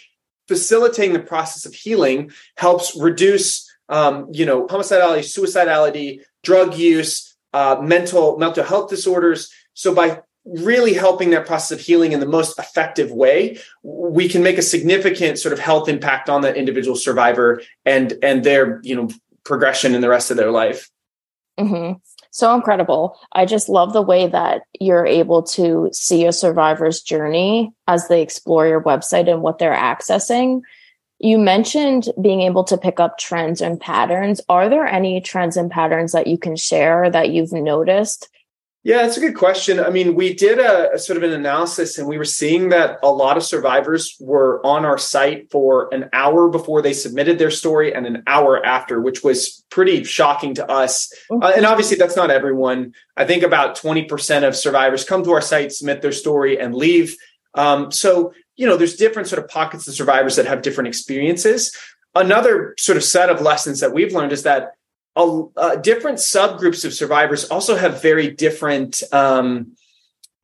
facilitating 0.51 1.13
the 1.13 1.19
process 1.33 1.65
of 1.65 1.73
healing 1.73 2.29
helps 2.57 2.93
reduce 2.99 3.71
um, 3.87 4.27
you 4.33 4.45
know 4.45 4.67
homicidality 4.67 5.23
suicidality 5.23 6.19
drug 6.43 6.75
use 6.75 7.37
uh, 7.53 7.77
mental 7.81 8.37
mental 8.37 8.65
health 8.65 8.89
disorders. 8.89 9.49
So 9.75 9.95
by 9.95 10.21
really 10.43 10.93
helping 10.93 11.29
that 11.29 11.45
process 11.45 11.71
of 11.71 11.79
healing 11.79 12.11
in 12.11 12.19
the 12.19 12.25
most 12.25 12.59
effective 12.59 13.11
way 13.11 13.59
we 13.83 14.27
can 14.27 14.43
make 14.43 14.57
a 14.57 14.61
significant 14.61 15.37
sort 15.39 15.53
of 15.53 15.59
health 15.59 15.87
impact 15.87 16.29
on 16.29 16.41
that 16.41 16.57
individual 16.57 16.97
survivor 16.97 17.61
and 17.85 18.13
and 18.21 18.43
their 18.43 18.81
you 18.83 18.95
know 18.95 19.07
progression 19.45 19.95
in 19.95 20.01
the 20.01 20.09
rest 20.09 20.31
of 20.31 20.37
their 20.37 20.51
life. 20.51 20.89
Mm-hmm 21.57 21.93
so 22.31 22.55
incredible. 22.55 23.19
I 23.33 23.45
just 23.45 23.69
love 23.69 23.93
the 23.93 24.01
way 24.01 24.27
that 24.27 24.63
you're 24.79 25.05
able 25.05 25.43
to 25.43 25.89
see 25.91 26.25
a 26.25 26.31
survivor's 26.31 27.01
journey 27.01 27.73
as 27.87 28.07
they 28.07 28.21
explore 28.21 28.65
your 28.65 28.81
website 28.81 29.29
and 29.29 29.41
what 29.41 29.59
they're 29.59 29.75
accessing. 29.75 30.61
You 31.19 31.37
mentioned 31.37 32.09
being 32.19 32.41
able 32.41 32.63
to 32.63 32.77
pick 32.77 32.99
up 32.99 33.19
trends 33.19 33.61
and 33.61 33.79
patterns. 33.79 34.41
Are 34.49 34.69
there 34.69 34.87
any 34.87 35.21
trends 35.21 35.55
and 35.57 35.69
patterns 35.69 36.13
that 36.13 36.25
you 36.27 36.37
can 36.37 36.55
share 36.55 37.11
that 37.11 37.29
you've 37.29 37.51
noticed 37.51 38.27
yeah, 38.83 39.03
that's 39.03 39.17
a 39.17 39.21
good 39.21 39.35
question. 39.35 39.79
I 39.79 39.91
mean, 39.91 40.15
we 40.15 40.33
did 40.33 40.57
a, 40.57 40.93
a, 40.93 40.97
sort 40.97 41.17
of 41.17 41.23
an 41.23 41.33
analysis 41.33 41.99
and 41.99 42.07
we 42.07 42.17
were 42.17 42.25
seeing 42.25 42.69
that 42.69 42.97
a 43.03 43.11
lot 43.11 43.37
of 43.37 43.43
survivors 43.43 44.17
were 44.19 44.65
on 44.65 44.85
our 44.85 44.97
site 44.97 45.51
for 45.51 45.93
an 45.93 46.09
hour 46.13 46.49
before 46.49 46.81
they 46.81 46.93
submitted 46.93 47.37
their 47.37 47.51
story 47.51 47.93
and 47.93 48.07
an 48.07 48.23
hour 48.25 48.65
after, 48.65 48.99
which 48.99 49.23
was 49.23 49.63
pretty 49.69 50.03
shocking 50.03 50.55
to 50.55 50.69
us. 50.69 51.13
Mm-hmm. 51.29 51.43
Uh, 51.43 51.51
and 51.55 51.65
obviously, 51.67 51.95
that's 51.95 52.15
not 52.15 52.31
everyone. 52.31 52.93
I 53.15 53.25
think 53.25 53.43
about 53.43 53.77
20% 53.77 54.47
of 54.47 54.55
survivors 54.55 55.03
come 55.03 55.23
to 55.25 55.31
our 55.31 55.41
site, 55.41 55.71
submit 55.71 56.01
their 56.01 56.11
story, 56.11 56.59
and 56.59 56.73
leave. 56.73 57.15
Um, 57.53 57.91
so, 57.91 58.33
you 58.55 58.65
know, 58.65 58.77
there's 58.77 58.95
different 58.95 59.27
sort 59.27 59.43
of 59.43 59.49
pockets 59.49 59.87
of 59.87 59.93
survivors 59.93 60.37
that 60.37 60.47
have 60.47 60.63
different 60.63 60.87
experiences. 60.87 61.77
Another 62.15 62.73
sort 62.79 62.97
of 62.97 63.03
set 63.03 63.29
of 63.29 63.41
lessons 63.41 63.79
that 63.81 63.93
we've 63.93 64.11
learned 64.11 64.31
is 64.31 64.41
that 64.43 64.73
uh, 65.15 65.75
different 65.77 66.17
subgroups 66.17 66.85
of 66.85 66.93
survivors 66.93 67.45
also 67.45 67.75
have 67.75 68.01
very 68.01 68.29
different 68.29 69.03
um, 69.11 69.75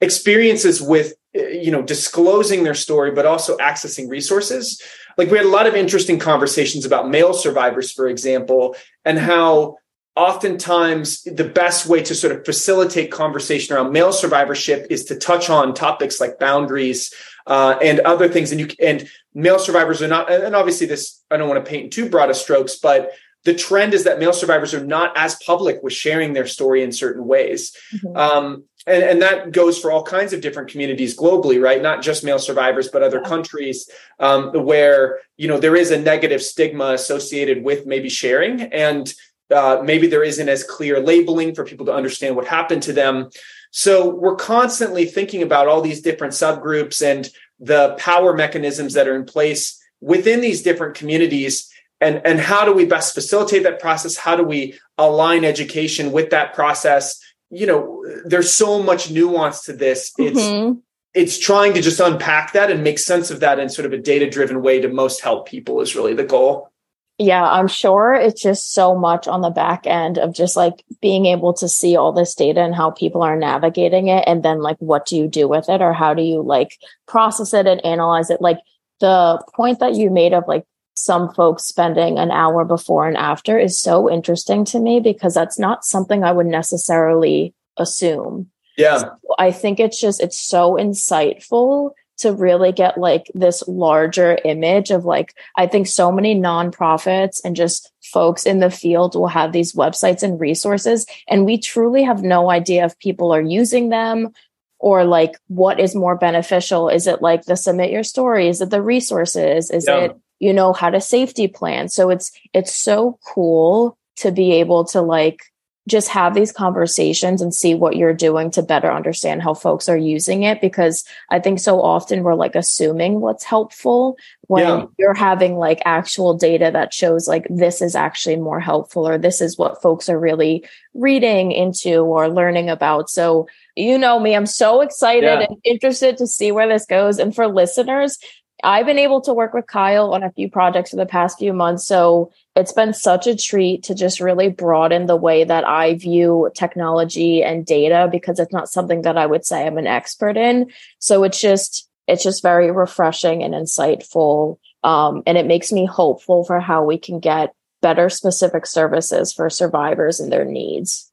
experiences 0.01 0.82
with 0.82 1.13
uh, 1.36 1.47
you 1.47 1.71
know 1.71 1.82
disclosing 1.82 2.63
their 2.63 2.73
story 2.73 3.12
but 3.12 3.25
also 3.25 3.58
accessing 3.58 4.10
resources. 4.10 4.82
Like 5.17 5.32
we 5.32 5.38
had 5.38 5.45
a 5.45 5.49
lot 5.49 5.67
of 5.67 5.75
interesting 5.75 6.19
conversations 6.19 6.86
about 6.86 7.10
male 7.10 7.34
survivors 7.34 7.91
for 7.91 8.08
example 8.08 8.75
and 9.06 9.17
how 9.17 9.77
oftentimes 10.15 11.21
the 11.23 11.43
best 11.43 11.86
way 11.86 12.01
to 12.01 12.15
sort 12.15 12.36
of 12.36 12.43
facilitate 12.43 13.12
conversation 13.12 13.75
around 13.75 13.93
male 13.93 14.12
survivorship 14.12 14.88
is 14.89 15.06
to 15.06 15.15
touch 15.15 15.47
on 15.49 15.75
topics 15.75 16.19
like 16.19 16.39
boundaries 16.39 17.13
uh, 17.45 17.77
and 17.84 17.99
other 17.99 18.27
things. 18.27 18.51
And 18.51 18.60
you 18.60 18.67
and 18.82 19.08
male 19.38 19.60
survivors 19.60 20.01
are 20.01 20.08
not 20.08 20.32
and 20.32 20.56
obviously 20.56 20.88
this 20.88 21.23
i 21.30 21.38
don't 21.38 21.47
want 21.47 21.63
to 21.63 21.69
paint 21.69 21.93
too 21.93 22.10
broad 22.10 22.32
a 22.32 22.34
strokes 22.34 22.75
but 22.75 23.12
the 23.45 23.54
trend 23.54 23.93
is 23.93 24.04
that 24.04 24.19
male 24.19 24.34
survivors 24.34 24.73
are 24.73 24.86
not 24.86 25.17
as 25.17 25.36
public 25.45 25.82
with 25.82 25.93
sharing 25.93 26.34
their 26.34 26.47
story 26.47 26.84
in 26.84 26.91
certain 26.91 27.26
ways. 27.26 27.76
Mm-hmm. 27.93 28.17
Um, 28.17 28.63
and, 28.86 29.04
and, 29.04 29.21
that 29.21 29.52
goes 29.52 29.80
for 29.80 29.91
all 29.91 30.04
kinds 30.04 30.32
of 30.32 30.39
different 30.39 30.69
communities 30.69 31.17
globally, 31.17 31.62
right? 31.62 31.82
Not 31.82 32.02
just 32.02 32.23
male 32.23 32.39
survivors, 32.39 32.88
but 32.88 33.04
other 33.04 33.19
yeah. 33.21 33.28
countries 33.28 33.89
um, 34.19 34.52
where 34.65 35.19
you 35.36 35.47
know 35.47 35.60
there 35.60 35.76
is 35.76 35.91
a 35.91 36.00
negative 36.00 36.41
stigma 36.41 36.91
associated 36.93 37.63
with 37.63 37.86
maybe 37.86 38.10
sharing, 38.10 38.62
and 38.62 39.13
uh, 39.54 39.82
maybe 39.84 40.08
there 40.08 40.23
isn't 40.23 40.50
as 40.50 40.63
clear 40.63 41.00
labeling 41.00 41.54
for 41.54 41.65
people 41.65 41.86
to 41.86 41.93
understand 41.93 42.36
what 42.36 42.47
happened 42.47 42.84
to 42.84 42.93
them. 42.93 43.30
So 43.71 44.10
we're 44.10 44.36
constantly 44.36 45.06
thinking 45.06 45.41
about 45.41 45.67
all 45.67 45.82
these 45.82 46.02
different 46.02 46.34
subgroups 46.34 47.06
and 47.06 47.30
the 47.60 47.95
power 47.97 48.34
mechanisms 48.34 48.93
that 48.93 49.08
are 49.08 49.15
in 49.15 49.26
place 49.26 49.82
within 50.00 50.41
these 50.41 50.62
different 50.63 50.95
communities 50.95 51.69
and 52.02 52.22
and 52.26 52.40
how 52.40 52.66
do 52.66 52.74
we 52.74 52.86
best 52.86 53.14
facilitate 53.14 53.64
that 53.64 53.80
process 53.80 54.18
how 54.18 54.36
do 54.36 54.44
we 54.44 54.78
align 54.98 55.44
education 55.44 56.12
with 56.12 56.30
that 56.30 56.54
process 56.54 57.20
you 57.50 57.66
know 57.66 58.04
there's 58.26 58.52
so 58.52 58.82
much 58.82 59.12
nuance 59.12 59.64
to 59.64 59.74
this 59.74 60.12
it's 60.18 60.40
mm-hmm. 60.40 60.78
it's 61.14 61.38
trying 61.38 61.74
to 61.74 61.82
just 61.82 62.00
unpack 62.00 62.54
that 62.54 62.72
and 62.72 62.84
make 62.84 63.00
sense 63.00 63.32
of 63.32 63.40
that 63.40 63.60
in 63.60 63.70
sort 63.70 63.86
of 63.86 63.94
a 63.94 63.98
data 63.98 64.30
driven 64.30 64.62
way 64.62 64.80
to 64.80 64.88
most 64.88 65.22
help 65.22 65.48
people 65.48 65.82
is 65.82 65.96
really 65.96 66.14
the 66.14 66.26
goal 66.26 66.72
Yeah, 67.20 67.44
I'm 67.44 67.68
sure 67.68 68.14
it's 68.14 68.40
just 68.40 68.74
so 68.74 68.94
much 68.94 69.28
on 69.28 69.42
the 69.42 69.50
back 69.50 69.88
end 69.88 70.20
of 70.20 70.36
just 70.36 70.56
like 70.56 70.86
being 71.02 71.26
able 71.26 71.52
to 71.56 71.68
see 71.68 71.96
all 71.96 72.14
this 72.14 72.36
data 72.36 72.62
and 72.62 72.76
how 72.76 72.92
people 72.92 73.24
are 73.24 73.36
navigating 73.36 74.08
it. 74.08 74.24
And 74.28 74.44
then, 74.44 74.62
like, 74.62 74.78
what 74.78 75.08
do 75.08 75.18
you 75.18 75.28
do 75.28 75.48
with 75.48 75.68
it 75.68 75.82
or 75.82 75.94
how 75.94 76.14
do 76.14 76.22
you 76.22 76.44
like 76.44 76.78
process 77.08 77.56
it 77.56 77.66
and 77.66 77.84
analyze 77.84 78.30
it? 78.30 78.40
Like, 78.40 78.60
the 79.00 79.42
point 79.56 79.80
that 79.80 79.96
you 79.96 80.10
made 80.10 80.34
of 80.34 80.44
like 80.48 80.66
some 80.98 81.34
folks 81.34 81.64
spending 81.64 82.18
an 82.18 82.32
hour 82.32 82.66
before 82.66 83.08
and 83.08 83.18
after 83.18 83.58
is 83.58 83.80
so 83.80 84.12
interesting 84.12 84.66
to 84.66 84.80
me 84.80 85.00
because 85.00 85.34
that's 85.34 85.60
not 85.60 85.86
something 85.86 86.24
I 86.24 86.32
would 86.32 86.48
necessarily 86.48 87.54
assume. 87.78 88.50
Yeah. 88.78 88.98
So 88.98 89.16
I 89.40 89.52
think 89.52 89.80
it's 89.80 90.00
just, 90.00 90.22
it's 90.22 90.40
so 90.40 90.74
insightful 90.74 91.92
to 92.18 92.34
really 92.34 92.72
get 92.72 92.98
like 92.98 93.32
this 93.36 93.64
larger 93.68 94.40
image 94.44 94.90
of 94.90 95.06
like, 95.06 95.36
I 95.56 95.68
think 95.68 95.88
so 95.88 96.12
many 96.12 96.36
nonprofits 96.36 97.40
and 97.46 97.56
just 97.56 97.92
folks 98.04 98.46
in 98.46 98.60
the 98.60 98.72
field 98.72 99.16
will 99.16 99.28
have 99.28 99.52
these 99.52 99.74
websites 99.74 100.24
and 100.24 100.40
resources. 100.40 101.06
And 101.28 101.46
we 101.46 101.60
truly 101.60 102.04
have 102.04 102.24
no 102.24 102.50
idea 102.50 102.86
if 102.86 102.98
people 103.00 103.32
are 103.34 103.42
using 103.42 103.90
them 103.90 104.34
or 104.80 105.06
like 105.06 105.40
what 105.48 105.80
is 105.80 105.96
more 105.96 106.16
beneficial. 106.16 106.90
Is 106.90 107.08
it 107.08 107.22
like 107.22 107.46
the 107.46 107.56
submit 107.56 107.92
your 107.92 108.04
story? 108.04 108.48
Is 108.48 108.62
it 108.62 108.72
the 108.72 108.82
resources? 108.82 109.70
Is 109.70 109.86
yeah. 109.88 109.98
it, 109.98 110.18
you 110.39 110.54
know, 110.54 110.73
how 110.73 110.89
to 110.89 111.02
safety 111.02 111.47
plan? 111.47 111.89
So 111.89 112.10
it's, 112.10 112.32
it's 112.54 112.76
so 112.76 113.19
cool 113.26 113.97
to 114.17 114.32
be 114.32 114.54
able 114.54 114.86
to 114.86 115.02
like 115.02 115.41
just 115.88 116.10
have 116.10 116.36
these 116.36 116.52
conversations 116.52 117.41
and 117.41 117.54
see 117.54 117.73
what 117.73 117.95
you're 117.95 118.13
doing 118.13 118.52
to 118.52 118.62
better 118.62 118.91
understand 118.91 119.41
how 119.41 119.54
folks 119.54 119.88
are 119.88 119.97
using 119.97 120.43
it 120.43 120.60
because 120.62 121.06
i 121.32 121.39
think 121.39 121.60
so 121.60 121.82
often 121.82 122.23
we're 122.23 122.36
like 122.36 122.56
assuming 122.56 123.21
what's 123.21 123.43
helpful 123.43 124.17
when 124.41 124.63
yeah. 124.63 124.86
you're 125.00 125.13
having 125.13 125.58
like 125.58 125.82
actual 125.86 126.34
data 126.34 126.69
that 126.71 126.93
shows 126.93 127.28
like 127.28 127.47
this 127.50 127.82
is 127.82 127.95
actually 127.95 128.36
more 128.36 128.60
helpful 128.60 129.08
or 129.08 129.17
this 129.17 129.41
is 129.41 129.58
what 129.58 129.82
folks 129.82 130.10
are 130.10 130.19
really 130.19 130.63
reading 130.93 131.52
into 131.52 132.00
or 132.00 132.30
learning 132.30 132.69
about 132.69 133.10
so 133.10 133.47
you 133.76 133.97
know 133.97 134.19
me 134.19 134.36
i'm 134.36 134.45
so 134.45 134.82
excited 134.82 135.23
yeah. 135.23 135.45
and 135.50 135.58
interested 135.63 136.17
to 136.17 136.28
see 136.28 136.52
where 136.52 136.67
this 136.67 136.86
goes 136.86 137.17
and 137.17 137.34
for 137.34 137.47
listeners 137.47 138.17
I've 138.63 138.88
been 138.88 138.98
able 138.98 139.22
to 139.22 139.34
work 139.34 139.54
with 139.54 139.67
Kyle 139.67 140.13
on 140.13 140.24
a 140.24 140.32
few 140.32 140.50
projects 140.50 140.91
in 140.91 140.98
the 140.98 141.06
past 141.06 141.38
few 141.38 141.54
months. 141.54 141.86
So 141.86 142.32
it's 142.56 142.74
been 142.74 142.93
such 142.93 143.28
a 143.28 143.36
treat 143.36 143.84
to 143.84 143.93
just 143.93 144.20
really 144.20 144.50
broaden 144.50 145.06
the 145.06 145.15
way 145.15 145.43
that 145.43 145.63
I 145.63 145.93
view 145.96 146.50
technology 146.56 147.43
and 147.43 147.65
data 147.65 148.10
because 148.12 148.39
it's 148.39 148.54
not 148.54 148.70
something 148.70 149.04
that 149.04 149.17
I 149.17 149.28
would 149.28 149.46
say 149.46 149.65
I'm 149.65 149.78
an 149.78 149.86
expert 149.86 150.38
in. 150.38 150.72
So 150.98 151.24
it's 151.24 151.39
just, 151.39 151.88
it's 152.08 152.24
just 152.24 152.41
very 152.41 152.72
refreshing 152.72 153.43
and 153.43 153.54
insightful. 153.54 154.58
Um, 154.84 155.22
and 155.28 155.38
it 155.38 155.46
makes 155.46 155.72
me 155.72 155.86
hopeful 155.86 156.43
for 156.43 156.60
how 156.60 156.84
we 156.84 156.98
can 156.98 157.20
get 157.20 157.54
better 157.82 158.10
specific 158.10 158.65
services 158.65 159.34
for 159.34 159.52
survivors 159.52 160.20
and 160.20 160.32
their 160.32 160.46
needs. 160.46 161.12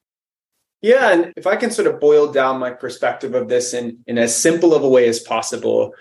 Yeah. 0.80 1.12
And 1.12 1.32
if 1.36 1.46
I 1.46 1.56
can 1.56 1.70
sort 1.70 1.88
of 1.88 2.00
boil 2.00 2.32
down 2.32 2.58
my 2.58 2.70
perspective 2.70 3.34
of 3.34 3.48
this 3.48 3.74
in, 3.74 3.98
in 4.06 4.16
as 4.18 4.36
simple 4.36 4.74
of 4.74 4.82
a 4.82 4.88
way 4.88 5.08
as 5.08 5.20
possible, 5.20 5.92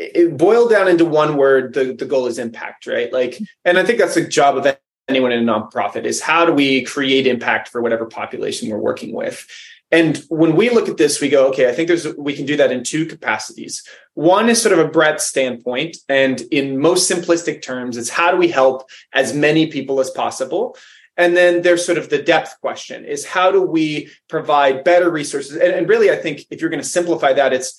it 0.00 0.36
boiled 0.36 0.70
down 0.70 0.88
into 0.88 1.04
one 1.04 1.36
word 1.36 1.74
the, 1.74 1.92
the 1.92 2.06
goal 2.06 2.26
is 2.26 2.38
impact 2.38 2.86
right? 2.86 3.12
Like 3.12 3.38
and 3.64 3.78
i 3.78 3.84
think 3.84 3.98
that's 3.98 4.14
the 4.14 4.26
job 4.26 4.56
of 4.56 4.66
anyone 5.08 5.32
in 5.32 5.46
a 5.46 5.52
nonprofit 5.52 6.04
is 6.04 6.20
how 6.20 6.46
do 6.46 6.52
we 6.52 6.82
create 6.84 7.26
impact 7.26 7.68
for 7.68 7.82
whatever 7.82 8.06
population 8.06 8.70
we're 8.70 8.78
working 8.78 9.12
with? 9.12 9.46
And 9.92 10.18
when 10.28 10.54
we 10.54 10.70
look 10.70 10.88
at 10.88 10.96
this 10.96 11.20
we 11.20 11.28
go 11.28 11.48
okay 11.48 11.68
i 11.68 11.72
think 11.72 11.88
there's 11.88 12.06
we 12.16 12.34
can 12.34 12.46
do 12.46 12.56
that 12.56 12.72
in 12.72 12.84
two 12.84 13.06
capacities. 13.06 13.86
One 14.14 14.48
is 14.48 14.62
sort 14.62 14.78
of 14.78 14.84
a 14.84 14.90
breadth 14.90 15.20
standpoint 15.20 15.98
and 16.08 16.40
in 16.52 16.78
most 16.78 17.10
simplistic 17.10 17.60
terms 17.60 17.96
it's 17.96 18.10
how 18.10 18.30
do 18.30 18.36
we 18.36 18.48
help 18.48 18.88
as 19.12 19.34
many 19.34 19.66
people 19.66 20.00
as 20.00 20.10
possible? 20.10 20.76
And 21.16 21.36
then 21.36 21.60
there's 21.60 21.84
sort 21.84 21.98
of 21.98 22.08
the 22.08 22.22
depth 22.22 22.58
question 22.62 23.04
is 23.04 23.26
how 23.26 23.50
do 23.50 23.60
we 23.60 24.08
provide 24.28 24.84
better 24.84 25.10
resources? 25.10 25.56
And, 25.56 25.72
and 25.72 25.88
really 25.88 26.10
i 26.10 26.16
think 26.16 26.46
if 26.50 26.60
you're 26.60 26.70
going 26.70 26.82
to 26.82 26.88
simplify 26.88 27.32
that 27.32 27.52
it's 27.52 27.76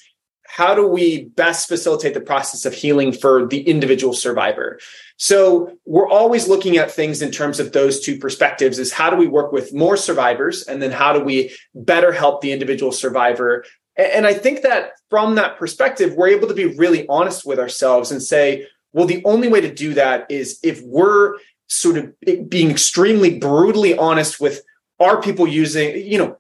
how 0.52 0.76
do 0.76 0.86
we 0.86 1.24
best 1.24 1.70
facilitate 1.70 2.14
the 2.14 2.20
process 2.20 2.66
of 2.66 2.74
healing 2.74 3.14
for 3.14 3.48
the 3.48 3.62
individual 3.62 4.14
survivor? 4.14 4.80
So 5.16 5.78
we're 5.86 6.10
always 6.10 6.50
looking 6.50 6.78
at 6.78 6.92
things 6.92 7.22
in 7.22 7.32
terms 7.32 7.60
of 7.60 7.72
those 7.72 8.02
two 8.02 8.18
perspectives 8.18 8.78
is 8.78 8.92
how 8.92 9.10
do 9.10 9.16
we 9.16 9.28
work 9.28 9.54
with 9.54 9.74
more 9.74 9.96
survivors 9.96 10.64
and 10.64 10.82
then 10.82 10.92
how 10.92 11.14
do 11.14 11.24
we 11.24 11.56
better 11.74 12.12
help 12.12 12.42
the 12.42 12.52
individual 12.52 12.92
survivor? 12.92 13.64
And 13.98 14.26
i 14.26 14.34
think 14.34 14.62
that 14.62 14.92
from 15.10 15.36
that 15.36 15.58
perspective 15.58 16.16
we're 16.16 16.30
able 16.30 16.48
to 16.48 16.54
be 16.54 16.78
really 16.78 17.06
honest 17.08 17.46
with 17.46 17.60
ourselves 17.60 18.10
and 18.10 18.24
say 18.24 18.66
well 18.94 19.06
the 19.06 19.24
only 19.26 19.50
way 19.50 19.60
to 19.62 19.74
do 19.74 19.94
that 19.96 20.26
is 20.32 20.60
if 20.64 20.82
we're 20.84 21.36
sort 21.68 21.98
of 21.98 22.14
being 22.50 22.72
extremely 22.72 23.38
brutally 23.38 23.98
honest 23.98 24.40
with 24.40 24.62
are 25.00 25.22
people 25.22 25.46
using 25.46 25.98
you 25.98 26.18
know 26.18 26.38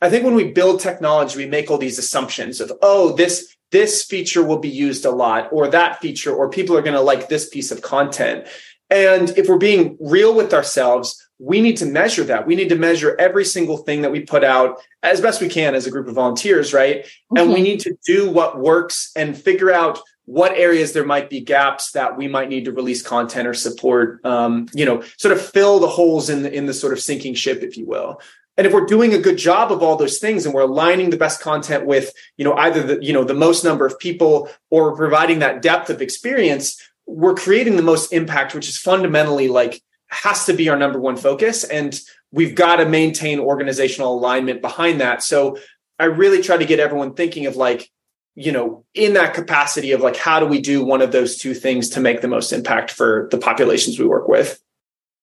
I 0.00 0.10
think 0.10 0.24
when 0.24 0.34
we 0.34 0.52
build 0.52 0.80
technology, 0.80 1.36
we 1.36 1.46
make 1.46 1.70
all 1.70 1.78
these 1.78 1.98
assumptions 1.98 2.60
of, 2.60 2.72
oh, 2.82 3.14
this 3.16 3.54
this 3.70 4.02
feature 4.02 4.42
will 4.42 4.58
be 4.58 4.68
used 4.68 5.04
a 5.04 5.10
lot, 5.10 5.48
or 5.52 5.68
that 5.68 6.00
feature, 6.00 6.34
or 6.34 6.48
people 6.48 6.76
are 6.76 6.82
going 6.82 6.94
to 6.94 7.02
like 7.02 7.28
this 7.28 7.50
piece 7.50 7.70
of 7.70 7.82
content. 7.82 8.46
And 8.88 9.28
if 9.36 9.46
we're 9.46 9.58
being 9.58 9.98
real 10.00 10.34
with 10.34 10.54
ourselves, 10.54 11.22
we 11.38 11.60
need 11.60 11.76
to 11.78 11.86
measure 11.86 12.24
that. 12.24 12.46
We 12.46 12.56
need 12.56 12.70
to 12.70 12.76
measure 12.76 13.14
every 13.18 13.44
single 13.44 13.76
thing 13.76 14.00
that 14.02 14.10
we 14.10 14.20
put 14.20 14.42
out 14.42 14.80
as 15.02 15.20
best 15.20 15.42
we 15.42 15.48
can 15.48 15.74
as 15.74 15.86
a 15.86 15.90
group 15.90 16.08
of 16.08 16.14
volunteers, 16.14 16.72
right? 16.72 17.06
And 17.36 17.48
we 17.50 17.56
mm-hmm. 17.56 17.64
need 17.64 17.80
to 17.80 17.98
do 18.06 18.30
what 18.30 18.58
works 18.58 19.12
and 19.14 19.36
figure 19.36 19.70
out 19.70 20.00
what 20.24 20.52
areas 20.52 20.92
there 20.92 21.04
might 21.04 21.28
be 21.30 21.40
gaps 21.40 21.92
that 21.92 22.16
we 22.16 22.26
might 22.28 22.48
need 22.48 22.64
to 22.64 22.72
release 22.72 23.02
content 23.02 23.46
or 23.46 23.54
support. 23.54 24.24
Um, 24.24 24.66
you 24.72 24.86
know, 24.86 25.02
sort 25.18 25.36
of 25.36 25.42
fill 25.42 25.78
the 25.78 25.88
holes 25.88 26.30
in 26.30 26.42
the 26.42 26.52
in 26.52 26.64
the 26.64 26.74
sort 26.74 26.94
of 26.94 27.00
sinking 27.00 27.34
ship, 27.34 27.62
if 27.62 27.76
you 27.76 27.86
will 27.86 28.20
and 28.58 28.66
if 28.66 28.72
we're 28.72 28.84
doing 28.84 29.14
a 29.14 29.18
good 29.18 29.38
job 29.38 29.72
of 29.72 29.82
all 29.82 29.96
those 29.96 30.18
things 30.18 30.44
and 30.44 30.54
we're 30.54 30.62
aligning 30.62 31.08
the 31.08 31.16
best 31.16 31.40
content 31.40 31.86
with 31.86 32.12
you 32.36 32.44
know 32.44 32.54
either 32.54 32.82
the 32.82 33.04
you 33.04 33.12
know 33.12 33.24
the 33.24 33.32
most 33.32 33.64
number 33.64 33.86
of 33.86 33.98
people 33.98 34.50
or 34.70 34.94
providing 34.94 35.38
that 35.38 35.62
depth 35.62 35.88
of 35.88 36.02
experience 36.02 36.82
we're 37.06 37.34
creating 37.34 37.76
the 37.76 37.82
most 37.82 38.12
impact 38.12 38.54
which 38.54 38.68
is 38.68 38.76
fundamentally 38.76 39.48
like 39.48 39.80
has 40.08 40.46
to 40.46 40.52
be 40.52 40.68
our 40.68 40.76
number 40.76 40.98
one 40.98 41.16
focus. 41.16 41.64
And 41.64 41.98
we've 42.32 42.54
got 42.54 42.76
to 42.76 42.86
maintain 42.86 43.38
organizational 43.38 44.18
alignment 44.18 44.60
behind 44.60 45.00
that. 45.00 45.22
So 45.22 45.58
i 46.00 46.04
really 46.04 46.40
try 46.40 46.56
to 46.56 46.64
get 46.64 46.78
everyone 46.78 47.14
thinking 47.14 47.46
of 47.46 47.56
like 47.56 47.90
you 48.36 48.52
know 48.52 48.84
in 48.94 49.14
that 49.14 49.34
capacity 49.34 49.90
of 49.90 50.00
like 50.00 50.16
how 50.16 50.38
do 50.38 50.46
we 50.46 50.60
do 50.60 50.84
one 50.84 51.02
of 51.02 51.10
those 51.10 51.36
two 51.36 51.54
things 51.54 51.88
to 51.90 52.00
make 52.00 52.20
the 52.20 52.28
most 52.28 52.52
impact 52.52 52.92
for 52.92 53.28
the 53.32 53.38
populations 53.38 53.98
we 53.98 54.06
work 54.06 54.28
with? 54.28 54.60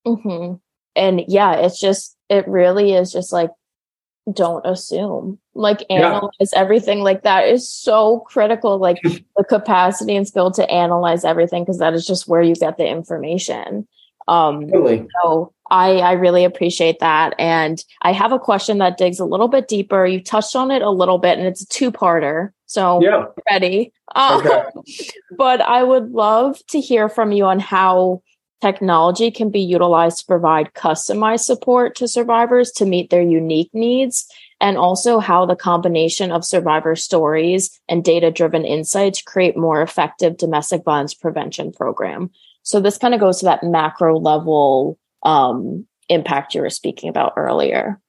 Mm-hmm. 0.05 0.55
and 0.95 1.23
yeah 1.27 1.55
it's 1.55 1.79
just 1.79 2.14
it 2.29 2.47
really 2.47 2.93
is 2.93 3.11
just 3.11 3.31
like 3.31 3.51
don't 4.33 4.65
assume. 4.65 5.39
Like 5.53 5.85
analyze 5.89 6.31
yeah. 6.39 6.59
everything. 6.59 7.01
Like 7.01 7.23
that 7.23 7.47
is 7.47 7.69
so 7.69 8.21
critical 8.21 8.77
like 8.77 8.97
the 9.03 9.43
capacity 9.43 10.15
and 10.15 10.27
skill 10.27 10.51
to 10.51 10.69
analyze 10.69 11.23
everything 11.23 11.63
because 11.63 11.79
that 11.79 11.93
is 11.93 12.05
just 12.05 12.27
where 12.27 12.41
you 12.41 12.55
get 12.55 12.77
the 12.77 12.87
information. 12.87 13.87
Um 14.27 14.67
totally. 14.67 15.07
so 15.21 15.53
i 15.69 15.97
i 15.97 16.13
really 16.13 16.43
appreciate 16.45 16.99
that. 16.99 17.35
And 17.37 17.83
i 18.01 18.11
have 18.11 18.31
a 18.31 18.39
question 18.39 18.79
that 18.79 18.97
digs 18.97 19.19
a 19.19 19.25
little 19.25 19.47
bit 19.47 19.67
deeper. 19.67 20.05
You 20.05 20.21
touched 20.21 20.55
on 20.55 20.71
it 20.71 20.81
a 20.81 20.89
little 20.89 21.19
bit 21.19 21.37
and 21.37 21.47
it's 21.47 21.61
a 21.61 21.67
two-parter 21.67 22.51
so 22.65 22.99
yeah. 23.01 23.25
ready? 23.49 23.93
Okay. 24.15 24.49
Um, 24.49 24.83
but 25.37 25.61
i 25.61 25.83
would 25.83 26.11
love 26.11 26.59
to 26.67 26.79
hear 26.79 27.09
from 27.09 27.31
you 27.31 27.45
on 27.45 27.59
how 27.59 28.21
Technology 28.61 29.31
can 29.31 29.49
be 29.49 29.59
utilized 29.59 30.19
to 30.19 30.25
provide 30.25 30.73
customized 30.73 31.41
support 31.41 31.95
to 31.95 32.07
survivors 32.07 32.71
to 32.71 32.85
meet 32.85 33.09
their 33.09 33.21
unique 33.21 33.69
needs, 33.73 34.27
and 34.61 34.77
also 34.77 35.19
how 35.19 35.45
the 35.45 35.55
combination 35.55 36.31
of 36.31 36.45
survivor 36.45 36.95
stories 36.95 37.79
and 37.89 38.03
data 38.03 38.31
driven 38.31 38.65
insights 38.65 39.21
create 39.21 39.57
more 39.57 39.81
effective 39.81 40.37
domestic 40.37 40.83
violence 40.83 41.13
prevention 41.13 41.71
program. 41.71 42.29
So 42.63 42.79
this 42.79 42.97
kind 42.97 43.13
of 43.13 43.19
goes 43.19 43.39
to 43.39 43.45
that 43.45 43.63
macro 43.63 44.17
level 44.17 44.97
um, 45.23 45.85
impact 46.09 46.55
you 46.55 46.61
were 46.61 46.69
speaking 46.69 47.09
about 47.09 47.33
earlier. 47.35 47.99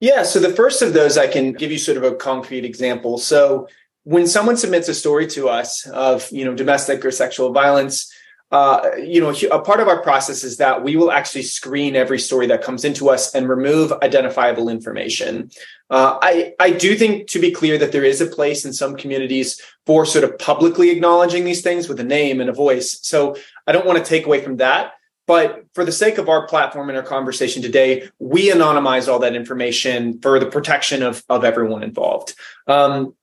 Yeah. 0.00 0.22
So 0.22 0.38
the 0.40 0.50
first 0.50 0.82
of 0.82 0.92
those, 0.92 1.16
I 1.16 1.26
can 1.26 1.52
give 1.52 1.72
you 1.72 1.78
sort 1.78 1.96
of 1.96 2.04
a 2.04 2.14
concrete 2.14 2.64
example. 2.64 3.18
So 3.18 3.68
when 4.04 4.26
someone 4.26 4.56
submits 4.56 4.88
a 4.88 4.94
story 4.94 5.26
to 5.28 5.48
us 5.48 5.86
of 5.86 6.30
you 6.30 6.44
know 6.44 6.54
domestic 6.54 7.04
or 7.04 7.10
sexual 7.10 7.52
violence, 7.52 8.12
uh, 8.50 8.90
you 8.98 9.20
know, 9.20 9.34
a 9.52 9.60
part 9.60 9.80
of 9.80 9.88
our 9.88 10.02
process 10.02 10.42
is 10.42 10.56
that 10.56 10.82
we 10.82 10.96
will 10.96 11.12
actually 11.12 11.42
screen 11.42 11.94
every 11.94 12.18
story 12.18 12.46
that 12.46 12.62
comes 12.62 12.82
into 12.82 13.10
us 13.10 13.34
and 13.34 13.48
remove 13.48 13.92
identifiable 14.02 14.70
information. 14.70 15.50
Uh, 15.90 16.18
I 16.22 16.54
I 16.58 16.70
do 16.70 16.96
think 16.96 17.28
to 17.28 17.38
be 17.38 17.50
clear 17.50 17.76
that 17.76 17.92
there 17.92 18.04
is 18.04 18.22
a 18.22 18.26
place 18.26 18.64
in 18.64 18.72
some 18.72 18.96
communities 18.96 19.60
for 19.84 20.06
sort 20.06 20.24
of 20.24 20.38
publicly 20.38 20.90
acknowledging 20.90 21.44
these 21.44 21.60
things 21.60 21.88
with 21.88 22.00
a 22.00 22.04
name 22.04 22.40
and 22.40 22.48
a 22.48 22.54
voice. 22.54 22.98
So 23.02 23.36
I 23.66 23.72
don't 23.72 23.86
want 23.86 23.98
to 23.98 24.04
take 24.04 24.24
away 24.24 24.42
from 24.42 24.56
that. 24.56 24.92
But 25.26 25.66
for 25.74 25.84
the 25.84 25.92
sake 25.92 26.16
of 26.16 26.30
our 26.30 26.46
platform 26.46 26.88
and 26.88 26.96
our 26.96 27.04
conversation 27.04 27.60
today, 27.60 28.08
we 28.18 28.50
anonymize 28.50 29.12
all 29.12 29.18
that 29.18 29.36
information 29.36 30.20
for 30.20 30.38
the 30.38 30.46
protection 30.46 31.02
of, 31.02 31.22
of 31.28 31.44
everyone 31.44 31.82
involved. 31.82 32.34
Um, 32.66 33.14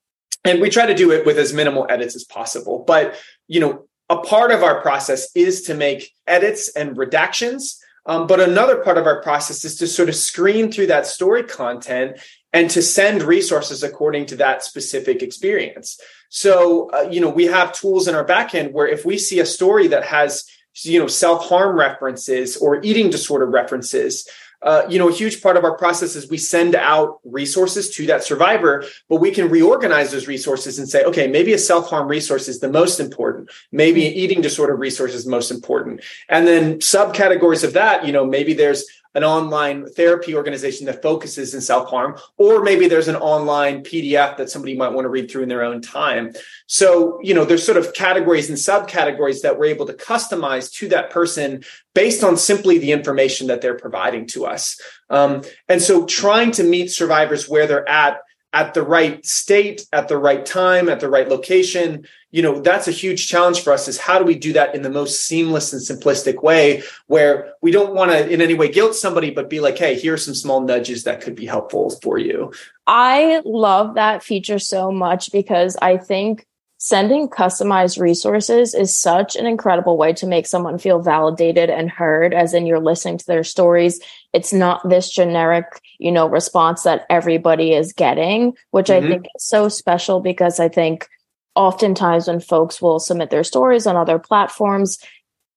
and 0.44 0.62
we 0.62 0.70
try 0.70 0.86
to 0.86 0.94
do 0.94 1.12
it 1.12 1.26
with 1.26 1.40
as 1.40 1.52
minimal 1.52 1.88
edits 1.90 2.16
as 2.16 2.24
possible. 2.24 2.84
But 2.86 3.16
you 3.48 3.60
know, 3.60 3.88
a 4.10 4.18
part 4.18 4.52
of 4.52 4.64
our 4.64 4.82
process 4.82 5.28
is 5.36 5.64
to 5.64 5.74
make 5.74 6.14
edits 6.28 6.70
and 6.70 6.96
redactions. 6.96 7.80
Um, 8.06 8.28
but 8.28 8.40
another 8.40 8.78
part 8.78 8.98
of 8.98 9.08
our 9.08 9.22
process 9.22 9.66
is 9.66 9.78
to 9.78 9.88
sort 9.88 10.10
of 10.10 10.16
screen 10.16 10.72
through 10.72 10.88
that 10.88 11.08
story 11.08 11.44
content 11.44 12.20
and 12.54 12.70
to 12.70 12.82
send 12.82 13.24
resources 13.24 13.82
according 13.82 14.28
to 14.28 14.36
that 14.38 14.64
specific 14.64 15.24
experience. 15.24 16.00
So, 16.30 16.90
uh, 16.92 17.08
you 17.10 17.20
know, 17.20 17.30
we 17.30 17.46
have 17.46 17.74
tools 17.74 18.08
in 18.08 18.16
our 18.16 18.26
backend 18.26 18.74
where 18.74 18.88
if 18.88 19.06
we 19.06 19.18
see 19.18 19.40
a 19.40 19.46
story 19.46 19.88
that 19.88 20.06
has, 20.06 20.46
you 20.84 21.00
know, 21.00 21.08
self 21.08 21.50
harm 21.50 21.76
references 21.76 22.58
or 22.58 22.82
eating 22.84 23.10
disorder 23.10 23.48
references, 23.48 24.28
uh, 24.62 24.84
you 24.90 24.98
know, 24.98 25.10
a 25.10 25.14
huge 25.14 25.42
part 25.42 25.58
of 25.58 25.64
our 25.64 25.78
process 25.78 26.16
is 26.16 26.30
we 26.30 26.38
send 26.38 26.76
out 26.76 27.20
resources 27.24 27.90
to 27.96 28.06
that 28.08 28.24
survivor, 28.24 28.86
but 29.10 29.18
we 29.18 29.32
can 29.32 29.50
reorganize 29.50 30.12
those 30.12 30.28
resources 30.28 30.80
and 30.80 30.90
say, 30.90 31.04
okay, 31.04 31.28
maybe 31.28 31.54
a 31.54 31.58
self 31.58 31.90
harm 31.90 32.08
resource 32.08 32.48
is 32.48 32.60
the 32.60 32.70
most 32.70 33.00
important. 33.00 33.50
Maybe 33.72 34.08
an 34.08 34.14
eating 34.14 34.42
disorder 34.42 34.76
resource 34.76 35.14
is 35.14 35.26
most 35.26 35.52
important. 35.52 36.02
And 36.30 36.48
then 36.48 36.80
subcategories 36.80 37.64
of 37.64 37.74
that, 37.74 38.06
you 38.06 38.12
know, 38.12 38.26
maybe 38.26 38.54
there's 38.54 38.86
an 39.16 39.24
online 39.24 39.88
therapy 39.88 40.36
organization 40.36 40.86
that 40.86 41.02
focuses 41.02 41.54
in 41.56 41.62
self 41.62 41.90
harm, 41.90 42.18
or 42.38 42.62
maybe 42.62 42.88
there's 42.88 43.08
an 43.08 43.16
online 43.16 43.84
PDF 43.84 44.38
that 44.38 44.50
somebody 44.50 44.76
might 44.76 44.92
want 44.92 45.06
to 45.06 45.10
read 45.10 45.32
through 45.32 45.44
in 45.44 45.50
their 45.50 45.64
own 45.64 45.82
time. 45.82 46.34
So, 46.68 47.20
you 47.24 47.34
know, 47.34 47.46
there's 47.46 47.66
sort 47.66 47.78
of 47.78 47.94
categories 47.94 48.50
and 48.50 48.58
subcategories 48.58 49.42
that 49.42 49.58
we're 49.58 49.66
able 49.66 49.86
to 49.88 49.94
customize 49.94 50.72
to 50.74 50.90
that 50.90 51.10
person 51.10 51.64
based 51.94 52.24
on 52.24 52.38
simply 52.38 52.78
the 52.78 52.92
information 52.92 53.48
that 53.48 53.62
they're 53.62 53.78
providing 53.78 54.28
to 54.28 54.46
us. 54.46 54.80
Um, 55.10 55.44
and 55.70 55.82
so, 55.82 56.06
trying 56.06 56.52
to 56.52 56.64
meet 56.64 56.92
survivors 56.92 57.50
where 57.50 57.68
they're 57.68 57.90
at 57.90 58.20
at 58.56 58.74
the 58.74 58.84
right 58.84 59.26
state, 59.26 59.86
at 59.92 60.08
the 60.08 60.18
right 60.18 60.46
time, 60.46 60.88
at 60.88 61.02
the 61.02 61.10
right 61.10 61.28
location. 61.28 62.08
You 62.36 62.42
know, 62.42 62.60
that's 62.60 62.90
a 62.90 62.92
huge 62.92 63.30
challenge 63.30 63.62
for 63.62 63.72
us 63.72 63.88
is 63.88 63.98
how 63.98 64.20
do 64.20 64.26
we 64.26 64.36
do 64.36 64.52
that 64.54 64.76
in 64.76 64.82
the 64.82 64.90
most 64.90 65.26
seamless 65.26 65.72
and 65.72 65.82
simplistic 65.82 66.44
way 66.44 66.84
where 67.08 67.54
we 67.62 67.72
don't 67.72 67.94
want 67.94 68.12
to 68.12 68.30
in 68.30 68.42
any 68.42 68.56
way 68.56 68.68
guilt 68.68 68.94
somebody, 68.94 69.30
but 69.30 69.50
be 69.50 69.62
like, 69.62 69.78
hey, 69.78 69.96
here 69.96 70.16
are 70.16 70.18
some 70.18 70.36
small 70.36 70.60
nudges 70.60 71.06
that 71.06 71.22
could 71.22 71.36
be 71.36 71.46
helpful 71.46 71.92
for 72.04 72.18
you. 72.18 72.52
I 72.88 73.42
love 73.46 73.96
that 73.96 74.22
feature 74.22 74.60
so 74.60 74.92
much 74.92 75.32
because 75.32 75.78
I 75.82 75.96
think 75.96 76.46
sending 76.78 77.30
customized 77.30 78.02
resources 78.02 78.76
is 78.76 78.96
such 78.96 79.38
an 79.38 79.46
incredible 79.46 79.98
way 79.98 80.12
to 80.12 80.28
make 80.28 80.46
someone 80.46 80.78
feel 80.78 81.02
validated 81.02 81.70
and 81.70 81.90
heard 81.90 82.34
as 82.34 82.54
in 82.54 82.66
you're 82.66 82.80
listening 82.82 83.18
to 83.18 83.26
their 83.26 83.46
stories 83.46 84.00
it's 84.34 84.52
not 84.52 84.88
this 84.88 85.10
generic 85.10 85.66
you 86.00 86.12
know 86.12 86.28
response 86.28 86.84
that 86.84 87.06
everybody 87.10 87.74
is 87.74 87.94
getting 87.94 88.54
which 88.72 88.88
mm-hmm. 88.88 89.06
i 89.06 89.10
think 89.10 89.26
is 89.36 89.44
so 89.44 89.70
special 89.70 90.20
because 90.20 90.60
i 90.60 90.68
think 90.68 91.08
oftentimes 91.56 92.28
when 92.28 92.40
folks 92.40 92.82
will 92.82 93.00
submit 93.00 93.30
their 93.30 93.44
stories 93.44 93.88
on 93.88 93.96
other 93.96 94.20
platforms 94.20 94.98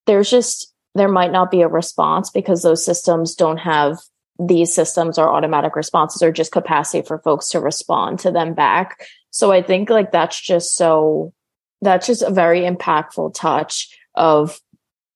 there's 0.07 0.31
just 0.31 0.73
there 0.95 1.09
might 1.09 1.33
not 1.33 1.51
be 1.51 1.61
a 1.61 1.69
response 1.69 2.31
because 2.31 2.63
those 2.63 2.85
systems 2.85 3.35
don't 3.35 3.59
have 3.59 3.99
these 4.41 4.73
systems 4.73 5.19
or 5.19 5.29
automatic 5.29 5.75
responses 5.75 6.23
or 6.23 6.31
just 6.31 6.53
capacity 6.53 7.07
for 7.07 7.19
folks 7.19 7.49
to 7.49 7.61
respond 7.61 8.19
to 8.19 8.31
them 8.31 8.55
back 8.55 8.99
so 9.31 9.53
I 9.53 9.63
think 9.63 9.91
like 9.91 10.13
that's 10.13 10.41
just 10.41 10.75
so 10.75 11.33
that's 11.81 12.07
just 12.07 12.23
a 12.23 12.31
very 12.31 12.63
impactful 12.63 13.35
touch 13.35 13.97
of 14.15 14.61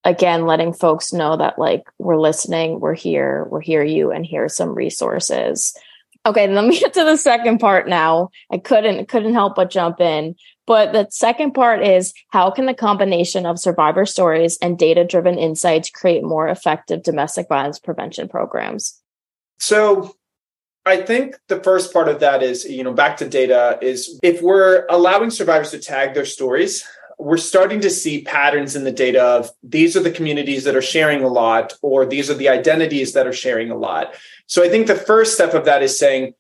again 0.05 0.47
letting 0.47 0.73
folks 0.73 1.13
know 1.13 1.37
that 1.37 1.59
like 1.59 1.85
we're 1.99 2.21
listening, 2.21 2.81
we're 2.81 2.95
here, 2.95 3.47
we're 3.51 3.61
here 3.61 3.83
you 3.83 4.11
and 4.11 4.27
here's 4.27 4.55
some 4.55 4.75
resources. 4.75 5.77
Okay, 6.25 6.47
let 6.47 6.65
me 6.65 6.79
get 6.79 6.95
to 6.95 7.05
the 7.05 7.17
second 7.17 7.59
part 7.59 7.89
now. 7.89 8.31
I 8.51 8.59
couldn't 8.59 9.09
couldn't 9.09 9.35
help 9.35 9.57
but 9.57 9.71
jump 9.71 10.01
in. 10.01 10.37
But 10.67 10.93
the 10.93 11.09
second 11.11 11.53
part 11.53 11.85
is 11.85 12.15
how 12.29 12.51
can 12.51 12.67
the 12.67 12.75
combination 12.75 13.47
of 13.47 13.59
survivor 13.59 14.07
stories 14.07 14.59
and 14.63 14.79
data 14.79 15.05
driven 15.05 15.39
insights 15.39 15.91
create 15.91 16.23
more 16.23 16.49
effective 16.49 17.03
domestic 17.03 17.49
violence 17.49 17.79
prevention 17.79 18.29
programs? 18.29 19.01
So 19.59 20.15
I 20.85 21.03
think 21.03 21.37
the 21.49 21.61
first 21.61 21.93
part 21.93 22.09
of 22.09 22.21
that 22.21 22.43
is, 22.43 22.65
you 22.65 22.83
know, 22.85 22.93
back 22.93 23.17
to 23.19 23.29
data 23.29 23.79
is 23.81 24.19
if 24.23 24.43
we're 24.43 24.87
allowing 24.89 25.31
survivors 25.31 25.71
to 25.73 25.79
tag 25.79 26.15
their 26.15 26.25
stories, 26.25 26.85
we're 27.19 27.37
starting 27.37 27.81
to 27.81 27.91
see 27.91 28.23
patterns 28.23 28.75
in 28.75 28.85
the 28.85 28.91
data 28.91 29.23
of 29.23 29.51
these 29.63 29.97
are 29.97 30.03
the 30.03 30.11
communities 30.11 30.65
that 30.65 30.75
are 30.75 30.83
sharing 30.83 31.23
a 31.23 31.29
lot, 31.29 31.75
or 31.83 32.05
these 32.05 32.29
are 32.31 32.35
the 32.35 32.49
identities 32.49 33.13
that 33.13 33.27
are 33.27 33.33
sharing 33.33 33.71
a 33.71 33.77
lot. 33.77 34.15
So 34.47 34.65
I 34.65 34.69
think 34.69 34.87
the 34.87 34.97
first 34.97 35.35
step 35.35 35.55
of 35.55 35.65
that 35.67 35.83
is 35.83 35.97
saying, 35.97 36.35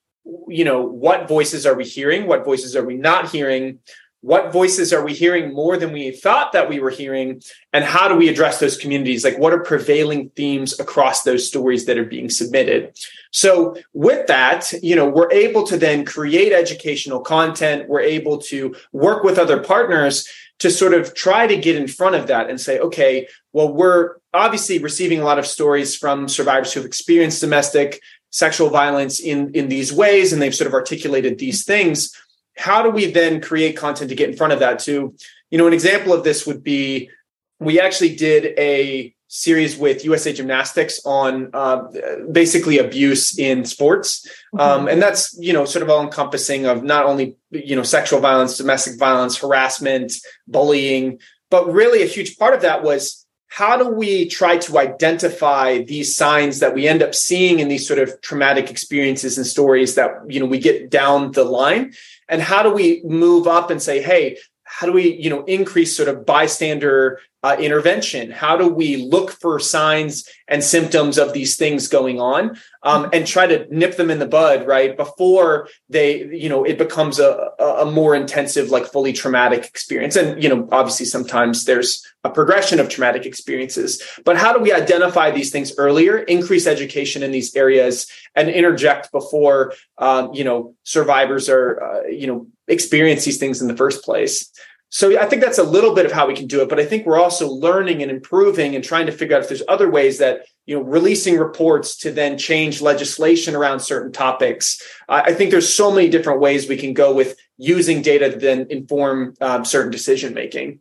you 0.48 0.64
know, 0.64 0.82
what 0.82 1.28
voices 1.28 1.66
are 1.66 1.74
we 1.74 1.84
hearing? 1.84 2.26
What 2.26 2.44
voices 2.44 2.74
are 2.74 2.84
we 2.84 2.94
not 2.94 3.30
hearing? 3.30 3.78
What 4.22 4.52
voices 4.52 4.92
are 4.92 5.04
we 5.04 5.12
hearing 5.12 5.52
more 5.52 5.76
than 5.76 5.92
we 5.92 6.12
thought 6.12 6.52
that 6.52 6.68
we 6.68 6.78
were 6.78 6.90
hearing? 6.90 7.42
And 7.72 7.84
how 7.84 8.06
do 8.08 8.14
we 8.14 8.28
address 8.28 8.60
those 8.60 8.78
communities? 8.78 9.24
Like 9.24 9.36
what 9.36 9.52
are 9.52 9.62
prevailing 9.62 10.30
themes 10.30 10.78
across 10.78 11.24
those 11.24 11.46
stories 11.46 11.86
that 11.86 11.98
are 11.98 12.04
being 12.04 12.30
submitted? 12.30 12.96
So 13.32 13.76
with 13.92 14.28
that 14.28 14.72
you 14.82 14.96
know 14.96 15.08
we're 15.08 15.32
able 15.32 15.66
to 15.66 15.76
then 15.76 16.04
create 16.04 16.52
educational 16.52 17.20
content. 17.20 17.88
We're 17.88 18.00
able 18.00 18.38
to 18.42 18.74
work 18.92 19.24
with 19.24 19.38
other 19.38 19.62
partners 19.62 20.28
to 20.60 20.70
sort 20.70 20.94
of 20.94 21.14
try 21.14 21.48
to 21.48 21.56
get 21.56 21.74
in 21.74 21.88
front 21.88 22.14
of 22.14 22.28
that 22.28 22.48
and 22.48 22.60
say 22.60 22.78
okay 22.78 23.26
well 23.52 23.72
we're 23.72 24.16
obviously 24.32 24.78
receiving 24.78 25.20
a 25.20 25.24
lot 25.24 25.40
of 25.40 25.46
stories 25.46 25.96
from 25.96 26.28
survivors 26.28 26.72
who've 26.72 26.84
experienced 26.84 27.40
domestic 27.40 28.00
sexual 28.30 28.70
violence 28.70 29.18
in 29.18 29.50
in 29.54 29.68
these 29.68 29.92
ways 29.92 30.32
and 30.32 30.40
they've 30.40 30.54
sort 30.54 30.68
of 30.68 30.74
articulated 30.74 31.38
these 31.38 31.64
things 31.64 32.16
how 32.62 32.82
do 32.82 32.90
we 32.90 33.06
then 33.06 33.40
create 33.40 33.76
content 33.76 34.08
to 34.10 34.14
get 34.14 34.30
in 34.30 34.36
front 34.36 34.52
of 34.52 34.60
that 34.60 34.78
too? 34.78 35.14
You 35.50 35.58
know, 35.58 35.66
an 35.66 35.72
example 35.72 36.12
of 36.12 36.22
this 36.22 36.46
would 36.46 36.62
be 36.62 37.10
we 37.58 37.80
actually 37.80 38.14
did 38.14 38.58
a 38.58 39.14
series 39.26 39.76
with 39.78 40.04
USA 40.04 40.32
Gymnastics 40.32 41.00
on 41.04 41.50
uh, 41.54 41.88
basically 42.30 42.78
abuse 42.78 43.38
in 43.38 43.64
sports, 43.64 44.26
mm-hmm. 44.54 44.60
um, 44.60 44.88
and 44.88 45.02
that's 45.02 45.36
you 45.38 45.52
know 45.52 45.64
sort 45.64 45.82
of 45.82 45.90
all 45.90 46.02
encompassing 46.02 46.66
of 46.66 46.84
not 46.84 47.04
only 47.04 47.36
you 47.50 47.74
know 47.74 47.82
sexual 47.82 48.20
violence, 48.20 48.56
domestic 48.56 48.98
violence, 48.98 49.36
harassment, 49.38 50.12
bullying, 50.46 51.18
but 51.50 51.70
really 51.72 52.02
a 52.02 52.06
huge 52.06 52.38
part 52.38 52.54
of 52.54 52.62
that 52.62 52.82
was 52.82 53.26
how 53.48 53.76
do 53.76 53.86
we 53.86 54.26
try 54.28 54.56
to 54.56 54.78
identify 54.78 55.82
these 55.82 56.16
signs 56.16 56.60
that 56.60 56.74
we 56.74 56.88
end 56.88 57.02
up 57.02 57.14
seeing 57.14 57.58
in 57.58 57.68
these 57.68 57.86
sort 57.86 57.98
of 57.98 58.18
traumatic 58.22 58.70
experiences 58.70 59.36
and 59.36 59.46
stories 59.46 59.94
that 59.94 60.10
you 60.28 60.40
know 60.40 60.46
we 60.46 60.58
get 60.58 60.90
down 60.90 61.32
the 61.32 61.44
line 61.44 61.92
and 62.28 62.40
how 62.42 62.62
do 62.62 62.70
we 62.70 63.02
move 63.04 63.46
up 63.46 63.70
and 63.70 63.82
say 63.82 64.02
hey 64.02 64.36
how 64.64 64.86
do 64.86 64.92
we 64.92 65.14
you 65.14 65.30
know 65.30 65.44
increase 65.44 65.96
sort 65.96 66.08
of 66.08 66.24
bystander 66.26 67.20
uh, 67.42 67.56
intervention? 67.58 68.30
How 68.30 68.56
do 68.56 68.68
we 68.68 68.96
look 68.96 69.32
for 69.32 69.58
signs 69.58 70.28
and 70.46 70.62
symptoms 70.62 71.18
of 71.18 71.32
these 71.32 71.56
things 71.56 71.88
going 71.88 72.20
on 72.20 72.56
um, 72.82 73.08
and 73.12 73.26
try 73.26 73.46
to 73.46 73.66
nip 73.74 73.96
them 73.96 74.10
in 74.10 74.18
the 74.18 74.26
bud 74.26 74.66
right 74.66 74.96
before 74.96 75.68
they 75.88 76.24
you 76.26 76.48
know 76.48 76.64
it 76.64 76.78
becomes 76.78 77.18
a, 77.18 77.50
a 77.58 77.84
more 77.84 78.14
intensive 78.14 78.70
like 78.70 78.86
fully 78.86 79.12
traumatic 79.12 79.64
experience? 79.64 80.16
And 80.16 80.42
you 80.42 80.48
know 80.48 80.68
obviously 80.70 81.06
sometimes 81.06 81.64
there's 81.64 82.06
a 82.24 82.30
progression 82.30 82.78
of 82.78 82.88
traumatic 82.88 83.26
experiences 83.26 84.00
but 84.24 84.36
how 84.36 84.52
do 84.52 84.60
we 84.60 84.72
identify 84.72 85.30
these 85.30 85.50
things 85.50 85.72
earlier 85.76 86.18
increase 86.18 86.68
education 86.68 87.22
in 87.24 87.32
these 87.32 87.54
areas 87.56 88.06
and 88.36 88.48
interject 88.48 89.10
before 89.10 89.72
um, 89.98 90.32
you 90.32 90.44
know 90.44 90.74
survivors 90.84 91.48
are 91.48 91.82
uh, 91.82 92.06
you 92.06 92.26
know 92.28 92.46
experience 92.68 93.24
these 93.24 93.38
things 93.38 93.60
in 93.60 93.66
the 93.66 93.76
first 93.76 94.04
place 94.04 94.52
so 94.94 95.18
I 95.18 95.24
think 95.24 95.40
that's 95.40 95.56
a 95.56 95.62
little 95.62 95.94
bit 95.94 96.04
of 96.04 96.12
how 96.12 96.26
we 96.26 96.36
can 96.36 96.46
do 96.46 96.60
it, 96.60 96.68
but 96.68 96.78
I 96.78 96.84
think 96.84 97.06
we're 97.06 97.18
also 97.18 97.48
learning 97.48 98.02
and 98.02 98.10
improving 98.10 98.74
and 98.74 98.84
trying 98.84 99.06
to 99.06 99.12
figure 99.12 99.34
out 99.34 99.42
if 99.42 99.48
there's 99.48 99.62
other 99.66 99.90
ways 99.90 100.18
that 100.18 100.42
you 100.66 100.76
know 100.76 100.82
releasing 100.82 101.38
reports 101.38 101.96
to 102.00 102.12
then 102.12 102.36
change 102.36 102.82
legislation 102.82 103.56
around 103.56 103.80
certain 103.80 104.12
topics. 104.12 104.82
I 105.08 105.32
think 105.32 105.50
there's 105.50 105.72
so 105.72 105.90
many 105.90 106.10
different 106.10 106.40
ways 106.40 106.68
we 106.68 106.76
can 106.76 106.92
go 106.92 107.14
with 107.14 107.38
using 107.56 108.02
data 108.02 108.32
to 108.32 108.38
then 108.38 108.66
inform 108.68 109.32
um, 109.40 109.64
certain 109.64 109.90
decision 109.90 110.34
making. 110.34 110.80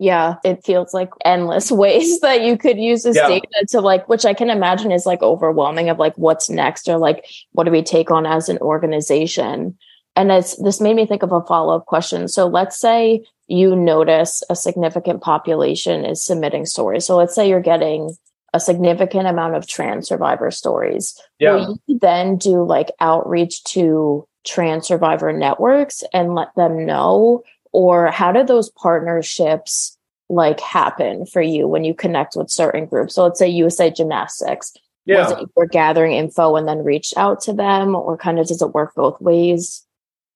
Yeah, 0.00 0.34
it 0.44 0.64
feels 0.64 0.92
like 0.92 1.10
endless 1.24 1.70
ways 1.84 2.18
that 2.20 2.42
you 2.42 2.58
could 2.58 2.76
use 2.76 3.04
this 3.04 3.16
yeah. 3.16 3.28
data 3.28 3.66
to 3.68 3.80
like, 3.80 4.08
which 4.08 4.24
I 4.24 4.34
can 4.34 4.50
imagine 4.50 4.90
is 4.90 5.06
like 5.06 5.22
overwhelming 5.22 5.90
of 5.90 6.00
like 6.00 6.18
what's 6.18 6.50
next 6.50 6.88
or 6.88 6.98
like 6.98 7.24
what 7.52 7.64
do 7.64 7.70
we 7.70 7.84
take 7.84 8.10
on 8.10 8.26
as 8.26 8.48
an 8.48 8.58
organization 8.58 9.78
and 10.18 10.32
it's, 10.32 10.56
this 10.56 10.80
made 10.80 10.96
me 10.96 11.06
think 11.06 11.22
of 11.22 11.30
a 11.30 11.40
follow 11.42 11.76
up 11.76 11.86
question. 11.86 12.26
So 12.26 12.48
let's 12.48 12.78
say 12.78 13.24
you 13.46 13.76
notice 13.76 14.42
a 14.50 14.56
significant 14.56 15.22
population 15.22 16.04
is 16.04 16.24
submitting 16.24 16.66
stories. 16.66 17.06
So 17.06 17.16
let's 17.16 17.36
say 17.36 17.48
you're 17.48 17.60
getting 17.60 18.16
a 18.52 18.58
significant 18.58 19.28
amount 19.28 19.54
of 19.54 19.68
trans 19.68 20.08
survivor 20.08 20.50
stories. 20.50 21.16
Yeah. 21.38 21.54
Will 21.54 21.80
you 21.86 21.98
then 22.00 22.36
do 22.36 22.64
like 22.64 22.90
outreach 22.98 23.62
to 23.64 24.26
trans 24.44 24.88
survivor 24.88 25.32
networks 25.32 26.02
and 26.12 26.34
let 26.34 26.52
them 26.56 26.84
know? 26.84 27.44
Or 27.72 28.10
how 28.10 28.32
do 28.32 28.42
those 28.42 28.70
partnerships 28.70 29.96
like 30.28 30.58
happen 30.58 31.26
for 31.26 31.40
you 31.40 31.68
when 31.68 31.84
you 31.84 31.94
connect 31.94 32.34
with 32.34 32.50
certain 32.50 32.86
groups? 32.86 33.14
So 33.14 33.22
let's 33.22 33.38
say 33.38 33.48
USA 33.48 33.88
Gymnastics. 33.88 34.72
Yeah. 35.04 35.22
Was 35.22 35.32
it 35.32 35.40
you 35.42 35.52
were 35.54 35.66
gathering 35.66 36.14
info 36.14 36.56
and 36.56 36.66
then 36.66 36.82
reached 36.82 37.16
out 37.16 37.40
to 37.42 37.52
them, 37.52 37.94
or 37.94 38.18
kind 38.18 38.40
of 38.40 38.48
does 38.48 38.60
it 38.60 38.74
work 38.74 38.94
both 38.96 39.20
ways? 39.20 39.86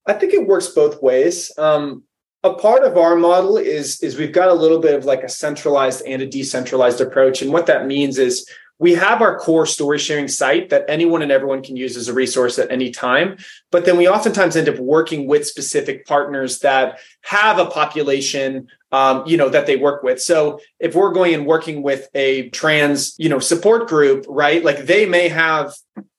I 0.06 0.14
think 0.14 0.34
it 0.34 0.46
works 0.46 0.68
both 0.68 1.02
ways. 1.02 1.52
Um, 1.58 2.04
a 2.44 2.54
part 2.54 2.82
of 2.82 2.96
our 2.96 3.14
model 3.14 3.56
is 3.56 4.02
is 4.02 4.16
we've 4.16 4.32
got 4.32 4.48
a 4.48 4.54
little 4.54 4.80
bit 4.80 4.94
of 4.94 5.04
like 5.04 5.22
a 5.22 5.28
centralized 5.28 6.02
and 6.06 6.22
a 6.22 6.26
decentralized 6.26 7.00
approach. 7.00 7.40
And 7.40 7.52
what 7.52 7.66
that 7.66 7.86
means 7.86 8.18
is 8.18 8.48
we 8.78 8.94
have 8.94 9.22
our 9.22 9.38
core 9.38 9.64
story 9.64 9.98
sharing 9.98 10.26
site 10.26 10.70
that 10.70 10.84
anyone 10.88 11.22
and 11.22 11.30
everyone 11.30 11.62
can 11.62 11.76
use 11.76 11.96
as 11.96 12.08
a 12.08 12.12
resource 12.12 12.58
at 12.58 12.72
any 12.72 12.90
time. 12.90 13.36
But 13.70 13.84
then 13.84 13.96
we 13.96 14.08
oftentimes 14.08 14.56
end 14.56 14.68
up 14.68 14.78
working 14.80 15.28
with 15.28 15.46
specific 15.46 16.04
partners 16.04 16.58
that 16.60 16.98
have 17.20 17.58
a 17.58 17.66
population 17.66 18.66
um, 18.90 19.22
you 19.24 19.36
know 19.36 19.48
that 19.48 19.66
they 19.66 19.76
work 19.76 20.02
with. 20.02 20.20
So 20.20 20.60
if 20.80 20.94
we're 20.96 21.12
going 21.12 21.34
and 21.34 21.46
working 21.46 21.82
with 21.82 22.08
a 22.14 22.50
trans 22.50 23.14
you 23.18 23.28
know 23.28 23.38
support 23.38 23.88
group 23.88 24.26
right 24.28 24.64
like 24.64 24.84
they 24.84 25.06
may 25.06 25.28
have 25.28 25.74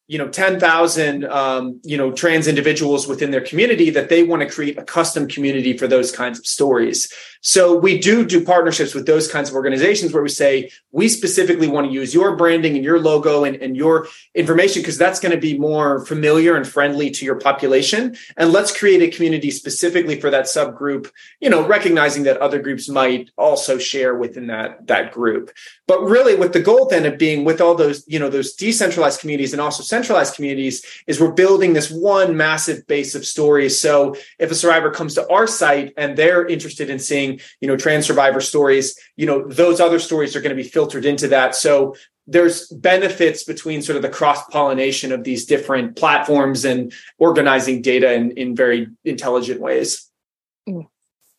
you 0.07 0.17
know 0.17 0.27
10,000 0.27 1.25
um, 1.25 1.79
you 1.83 1.97
know 1.97 2.11
trans 2.11 2.47
individuals 2.47 3.07
within 3.07 3.31
their 3.31 3.41
community 3.41 3.89
that 3.89 4.09
they 4.09 4.23
want 4.23 4.41
to 4.41 4.49
create 4.49 4.77
a 4.77 4.83
custom 4.83 5.27
community 5.27 5.77
for 5.77 5.87
those 5.87 6.11
kinds 6.11 6.39
of 6.39 6.45
stories 6.45 7.11
so 7.45 7.77
we 7.77 7.99
do 7.99 8.25
do 8.25 8.43
partnerships 8.43 8.95
with 8.95 9.05
those 9.05 9.29
kinds 9.29 9.49
of 9.49 9.55
organizations 9.55 10.13
where 10.13 10.23
we 10.23 10.29
say 10.29 10.71
we 10.91 11.09
specifically 11.09 11.67
want 11.67 11.87
to 11.87 11.93
use 11.93 12.13
your 12.13 12.37
branding 12.37 12.75
and 12.75 12.85
your 12.85 12.99
logo 13.01 13.43
and, 13.43 13.57
and 13.57 13.75
your 13.75 14.07
information 14.33 14.81
because 14.81 14.97
that's 14.97 15.19
going 15.19 15.33
to 15.33 15.41
be 15.41 15.59
more 15.59 16.05
familiar 16.05 16.55
and 16.55 16.65
friendly 16.65 17.11
to 17.11 17.25
your 17.25 17.35
population. 17.35 18.15
And 18.37 18.53
let's 18.53 18.75
create 18.75 19.01
a 19.01 19.13
community 19.13 19.51
specifically 19.51 20.21
for 20.21 20.29
that 20.29 20.45
subgroup 20.45 21.11
you 21.41 21.49
know 21.49 21.67
recognizing 21.67 22.23
that 22.23 22.37
other 22.37 22.59
groups 22.59 22.87
might 22.87 23.29
also 23.37 23.77
share 23.77 24.15
within 24.15 24.47
that 24.47 24.87
that 24.87 25.11
group. 25.11 25.51
But 25.85 26.01
really 26.01 26.35
with 26.35 26.53
the 26.53 26.61
goal 26.61 26.87
then 26.87 27.05
of 27.05 27.17
being 27.17 27.43
with 27.43 27.59
all 27.59 27.75
those 27.75 28.05
you 28.07 28.19
know 28.19 28.29
those 28.29 28.53
decentralized 28.53 29.19
communities 29.19 29.51
and 29.51 29.61
also 29.61 29.83
centralized 29.83 30.35
communities 30.35 30.85
is 31.07 31.19
we're 31.19 31.31
building 31.31 31.73
this 31.73 31.91
one 31.91 32.37
massive 32.37 32.87
base 32.87 33.15
of 33.15 33.25
stories. 33.25 33.77
So 33.77 34.15
if 34.39 34.49
a 34.49 34.55
survivor 34.55 34.91
comes 34.91 35.15
to 35.15 35.29
our 35.29 35.45
site 35.45 35.93
and 35.97 36.17
they're 36.17 36.45
interested 36.45 36.89
in 36.89 36.99
seeing 36.99 37.32
you 37.61 37.67
know 37.67 37.77
trans 37.77 38.05
survivor 38.05 38.41
stories 38.41 38.97
you 39.15 39.25
know 39.25 39.47
those 39.47 39.79
other 39.79 39.99
stories 39.99 40.35
are 40.35 40.41
going 40.41 40.55
to 40.55 40.61
be 40.61 40.67
filtered 40.67 41.05
into 41.05 41.27
that 41.27 41.55
so 41.55 41.95
there's 42.25 42.67
benefits 42.67 43.43
between 43.43 43.81
sort 43.81 43.97
of 43.97 44.01
the 44.01 44.09
cross 44.09 44.45
pollination 44.45 45.11
of 45.11 45.23
these 45.25 45.45
different 45.45 45.97
platforms 45.97 46.63
and 46.63 46.93
organizing 47.17 47.81
data 47.81 48.13
in, 48.13 48.31
in 48.31 48.55
very 48.55 48.87
intelligent 49.03 49.59
ways 49.59 50.09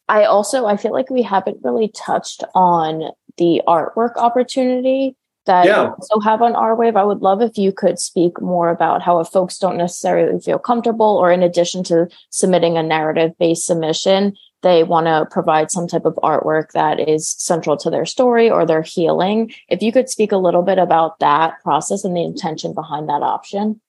i 0.09 0.25
also 0.25 0.67
i 0.67 0.77
feel 0.77 0.93
like 0.93 1.11
we 1.11 1.23
haven't 1.23 1.59
really 1.63 1.89
touched 1.89 2.45
on 2.55 3.11
the 3.37 3.63
artwork 3.67 4.17
opportunity 4.17 5.17
that 5.47 5.67
yeah. 5.67 5.91
also 5.91 6.21
have 6.21 6.43
on 6.43 6.55
Our 6.55 6.75
Wave. 6.75 6.97
I 6.97 7.05
would 7.05 7.21
love 7.21 7.43
if 7.43 7.59
you 7.59 7.73
could 7.73 7.99
speak 7.99 8.41
more 8.41 8.71
about 8.71 9.03
how 9.03 9.21
if 9.21 9.29
folks 9.29 9.59
don't 9.59 9.77
necessarily 9.77 10.41
feel 10.41 10.59
comfortable 10.59 11.19
or 11.19 11.31
in 11.31 11.43
addition 11.43 11.85
to 11.85 12.09
submitting 12.31 12.77
a 12.79 12.83
narrative 12.83 13.33
based 13.39 13.67
submission, 13.67 14.37
they 14.65 14.83
want 14.83 15.07
to 15.07 15.29
provide 15.31 15.71
some 15.71 15.87
type 15.87 16.07
of 16.07 16.15
artwork 16.17 16.73
that 16.73 16.99
is 16.99 17.29
central 17.29 17.77
to 17.77 17.91
their 17.91 18.07
story 18.07 18.51
or 18.51 18.67
their 18.67 18.83
healing. 18.83 19.53
If 19.69 19.83
you 19.83 19.93
could 19.93 20.09
speak 20.09 20.33
a 20.33 20.39
little 20.39 20.63
bit 20.63 20.79
about 20.79 21.21
that 21.21 21.63
process 21.63 22.03
and 22.03 22.17
the 22.17 22.25
intention 22.25 22.75
behind 22.75 23.09
that 23.09 23.23
option. 23.23 23.81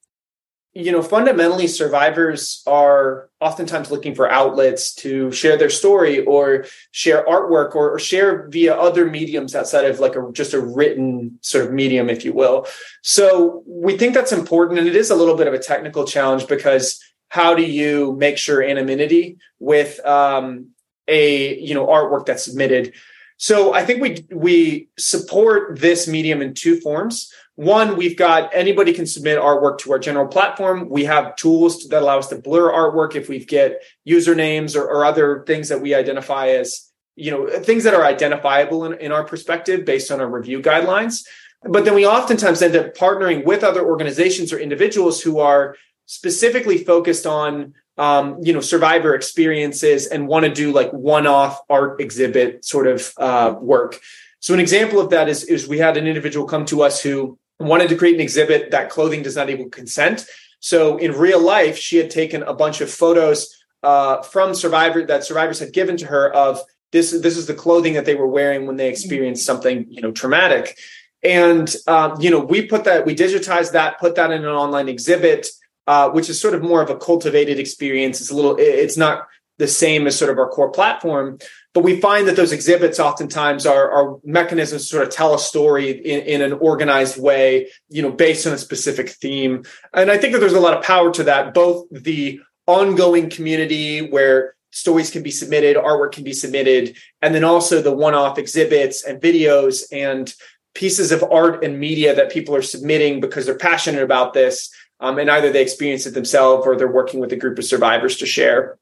You 0.78 0.92
know, 0.92 1.02
fundamentally, 1.02 1.68
survivors 1.68 2.62
are 2.68 3.30
oftentimes 3.40 3.92
looking 3.92 4.14
for 4.14 4.30
outlets 4.30 4.94
to 4.96 5.32
share 5.32 5.56
their 5.56 5.70
story 5.70 6.26
or 6.26 6.66
share 6.92 7.26
artwork 7.26 7.76
or, 7.76 7.92
or 7.92 8.00
share 8.00 8.50
via 8.50 8.76
other 8.76 9.06
mediums 9.10 9.56
outside 9.56 9.86
of 9.86 10.02
like 10.02 10.18
a 10.18 10.30
just 10.34 10.54
a 10.54 10.60
written 10.60 11.40
sort 11.40 11.64
of 11.64 11.72
medium, 11.72 12.10
if 12.10 12.26
you 12.26 12.34
will. 12.34 12.68
So 13.04 13.64
we 13.66 13.98
think 13.98 14.14
that's 14.14 14.34
important. 14.34 14.80
And 14.80 14.88
it 14.90 14.98
is 14.98 15.12
a 15.12 15.16
little 15.16 15.38
bit 15.38 15.48
of 15.48 15.54
a 15.54 15.60
technical 15.60 16.04
challenge 16.04 16.46
because 16.46 17.00
how 17.30 17.56
do 17.56 17.64
you 17.64 18.16
make 18.18 18.38
sure 18.38 18.64
anonymity 18.64 19.38
with 19.60 20.04
um, 20.06 20.70
a 21.08 21.60
you 21.60 21.74
know 21.74 21.88
artwork 21.88 22.26
that's 22.26 22.46
submitted? 22.46 22.94
So 23.38 23.74
i 23.74 23.84
think 23.86 24.02
we 24.02 24.26
we 24.32 24.90
support 24.98 25.80
this 25.80 26.08
medium 26.08 26.42
in 26.42 26.54
two 26.54 26.80
forms. 26.80 27.32
One 27.56 27.96
we've 27.96 28.18
got 28.18 28.50
anybody 28.54 28.92
can 28.92 29.06
submit 29.06 29.40
artwork 29.40 29.78
to 29.80 29.92
our 29.94 30.00
general 30.00 30.28
platform. 30.28 30.90
We 30.90 31.06
have 31.06 31.36
tools 31.38 31.88
that 31.88 32.02
allow 32.02 32.20
us 32.20 32.28
to 32.28 32.36
blur 32.36 32.72
artwork 32.72 33.16
if 33.16 33.30
we 33.30 33.44
get 33.44 33.82
usernames 34.08 34.76
or, 34.76 34.84
or 34.84 35.06
other 35.06 35.44
things 35.48 35.70
that 35.70 35.82
we 35.82 35.96
identify 35.96 36.50
as 36.50 36.92
you 37.16 37.32
know 37.32 37.48
things 37.60 37.86
that 37.86 37.94
are 37.94 38.06
identifiable 38.06 38.86
in, 38.86 38.94
in 39.00 39.12
our 39.12 39.24
perspective 39.24 39.86
based 39.86 40.12
on 40.12 40.20
our 40.20 40.30
review 40.30 40.62
guidelines. 40.62 41.24
But 41.64 41.86
then 41.86 41.96
we 41.96 42.06
oftentimes 42.06 42.62
end 42.62 42.76
up 42.76 42.94
partnering 42.94 43.46
with 43.46 43.64
other 43.64 43.84
organizations 43.84 44.54
or 44.54 44.60
individuals 44.60 45.22
who 45.22 45.40
are 45.40 45.76
specifically 46.06 46.84
focused 46.84 47.26
on 47.26 47.74
um, 47.98 48.38
you 48.42 48.54
know 48.54 48.60
survivor 48.60 49.16
experiences 49.16 50.08
and 50.08 50.28
want 50.28 50.46
to 50.46 50.52
do 50.52 50.72
like 50.72 50.92
one-off 50.92 51.62
art 51.70 52.02
exhibit 52.02 52.66
sort 52.66 52.88
of 52.88 53.14
uh, 53.18 53.56
work. 53.60 54.00
So 54.40 54.54
an 54.54 54.60
example 54.60 55.00
of 55.00 55.10
that 55.10 55.28
is, 55.28 55.44
is 55.44 55.68
we 55.68 55.80
had 55.80 55.98
an 55.98 56.06
individual 56.06 56.46
come 56.46 56.66
to 56.66 56.84
us 56.84 57.02
who 57.02 57.40
wanted 57.60 57.90
to 57.90 57.96
create 57.96 58.16
an 58.16 58.22
exhibit 58.22 58.72
that 58.72 58.90
clothing 58.90 59.24
does 59.24 59.36
not 59.36 59.50
equal 59.50 59.70
consent. 59.70 60.28
So 60.60 60.98
in 60.98 61.14
real 61.14 61.42
life 61.42 61.78
she 61.78 61.98
had 61.98 62.10
taken 62.10 62.44
a 62.44 62.54
bunch 62.54 62.82
of 62.82 62.92
photos 62.92 63.64
uh, 63.82 64.22
from 64.24 64.54
survivor 64.54 65.06
that 65.06 65.24
survivors 65.24 65.60
had 65.60 65.74
given 65.74 65.96
to 65.98 66.08
her 66.08 66.34
of 66.34 66.60
this 66.92 67.12
this 67.12 67.38
is 67.38 67.46
the 67.46 67.54
clothing 67.54 67.94
that 67.94 68.06
they 68.06 68.16
were 68.16 68.28
wearing 68.28 68.66
when 68.66 68.78
they 68.78 68.90
experienced 68.90 69.46
something 69.46 69.86
you 69.90 70.02
know 70.02 70.12
traumatic. 70.12 70.78
And 71.24 71.74
um, 71.88 72.20
you 72.20 72.30
know 72.30 72.40
we 72.40 72.68
put 72.68 72.84
that 72.84 73.06
we 73.06 73.16
digitized 73.16 73.72
that 73.72 74.00
put 74.00 74.16
that 74.16 74.32
in 74.32 74.44
an 74.44 74.50
online 74.50 74.90
exhibit 74.90 75.48
uh, 75.88 76.10
which 76.10 76.30
is 76.30 76.40
sort 76.40 76.54
of 76.54 76.64
more 76.64 76.82
of 76.82 76.90
a 76.90 76.98
cultivated 76.98 77.60
experience. 77.60 78.22
It's 78.22 78.32
a 78.32 78.36
little, 78.36 78.56
it's 78.58 78.98
not 78.98 79.28
the 79.58 79.68
same 79.68 80.06
as 80.06 80.18
sort 80.18 80.32
of 80.32 80.38
our 80.38 80.50
core 80.50 80.72
platform, 80.72 81.40
but 81.74 81.84
we 81.84 82.02
find 82.02 82.28
that 82.28 82.36
those 82.36 82.52
exhibits 82.52 83.00
oftentimes 83.00 83.66
are, 83.66 83.90
are 83.90 84.18
mechanisms 84.24 84.84
to 84.84 84.88
sort 84.88 85.08
of 85.08 85.14
tell 85.14 85.34
a 85.34 85.40
story 85.40 85.92
in, 85.92 86.22
in 86.22 86.42
an 86.42 86.54
organized 86.54 87.22
way, 87.22 87.70
you 87.90 88.02
know, 88.02 88.12
based 88.12 88.46
on 88.46 88.54
a 88.54 88.58
specific 88.58 89.10
theme. 89.10 89.64
And 89.94 90.12
I 90.12 90.18
think 90.18 90.34
that 90.34 90.40
there's 90.40 90.54
a 90.54 90.60
lot 90.60 90.78
of 90.78 90.84
power 90.84 91.12
to 91.14 91.24
that, 91.24 91.54
both 91.54 91.88
the 91.92 92.42
ongoing 92.68 93.30
community 93.30 94.10
where 94.10 94.56
stories 94.72 95.10
can 95.10 95.24
be 95.24 95.32
submitted, 95.32 95.78
artwork 95.78 96.12
can 96.12 96.26
be 96.26 96.34
submitted, 96.34 96.98
and 97.22 97.34
then 97.34 97.46
also 97.46 97.82
the 97.82 97.96
one-off 97.96 98.38
exhibits 98.38 99.06
and 99.06 99.22
videos 99.22 99.86
and 99.92 100.34
pieces 100.74 101.14
of 101.14 101.24
art 101.32 101.64
and 101.64 101.80
media 101.80 102.14
that 102.14 102.30
people 102.30 102.54
are 102.54 102.62
submitting 102.62 103.22
because 103.22 103.46
they're 103.46 103.58
passionate 103.58 104.04
about 104.04 104.34
this 104.34 104.70
um, 105.00 105.20
and 105.20 105.30
either 105.30 105.52
they 105.52 105.62
experience 105.62 106.06
it 106.06 106.14
themselves 106.14 106.66
or 106.66 106.76
they're 106.76 106.88
working 106.88 107.20
with 107.20 107.32
a 107.34 107.38
group 107.38 107.58
of 107.58 107.66
survivors 107.66 108.18
to 108.18 108.26
share. 108.26 108.78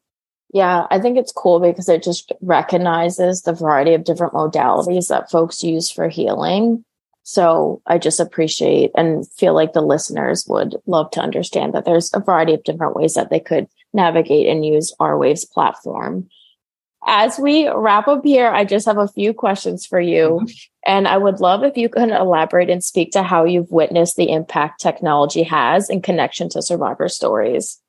Yeah, 0.54 0.86
I 0.92 1.00
think 1.00 1.18
it's 1.18 1.32
cool 1.32 1.60
because 1.60 1.90
it 1.90 2.04
just 2.04 2.32
recognizes 2.42 3.42
the 3.42 3.54
variety 3.54 3.96
of 3.96 4.04
different 4.04 4.34
modalities 4.34 5.10
that 5.10 5.32
folks 5.32 5.64
use 5.64 5.90
for 5.90 6.08
healing. 6.08 6.86
So 7.24 7.82
I 7.88 7.98
just 7.98 8.20
appreciate 8.20 8.92
and 8.96 9.28
feel 9.32 9.56
like 9.56 9.74
the 9.74 9.82
listeners 9.82 10.46
would 10.48 10.76
love 10.86 11.10
to 11.12 11.22
understand 11.22 11.74
that 11.74 11.86
there's 11.86 12.14
a 12.14 12.20
variety 12.20 12.54
of 12.54 12.64
different 12.64 12.96
ways 12.96 13.16
that 13.16 13.30
they 13.30 13.40
could 13.40 13.68
navigate 13.94 14.48
and 14.48 14.66
use 14.66 14.94
Our 15.00 15.18
Wave's 15.18 15.46
platform. 15.46 16.30
As 17.06 17.40
we 17.40 17.68
wrap 17.70 18.08
up 18.08 18.24
here, 18.24 18.50
I 18.50 18.66
just 18.66 18.86
have 18.86 18.98
a 18.98 19.08
few 19.08 19.34
questions 19.34 19.86
for 19.86 20.00
you. 20.00 20.46
And 20.86 21.08
I 21.08 21.18
would 21.18 21.40
love 21.40 21.64
if 21.64 21.78
you 21.78 21.88
can 21.88 22.12
elaborate 22.12 22.70
and 22.70 22.84
speak 22.84 23.12
to 23.12 23.24
how 23.24 23.46
you've 23.46 23.72
witnessed 23.72 24.18
the 24.18 24.32
impact 24.32 24.82
technology 24.82 25.44
has 25.44 25.90
in 25.90 26.02
connection 26.02 26.50
to 26.50 26.62
survivor 26.62 27.08
stories. 27.08 27.80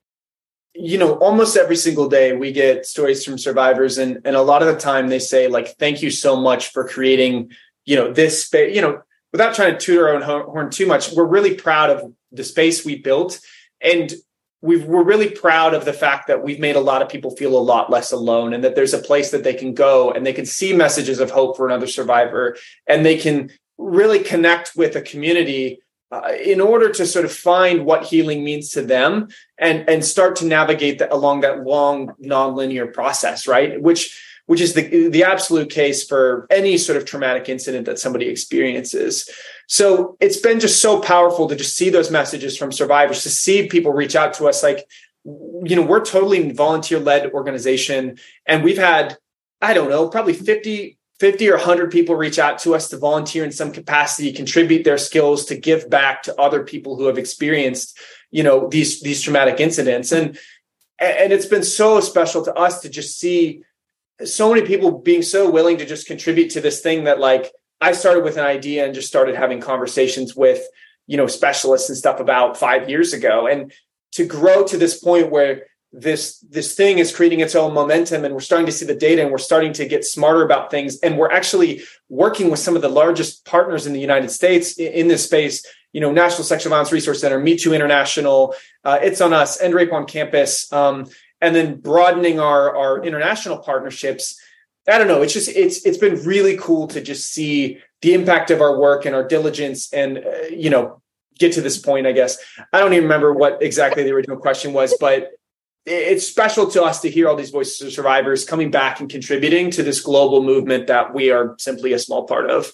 You 0.75 0.99
know, 0.99 1.15
almost 1.19 1.57
every 1.57 1.77
single 1.77 2.09
day 2.09 2.33
we 2.35 2.53
get 2.53 2.87
stories 2.87 3.25
from 3.25 3.39
survivors, 3.39 3.99
and, 3.99 4.21
and 4.25 4.35
a 4.35 4.43
lot 4.43 4.63
of 4.63 4.69
the 4.69 4.81
time 4.81 5.09
they 5.09 5.21
say, 5.21 5.47
like, 5.47 5.77
thank 5.79 6.03
you 6.03 6.11
so 6.11 6.37
much 6.37 6.73
for 6.73 6.87
creating, 6.89 7.53
you 7.85 7.97
know, 7.97 8.13
this 8.13 8.45
space. 8.45 8.75
You 8.75 8.83
know, 8.83 9.03
without 9.33 9.55
trying 9.55 9.73
to 9.73 9.79
toot 9.79 9.99
our 10.01 10.15
own 10.15 10.23
horn 10.23 10.71
too 10.71 10.87
much, 10.87 11.13
we're 11.13 11.27
really 11.27 11.55
proud 11.55 11.91
of 11.91 12.13
the 12.33 12.45
space 12.45 12.85
we 12.85 12.97
built. 12.99 13.41
And 13.81 14.13
we 14.65 14.83
are 14.83 15.05
really 15.05 15.29
proud 15.29 15.75
of 15.75 15.85
the 15.85 15.93
fact 15.93 16.27
that 16.27 16.43
we've 16.43 16.59
made 16.59 16.75
a 16.75 16.81
lot 16.81 17.03
of 17.03 17.11
people 17.11 17.37
feel 17.37 17.55
a 17.55 17.61
lot 17.61 17.91
less 17.91 18.13
alone 18.13 18.55
and 18.55 18.65
that 18.65 18.75
there's 18.75 18.95
a 18.95 18.99
place 18.99 19.31
that 19.31 19.45
they 19.45 19.53
can 19.53 19.75
go 19.75 20.11
and 20.11 20.25
they 20.25 20.33
can 20.33 20.47
see 20.47 20.73
messages 20.73 21.21
of 21.21 21.31
hope 21.31 21.55
for 21.55 21.67
another 21.67 21.87
survivor 21.87 22.57
and 22.89 23.05
they 23.05 23.19
can 23.19 23.51
really 23.77 24.21
connect 24.21 24.73
with 24.75 24.97
a 24.97 25.03
community 25.03 25.81
uh, 26.11 26.33
in 26.43 26.63
order 26.63 26.89
to 26.91 27.05
sort 27.05 27.27
of 27.27 27.33
find 27.33 27.85
what 27.85 28.05
healing 28.05 28.43
means 28.43 28.71
to 28.71 28.81
them 28.81 29.29
and 29.59 29.87
and 29.87 30.03
start 30.03 30.35
to 30.37 30.47
navigate 30.47 30.99
the, 30.99 31.13
along 31.13 31.43
that 31.43 31.63
long 31.65 32.15
nonlinear 32.23 32.91
process 32.91 33.47
right? 33.47 33.83
Which 33.83 34.19
which 34.47 34.63
is 34.63 34.73
the 34.73 35.09
the 35.09 35.25
absolute 35.25 35.69
case 35.69 36.07
for 36.07 36.47
any 36.49 36.79
sort 36.79 36.97
of 36.97 37.05
traumatic 37.05 37.51
incident 37.51 37.85
that 37.85 37.99
somebody 37.99 38.29
experiences 38.29 39.29
so 39.67 40.17
it's 40.21 40.37
been 40.39 40.61
just 40.61 40.81
so 40.81 41.01
powerful 41.01 41.49
to 41.49 41.57
just 41.57 41.77
see 41.77 41.91
those 41.91 42.11
messages 42.11 42.57
from 42.57 42.73
survivors, 42.73 43.23
to 43.23 43.31
see 43.31 43.67
people 43.67 43.93
reach 43.93 44.17
out 44.17 44.35
to 44.35 44.47
us. 44.47 44.63
Like, 44.63 44.87
you 45.25 45.77
know, 45.77 45.83
we're 45.83 46.05
totally 46.05 46.53
volunteer 46.53 46.99
led 46.99 47.31
organization. 47.33 48.19
And 48.47 48.63
we've 48.63 48.79
had, 48.79 49.17
I 49.63 49.73
don't 49.73 49.89
know, 49.89 50.09
probably 50.09 50.35
50, 50.35 50.99
50 51.19 51.49
or 51.49 51.57
100 51.57 51.91
people 51.91 52.15
reach 52.15 52.39
out 52.39 52.59
to 52.61 52.75
us 52.75 52.89
to 52.89 52.99
volunteer 52.99 53.45
in 53.45 53.53
some 53.53 53.73
capacity, 53.73 54.33
contribute 54.33 54.85
their 54.85 54.99
skills 54.99 55.47
to 55.47 55.57
give 55.57 55.89
back 55.89 56.23
to 56.25 56.39
other 56.41 56.63
people 56.63 56.97
who 56.97 57.07
have 57.07 57.19
experienced, 57.19 57.99
you 58.31 58.43
know, 58.43 58.69
these, 58.69 59.01
these 59.01 59.23
traumatic 59.23 59.61
incidents. 59.61 60.13
And, 60.13 60.39
and 60.99 61.33
it's 61.33 61.47
been 61.47 61.63
so 61.63 62.01
special 62.01 62.45
to 62.45 62.55
us 62.55 62.81
to 62.81 62.91
just 62.91 63.19
see 63.19 63.63
so 64.25 64.53
many 64.53 64.67
people 64.67 64.99
being 64.99 65.23
so 65.23 65.51
willing 65.51 65.79
to 65.79 65.87
just 65.87 66.07
contribute 66.07 66.51
to 66.51 66.61
this 66.61 66.81
thing 66.81 67.05
that 67.05 67.19
like 67.19 67.51
I 67.85 67.93
started 67.93 68.25
with 68.25 68.39
an 68.39 68.47
idea 68.47 68.87
and 68.87 68.95
just 68.95 69.09
started 69.09 69.35
having 69.35 69.61
conversations 69.61 70.35
with, 70.35 70.67
you 71.07 71.19
know, 71.19 71.27
specialists 71.27 71.91
and 71.91 71.99
stuff 71.99 72.19
about 72.19 72.57
five 72.57 72.89
years 72.89 73.13
ago. 73.13 73.47
And 73.47 73.73
to 74.13 74.25
grow 74.25 74.65
to 74.65 74.79
this 74.79 74.99
point 74.99 75.31
where 75.31 75.67
this 75.93 76.39
this 76.41 76.75
thing 76.75 76.99
is 76.99 77.15
creating 77.15 77.41
its 77.41 77.55
own 77.55 77.75
momentum 77.75 78.25
and 78.25 78.33
we're 78.33 78.41
starting 78.41 78.65
to 78.65 78.73
see 78.73 78.87
the 78.87 78.95
data 78.95 79.21
and 79.21 79.31
we're 79.31 79.39
starting 79.39 79.75
to 79.75 79.85
get 79.85 80.03
smarter 80.03 80.43
about 80.43 80.71
things 80.71 80.99
and 81.01 81.19
we're 81.19 81.31
actually 81.31 81.83
working 82.09 82.51
with 82.51 82.59
some 82.59 82.75
of 82.75 82.83
the 82.83 82.89
largest 82.89 83.45
partners 83.45 83.87
in 83.87 83.93
the 83.93 84.01
united 84.01 84.29
states 84.29 84.77
in 84.77 85.07
this 85.07 85.23
space 85.23 85.65
you 85.93 86.01
know 86.01 86.11
national 86.11 86.43
sexual 86.43 86.71
violence 86.71 86.91
resource 86.91 87.21
center 87.21 87.39
me 87.39 87.57
too 87.57 87.73
international 87.73 88.57
uh, 88.83 88.99
it's 89.03 89.21
on 89.21 89.33
us 89.33 89.61
end 89.61 89.73
rape 89.73 89.93
on 89.93 90.05
campus 90.05 90.73
um, 90.73 91.07
and 91.41 91.55
then 91.55 91.79
broadening 91.79 92.41
our 92.41 92.77
our 92.77 93.05
international 93.05 93.59
partnerships 93.59 94.37
i 94.89 94.99
don't 94.99 95.09
know 95.09 95.23
it's 95.23 95.33
just 95.33 95.49
it's 95.49 95.85
it's 95.85 95.99
been 95.99 96.17
really 96.25 96.57
cool 96.57 96.87
to 96.87 97.01
just 97.01 97.33
see 97.33 97.79
the 98.03 98.15
impact 98.15 98.51
of 98.51 98.61
our 98.61 98.79
work 98.79 99.05
and 99.05 99.15
our 99.15 99.27
diligence 99.27 99.93
and 99.93 100.19
uh, 100.19 100.47
you 100.51 100.71
know 100.71 101.01
get 101.39 101.53
to 101.53 101.61
this 101.61 101.79
point 101.79 102.07
i 102.07 102.13
guess 102.13 102.39
i 102.73 102.79
don't 102.79 102.93
even 102.93 103.05
remember 103.05 103.33
what 103.33 103.63
exactly 103.63 104.03
the 104.03 104.13
original 104.13 104.37
question 104.37 104.73
was 104.73 104.97
but 105.01 105.31
it's 105.87 106.27
special 106.27 106.67
to 106.71 106.83
us 106.83 107.03
to 107.03 107.11
hear 107.11 107.29
all 107.29 107.37
these 107.37 107.51
voices 107.51 107.87
of 107.87 107.93
survivors 107.93 108.47
coming 108.47 108.71
back 108.71 109.01
and 109.01 109.11
contributing 109.11 109.71
to 109.71 109.83
this 109.83 110.01
global 110.01 110.43
movement 110.43 110.87
that 110.87 111.13
we 111.13 111.31
are 111.31 111.55
simply 111.59 111.93
a 111.93 111.99
small 111.99 112.25
part 112.27 112.49
of 112.51 112.73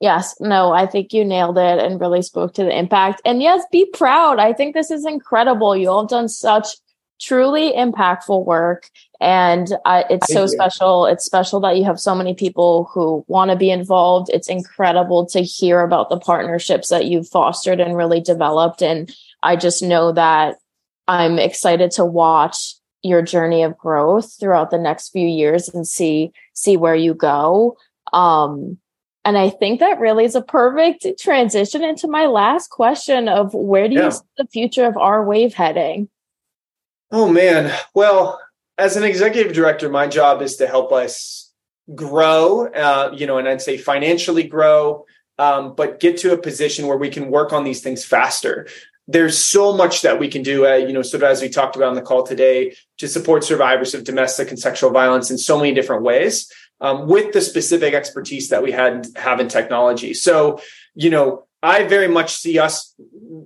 Yes, 0.00 0.34
no, 0.38 0.72
I 0.72 0.86
think 0.86 1.14
you 1.14 1.24
nailed 1.24 1.56
it 1.56 1.78
and 1.78 2.00
really 2.00 2.20
spoke 2.20 2.52
to 2.54 2.64
the 2.64 2.78
impact. 2.78 3.22
And 3.24 3.40
yes, 3.40 3.64
be 3.70 3.86
proud. 3.86 4.38
I 4.38 4.52
think 4.52 4.74
this 4.74 4.90
is 4.90 5.06
incredible. 5.06 5.74
You 5.74 5.88
all 5.88 6.02
have 6.02 6.10
done 6.10 6.28
such 6.28 6.66
truly 7.20 7.72
impactful 7.72 8.44
work 8.44 8.90
and 9.20 9.68
uh, 9.84 10.02
it's 10.10 10.32
so 10.32 10.46
special 10.46 11.06
it's 11.06 11.24
special 11.24 11.60
that 11.60 11.76
you 11.76 11.84
have 11.84 12.00
so 12.00 12.14
many 12.14 12.34
people 12.34 12.90
who 12.92 13.24
want 13.28 13.50
to 13.50 13.56
be 13.56 13.70
involved 13.70 14.28
it's 14.32 14.48
incredible 14.48 15.24
to 15.26 15.40
hear 15.40 15.80
about 15.80 16.08
the 16.08 16.18
partnerships 16.18 16.88
that 16.88 17.06
you've 17.06 17.28
fostered 17.28 17.80
and 17.80 17.96
really 17.96 18.20
developed 18.20 18.82
and 18.82 19.14
i 19.42 19.56
just 19.56 19.82
know 19.82 20.12
that 20.12 20.56
i'm 21.08 21.38
excited 21.38 21.90
to 21.90 22.04
watch 22.04 22.74
your 23.02 23.22
journey 23.22 23.62
of 23.62 23.76
growth 23.78 24.34
throughout 24.38 24.70
the 24.70 24.78
next 24.78 25.10
few 25.10 25.26
years 25.26 25.68
and 25.68 25.86
see 25.86 26.32
see 26.52 26.76
where 26.76 26.96
you 26.96 27.14
go 27.14 27.76
um 28.12 28.78
and 29.24 29.38
I 29.38 29.48
think 29.48 29.80
that 29.80 30.00
really 30.00 30.24
is 30.24 30.34
a 30.34 30.42
perfect 30.42 31.06
transition 31.18 31.82
into 31.82 32.06
my 32.06 32.26
last 32.26 32.68
question 32.68 33.26
of 33.26 33.54
where 33.54 33.88
do 33.88 33.94
yeah. 33.94 34.04
you 34.04 34.10
see 34.10 34.20
the 34.36 34.46
future 34.46 34.84
of 34.84 34.98
Our 34.98 35.24
Wave 35.24 35.54
heading? 35.54 36.10
Oh 37.10 37.30
man. 37.30 37.72
Well, 37.94 38.38
as 38.78 38.96
an 38.96 39.04
executive 39.04 39.52
director, 39.52 39.88
my 39.88 40.06
job 40.06 40.42
is 40.42 40.56
to 40.56 40.66
help 40.66 40.92
us 40.92 41.52
grow, 41.94 42.66
uh, 42.66 43.14
you 43.14 43.26
know, 43.26 43.38
and 43.38 43.48
I'd 43.48 43.62
say 43.62 43.76
financially 43.76 44.44
grow, 44.44 45.04
um, 45.38 45.74
but 45.74 46.00
get 46.00 46.18
to 46.18 46.32
a 46.32 46.38
position 46.38 46.86
where 46.86 46.96
we 46.96 47.10
can 47.10 47.30
work 47.30 47.52
on 47.52 47.64
these 47.64 47.82
things 47.82 48.04
faster. 48.04 48.66
There's 49.06 49.36
so 49.36 49.76
much 49.76 50.02
that 50.02 50.18
we 50.18 50.28
can 50.28 50.42
do, 50.42 50.66
uh, 50.66 50.76
you 50.76 50.92
know, 50.92 51.02
sort 51.02 51.22
of 51.22 51.28
as 51.28 51.42
we 51.42 51.50
talked 51.50 51.76
about 51.76 51.88
on 51.88 51.94
the 51.94 52.02
call 52.02 52.22
today, 52.22 52.74
to 52.98 53.06
support 53.06 53.44
survivors 53.44 53.94
of 53.94 54.04
domestic 54.04 54.48
and 54.48 54.58
sexual 54.58 54.90
violence 54.90 55.30
in 55.30 55.38
so 55.38 55.58
many 55.58 55.74
different 55.74 56.02
ways, 56.02 56.50
um, 56.80 57.06
with 57.06 57.32
the 57.32 57.42
specific 57.42 57.92
expertise 57.92 58.48
that 58.48 58.62
we 58.62 58.72
had 58.72 59.06
have 59.16 59.40
in 59.40 59.48
technology. 59.48 60.14
So, 60.14 60.60
you 60.94 61.10
know, 61.10 61.46
I 61.62 61.84
very 61.84 62.08
much 62.08 62.34
see 62.36 62.58
us, 62.58 62.94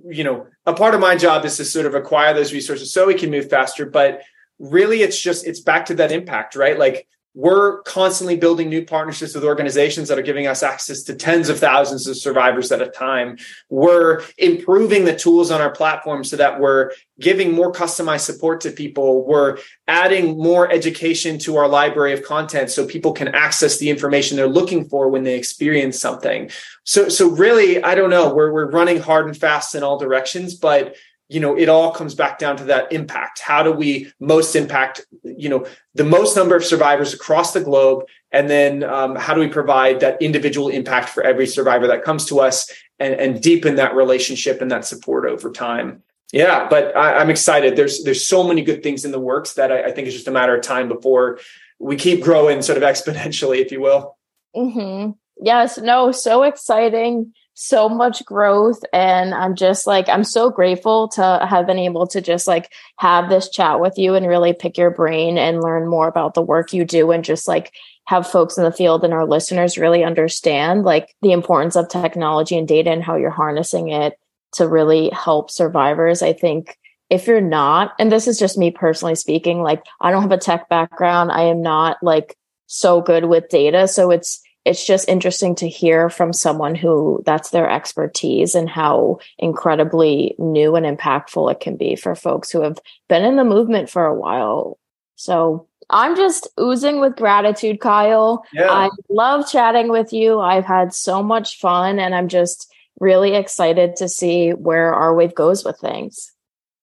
you 0.09 0.23
know, 0.23 0.47
a 0.65 0.73
part 0.73 0.95
of 0.95 1.01
my 1.01 1.15
job 1.15 1.45
is 1.45 1.57
to 1.57 1.65
sort 1.65 1.85
of 1.85 1.93
acquire 1.93 2.33
those 2.33 2.53
resources 2.53 2.93
so 2.93 3.07
we 3.07 3.15
can 3.15 3.29
move 3.29 3.49
faster. 3.49 3.85
But 3.85 4.21
really, 4.59 5.01
it's 5.01 5.19
just, 5.19 5.47
it's 5.47 5.61
back 5.61 5.85
to 5.87 5.95
that 5.95 6.11
impact, 6.11 6.55
right? 6.55 6.77
Like 6.77 7.07
we're 7.35 7.83
constantly 7.83 8.35
building 8.35 8.69
new 8.69 8.83
partnerships 8.83 9.35
with 9.35 9.43
organizations 9.43 10.09
that 10.09 10.17
are 10.17 10.23
giving 10.23 10.47
us 10.47 10.63
access 10.63 11.03
to 11.03 11.15
tens 11.15 11.47
of 11.47 11.59
thousands 11.59 12.07
of 12.07 12.17
survivors 12.17 12.71
at 12.71 12.81
a 12.81 12.87
time. 12.87 13.37
We're 13.69 14.23
improving 14.37 15.05
the 15.05 15.15
tools 15.15 15.51
on 15.51 15.61
our 15.61 15.69
platform 15.69 16.23
so 16.23 16.37
that 16.37 16.59
we're 16.59 16.91
giving 17.19 17.53
more 17.53 17.71
customized 17.71 18.21
support 18.21 18.61
to 18.61 18.71
people. 18.71 19.25
We're 19.25 19.59
adding 19.87 20.37
more 20.37 20.71
education 20.71 21.37
to 21.39 21.57
our 21.57 21.67
library 21.67 22.13
of 22.13 22.23
content 22.23 22.71
so 22.71 22.87
people 22.87 23.13
can 23.13 23.27
access 23.29 23.77
the 23.77 23.91
information 23.91 24.35
they're 24.35 24.47
looking 24.47 24.89
for 24.89 25.07
when 25.07 25.23
they 25.23 25.37
experience 25.37 25.99
something. 25.99 26.49
So, 26.83 27.09
so 27.09 27.29
really, 27.29 27.81
I 27.83 27.93
don't 27.93 28.09
know, 28.09 28.33
we're, 28.33 28.51
we're 28.51 28.71
running 28.71 28.99
hard 28.99 29.27
and 29.27 29.37
fast 29.37 29.75
in 29.75 29.83
all 29.83 29.99
directions, 29.99 30.55
but 30.55 30.95
you 31.29 31.39
know 31.39 31.57
it 31.57 31.69
all 31.69 31.91
comes 31.91 32.15
back 32.15 32.39
down 32.39 32.57
to 32.57 32.65
that 32.65 32.91
impact. 32.91 33.39
How 33.39 33.63
do 33.63 33.71
we 33.71 34.11
most 34.19 34.55
impact 34.55 35.05
you 35.23 35.47
know 35.47 35.65
the 35.93 36.03
most 36.03 36.35
number 36.35 36.55
of 36.55 36.65
survivors 36.65 37.13
across 37.13 37.53
the 37.53 37.61
globe? 37.61 38.05
And 38.31 38.49
then 38.49 38.83
um, 38.83 39.15
how 39.15 39.33
do 39.33 39.39
we 39.39 39.47
provide 39.47 40.01
that 40.01 40.21
individual 40.21 40.69
impact 40.69 41.09
for 41.09 41.23
every 41.23 41.47
survivor 41.47 41.87
that 41.87 42.03
comes 42.03 42.25
to 42.25 42.39
us 42.39 42.71
and, 42.99 43.13
and 43.13 43.41
deepen 43.41 43.75
that 43.75 43.95
relationship 43.95 44.61
and 44.61 44.71
that 44.71 44.85
support 44.85 45.29
over 45.29 45.51
time? 45.51 46.03
Yeah 46.33 46.67
but 46.67 46.95
I, 46.97 47.21
am 47.21 47.29
excited. 47.29 47.75
There's 47.75 48.03
there's 48.03 48.27
so 48.27 48.43
many 48.43 48.63
good 48.63 48.81
things 48.81 49.05
in 49.05 49.11
the 49.11 49.19
works 49.19 49.53
that 49.53 49.71
I, 49.71 49.83
I, 49.83 49.91
think 49.91 50.07
it's 50.07 50.15
just 50.15 50.27
a 50.27 50.31
matter 50.31 50.55
of 50.55 50.63
time 50.63 50.87
before 50.87 51.39
we 51.79 51.95
keep 51.95 52.21
growing 52.21 52.61
sort 52.61 52.77
of 52.77 52.83
exponentially 52.91 53.59
if 53.59 53.71
you 53.71 53.81
will. 53.81 54.17
Mm-hmm. 54.55 55.11
yes 55.45 55.77
no 55.77 56.11
so 56.11 56.41
exciting 56.41 57.33
so 57.61 57.89
much 57.89 58.23
growth 58.23 58.79
and 58.93 59.33
i'm 59.33 59.53
just 59.53 59.85
like 59.85 60.07
i'm 60.07 60.23
so 60.23 60.49
grateful 60.49 61.09
to 61.09 61.45
have 61.49 61.67
been 61.67 61.77
able 61.77 62.07
to 62.07 62.21
just 62.21 62.47
like 62.47 62.71
have 62.97 63.29
this 63.29 63.49
chat 63.49 63.81
with 63.81 63.97
you 63.97 64.15
and 64.15 64.25
really 64.25 64.53
pick 64.53 64.77
your 64.77 64.89
brain 64.89 65.37
and 65.37 65.61
learn 65.61 65.85
more 65.85 66.07
about 66.07 66.35
the 66.35 66.41
work 66.41 66.71
you 66.71 66.85
do 66.85 67.11
and 67.11 67.25
just 67.25 67.49
like 67.49 67.73
have 68.07 68.25
folks 68.25 68.57
in 68.57 68.63
the 68.63 68.71
field 68.71 69.03
and 69.03 69.13
our 69.13 69.25
listeners 69.25 69.77
really 69.77 70.05
understand 70.05 70.83
like 70.83 71.13
the 71.21 71.33
importance 71.33 71.75
of 71.75 71.89
technology 71.89 72.57
and 72.57 72.65
data 72.65 72.89
and 72.89 73.03
how 73.03 73.17
you're 73.17 73.29
harnessing 73.29 73.89
it 73.89 74.17
to 74.53 74.67
really 74.67 75.09
help 75.09 75.51
survivors. 75.51 76.21
I 76.21 76.31
think 76.31 76.77
if 77.09 77.27
you're 77.27 77.41
not 77.41 77.91
and 77.99 78.09
this 78.09 78.25
is 78.25 78.39
just 78.39 78.57
me 78.57 78.71
personally 78.71 79.15
speaking 79.15 79.63
like 79.63 79.83
i 79.99 80.11
don't 80.11 80.21
have 80.21 80.31
a 80.31 80.37
tech 80.37 80.69
background. 80.69 81.29
I 81.29 81.43
am 81.43 81.61
not 81.61 81.97
like 82.01 82.37
so 82.67 83.01
good 83.01 83.25
with 83.25 83.49
data. 83.49 83.87
So 83.89 84.11
it's 84.11 84.41
it's 84.69 84.85
just 84.85 85.09
interesting 85.09 85.55
to 85.55 85.67
hear 85.67 86.11
from 86.11 86.31
someone 86.31 86.75
who 86.75 87.23
that's 87.25 87.49
their 87.49 87.67
expertise 87.67 88.53
and 88.53 88.69
how 88.69 89.17
incredibly 89.39 90.35
new 90.37 90.75
and 90.75 90.85
impactful 90.85 91.51
it 91.51 91.59
can 91.59 91.75
be 91.75 91.95
for 91.95 92.13
folks 92.13 92.51
who 92.51 92.61
have 92.61 92.77
been 93.07 93.25
in 93.25 93.35
the 93.35 93.43
movement 93.43 93.89
for 93.89 94.05
a 94.05 94.13
while. 94.13 94.77
So 95.15 95.67
I'm 95.89 96.15
just 96.15 96.47
oozing 96.59 96.99
with 96.99 97.15
gratitude, 97.15 97.79
Kyle. 97.79 98.45
Yeah. 98.53 98.69
I 98.69 98.89
love 99.09 99.49
chatting 99.49 99.89
with 99.89 100.13
you. 100.13 100.39
I've 100.39 100.65
had 100.65 100.93
so 100.93 101.23
much 101.23 101.57
fun 101.57 101.97
and 101.97 102.13
I'm 102.13 102.27
just 102.27 102.71
really 102.99 103.33
excited 103.33 103.95
to 103.95 104.07
see 104.07 104.51
where 104.51 104.93
Our 104.93 105.15
Wave 105.15 105.33
goes 105.33 105.65
with 105.65 105.79
things. 105.79 106.31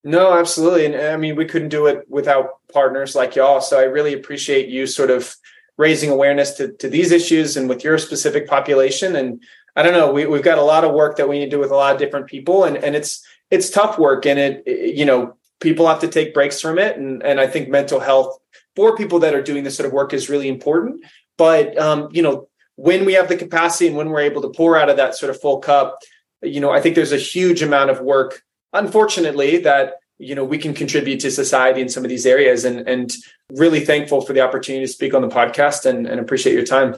No, 0.03 0.37
absolutely. 0.37 0.87
And 0.87 0.95
I 0.95 1.15
mean, 1.15 1.37
we 1.37 1.45
couldn't 1.45 1.69
do 1.69 1.85
it 1.85 2.03
without 2.09 2.59
partners 2.73 3.15
like 3.15 3.37
y'all. 3.37 3.61
So 3.61 3.79
I 3.79 3.83
really 3.83 4.13
appreciate 4.13 4.67
you 4.67 4.87
sort 4.87 5.09
of 5.09 5.37
raising 5.77 6.09
awareness 6.09 6.53
to, 6.53 6.73
to 6.73 6.89
these 6.89 7.11
issues 7.11 7.55
and 7.55 7.69
with 7.69 7.83
your 7.83 7.97
specific 7.97 8.47
population. 8.47 9.15
And 9.15 9.41
I 9.75 9.83
don't 9.83 9.93
know, 9.93 10.11
we, 10.11 10.25
we've 10.25 10.43
got 10.43 10.57
a 10.57 10.63
lot 10.63 10.83
of 10.83 10.93
work 10.93 11.17
that 11.17 11.29
we 11.29 11.39
need 11.39 11.45
to 11.45 11.51
do 11.51 11.59
with 11.59 11.71
a 11.71 11.75
lot 11.75 11.93
of 11.93 11.99
different 11.99 12.27
people 12.27 12.63
and, 12.63 12.77
and 12.77 12.95
it's, 12.95 13.23
it's 13.51 13.69
tough 13.69 13.97
work 13.97 14.25
and 14.25 14.39
it, 14.39 14.63
it, 14.65 14.95
you 14.95 15.05
know, 15.05 15.37
people 15.59 15.87
have 15.87 15.99
to 15.99 16.07
take 16.07 16.33
breaks 16.33 16.59
from 16.59 16.77
it. 16.77 16.97
And, 16.97 17.23
and 17.23 17.39
I 17.39 17.47
think 17.47 17.69
mental 17.69 17.99
health 17.99 18.37
for 18.75 18.95
people 18.95 19.19
that 19.19 19.33
are 19.33 19.41
doing 19.41 19.63
this 19.63 19.75
sort 19.75 19.87
of 19.87 19.93
work 19.93 20.13
is 20.13 20.29
really 20.29 20.47
important. 20.47 21.03
But, 21.37 21.77
um, 21.77 22.09
you 22.11 22.21
know, 22.21 22.47
when 22.75 23.05
we 23.05 23.13
have 23.13 23.27
the 23.27 23.37
capacity 23.37 23.87
and 23.87 23.97
when 23.97 24.09
we're 24.09 24.21
able 24.21 24.41
to 24.41 24.49
pour 24.49 24.77
out 24.77 24.89
of 24.89 24.97
that 24.97 25.15
sort 25.15 25.29
of 25.29 25.41
full 25.41 25.59
cup, 25.59 25.99
you 26.41 26.59
know, 26.59 26.71
I 26.71 26.81
think 26.81 26.95
there's 26.95 27.11
a 27.11 27.17
huge 27.17 27.63
amount 27.63 27.89
of 27.89 28.01
work, 28.01 28.43
unfortunately, 28.73 29.57
that 29.59 29.95
you 30.19 30.35
know 30.35 30.43
we 30.43 30.57
can 30.57 30.73
contribute 30.73 31.19
to 31.19 31.31
society 31.31 31.81
in 31.81 31.89
some 31.89 32.03
of 32.03 32.09
these 32.09 32.25
areas 32.25 32.65
and 32.65 32.87
and 32.87 33.15
really 33.51 33.83
thankful 33.83 34.21
for 34.21 34.33
the 34.33 34.41
opportunity 34.41 34.85
to 34.85 34.91
speak 34.91 35.13
on 35.13 35.21
the 35.21 35.27
podcast 35.27 35.85
and, 35.85 36.07
and 36.07 36.19
appreciate 36.19 36.53
your 36.53 36.65
time 36.65 36.95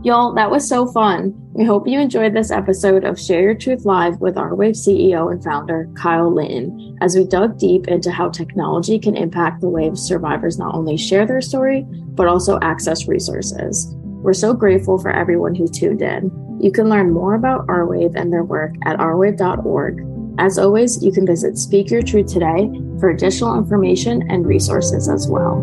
Y'all, 0.00 0.34
that 0.34 0.50
was 0.50 0.66
so 0.66 0.86
fun. 0.86 1.32
We 1.52 1.64
hope 1.64 1.86
you 1.86 2.00
enjoyed 2.00 2.34
this 2.34 2.50
episode 2.50 3.04
of 3.04 3.20
Share 3.20 3.42
Your 3.42 3.54
Truth 3.54 3.84
Live 3.84 4.20
with 4.20 4.36
Our 4.36 4.54
Wave 4.54 4.74
CEO 4.74 5.30
and 5.30 5.44
founder, 5.44 5.88
Kyle 5.96 6.32
Linton, 6.32 6.98
as 7.00 7.14
we 7.14 7.24
dug 7.24 7.58
deep 7.58 7.86
into 7.86 8.10
how 8.10 8.30
technology 8.30 8.98
can 8.98 9.16
impact 9.16 9.60
the 9.60 9.68
way 9.68 9.94
survivors 9.94 10.58
not 10.58 10.74
only 10.74 10.96
share 10.96 11.26
their 11.26 11.42
story, 11.42 11.84
but 11.88 12.26
also 12.26 12.58
access 12.62 13.06
resources. 13.06 13.94
We're 13.94 14.32
so 14.32 14.54
grateful 14.54 14.98
for 14.98 15.10
everyone 15.10 15.54
who 15.54 15.68
tuned 15.68 16.02
in. 16.02 16.32
You 16.60 16.72
can 16.72 16.88
learn 16.88 17.12
more 17.12 17.34
about 17.34 17.66
Our 17.68 17.86
Wave 17.86 18.16
and 18.16 18.32
their 18.32 18.44
work 18.44 18.74
at 18.84 18.98
ourwave.org 18.98 20.11
as 20.38 20.58
always, 20.58 21.02
you 21.02 21.12
can 21.12 21.26
visit 21.26 21.58
Speak 21.58 21.90
Your 21.90 22.02
Truth 22.02 22.32
today 22.32 22.70
for 22.98 23.10
additional 23.10 23.56
information 23.58 24.30
and 24.30 24.46
resources 24.46 25.08
as 25.08 25.28
well. 25.28 25.62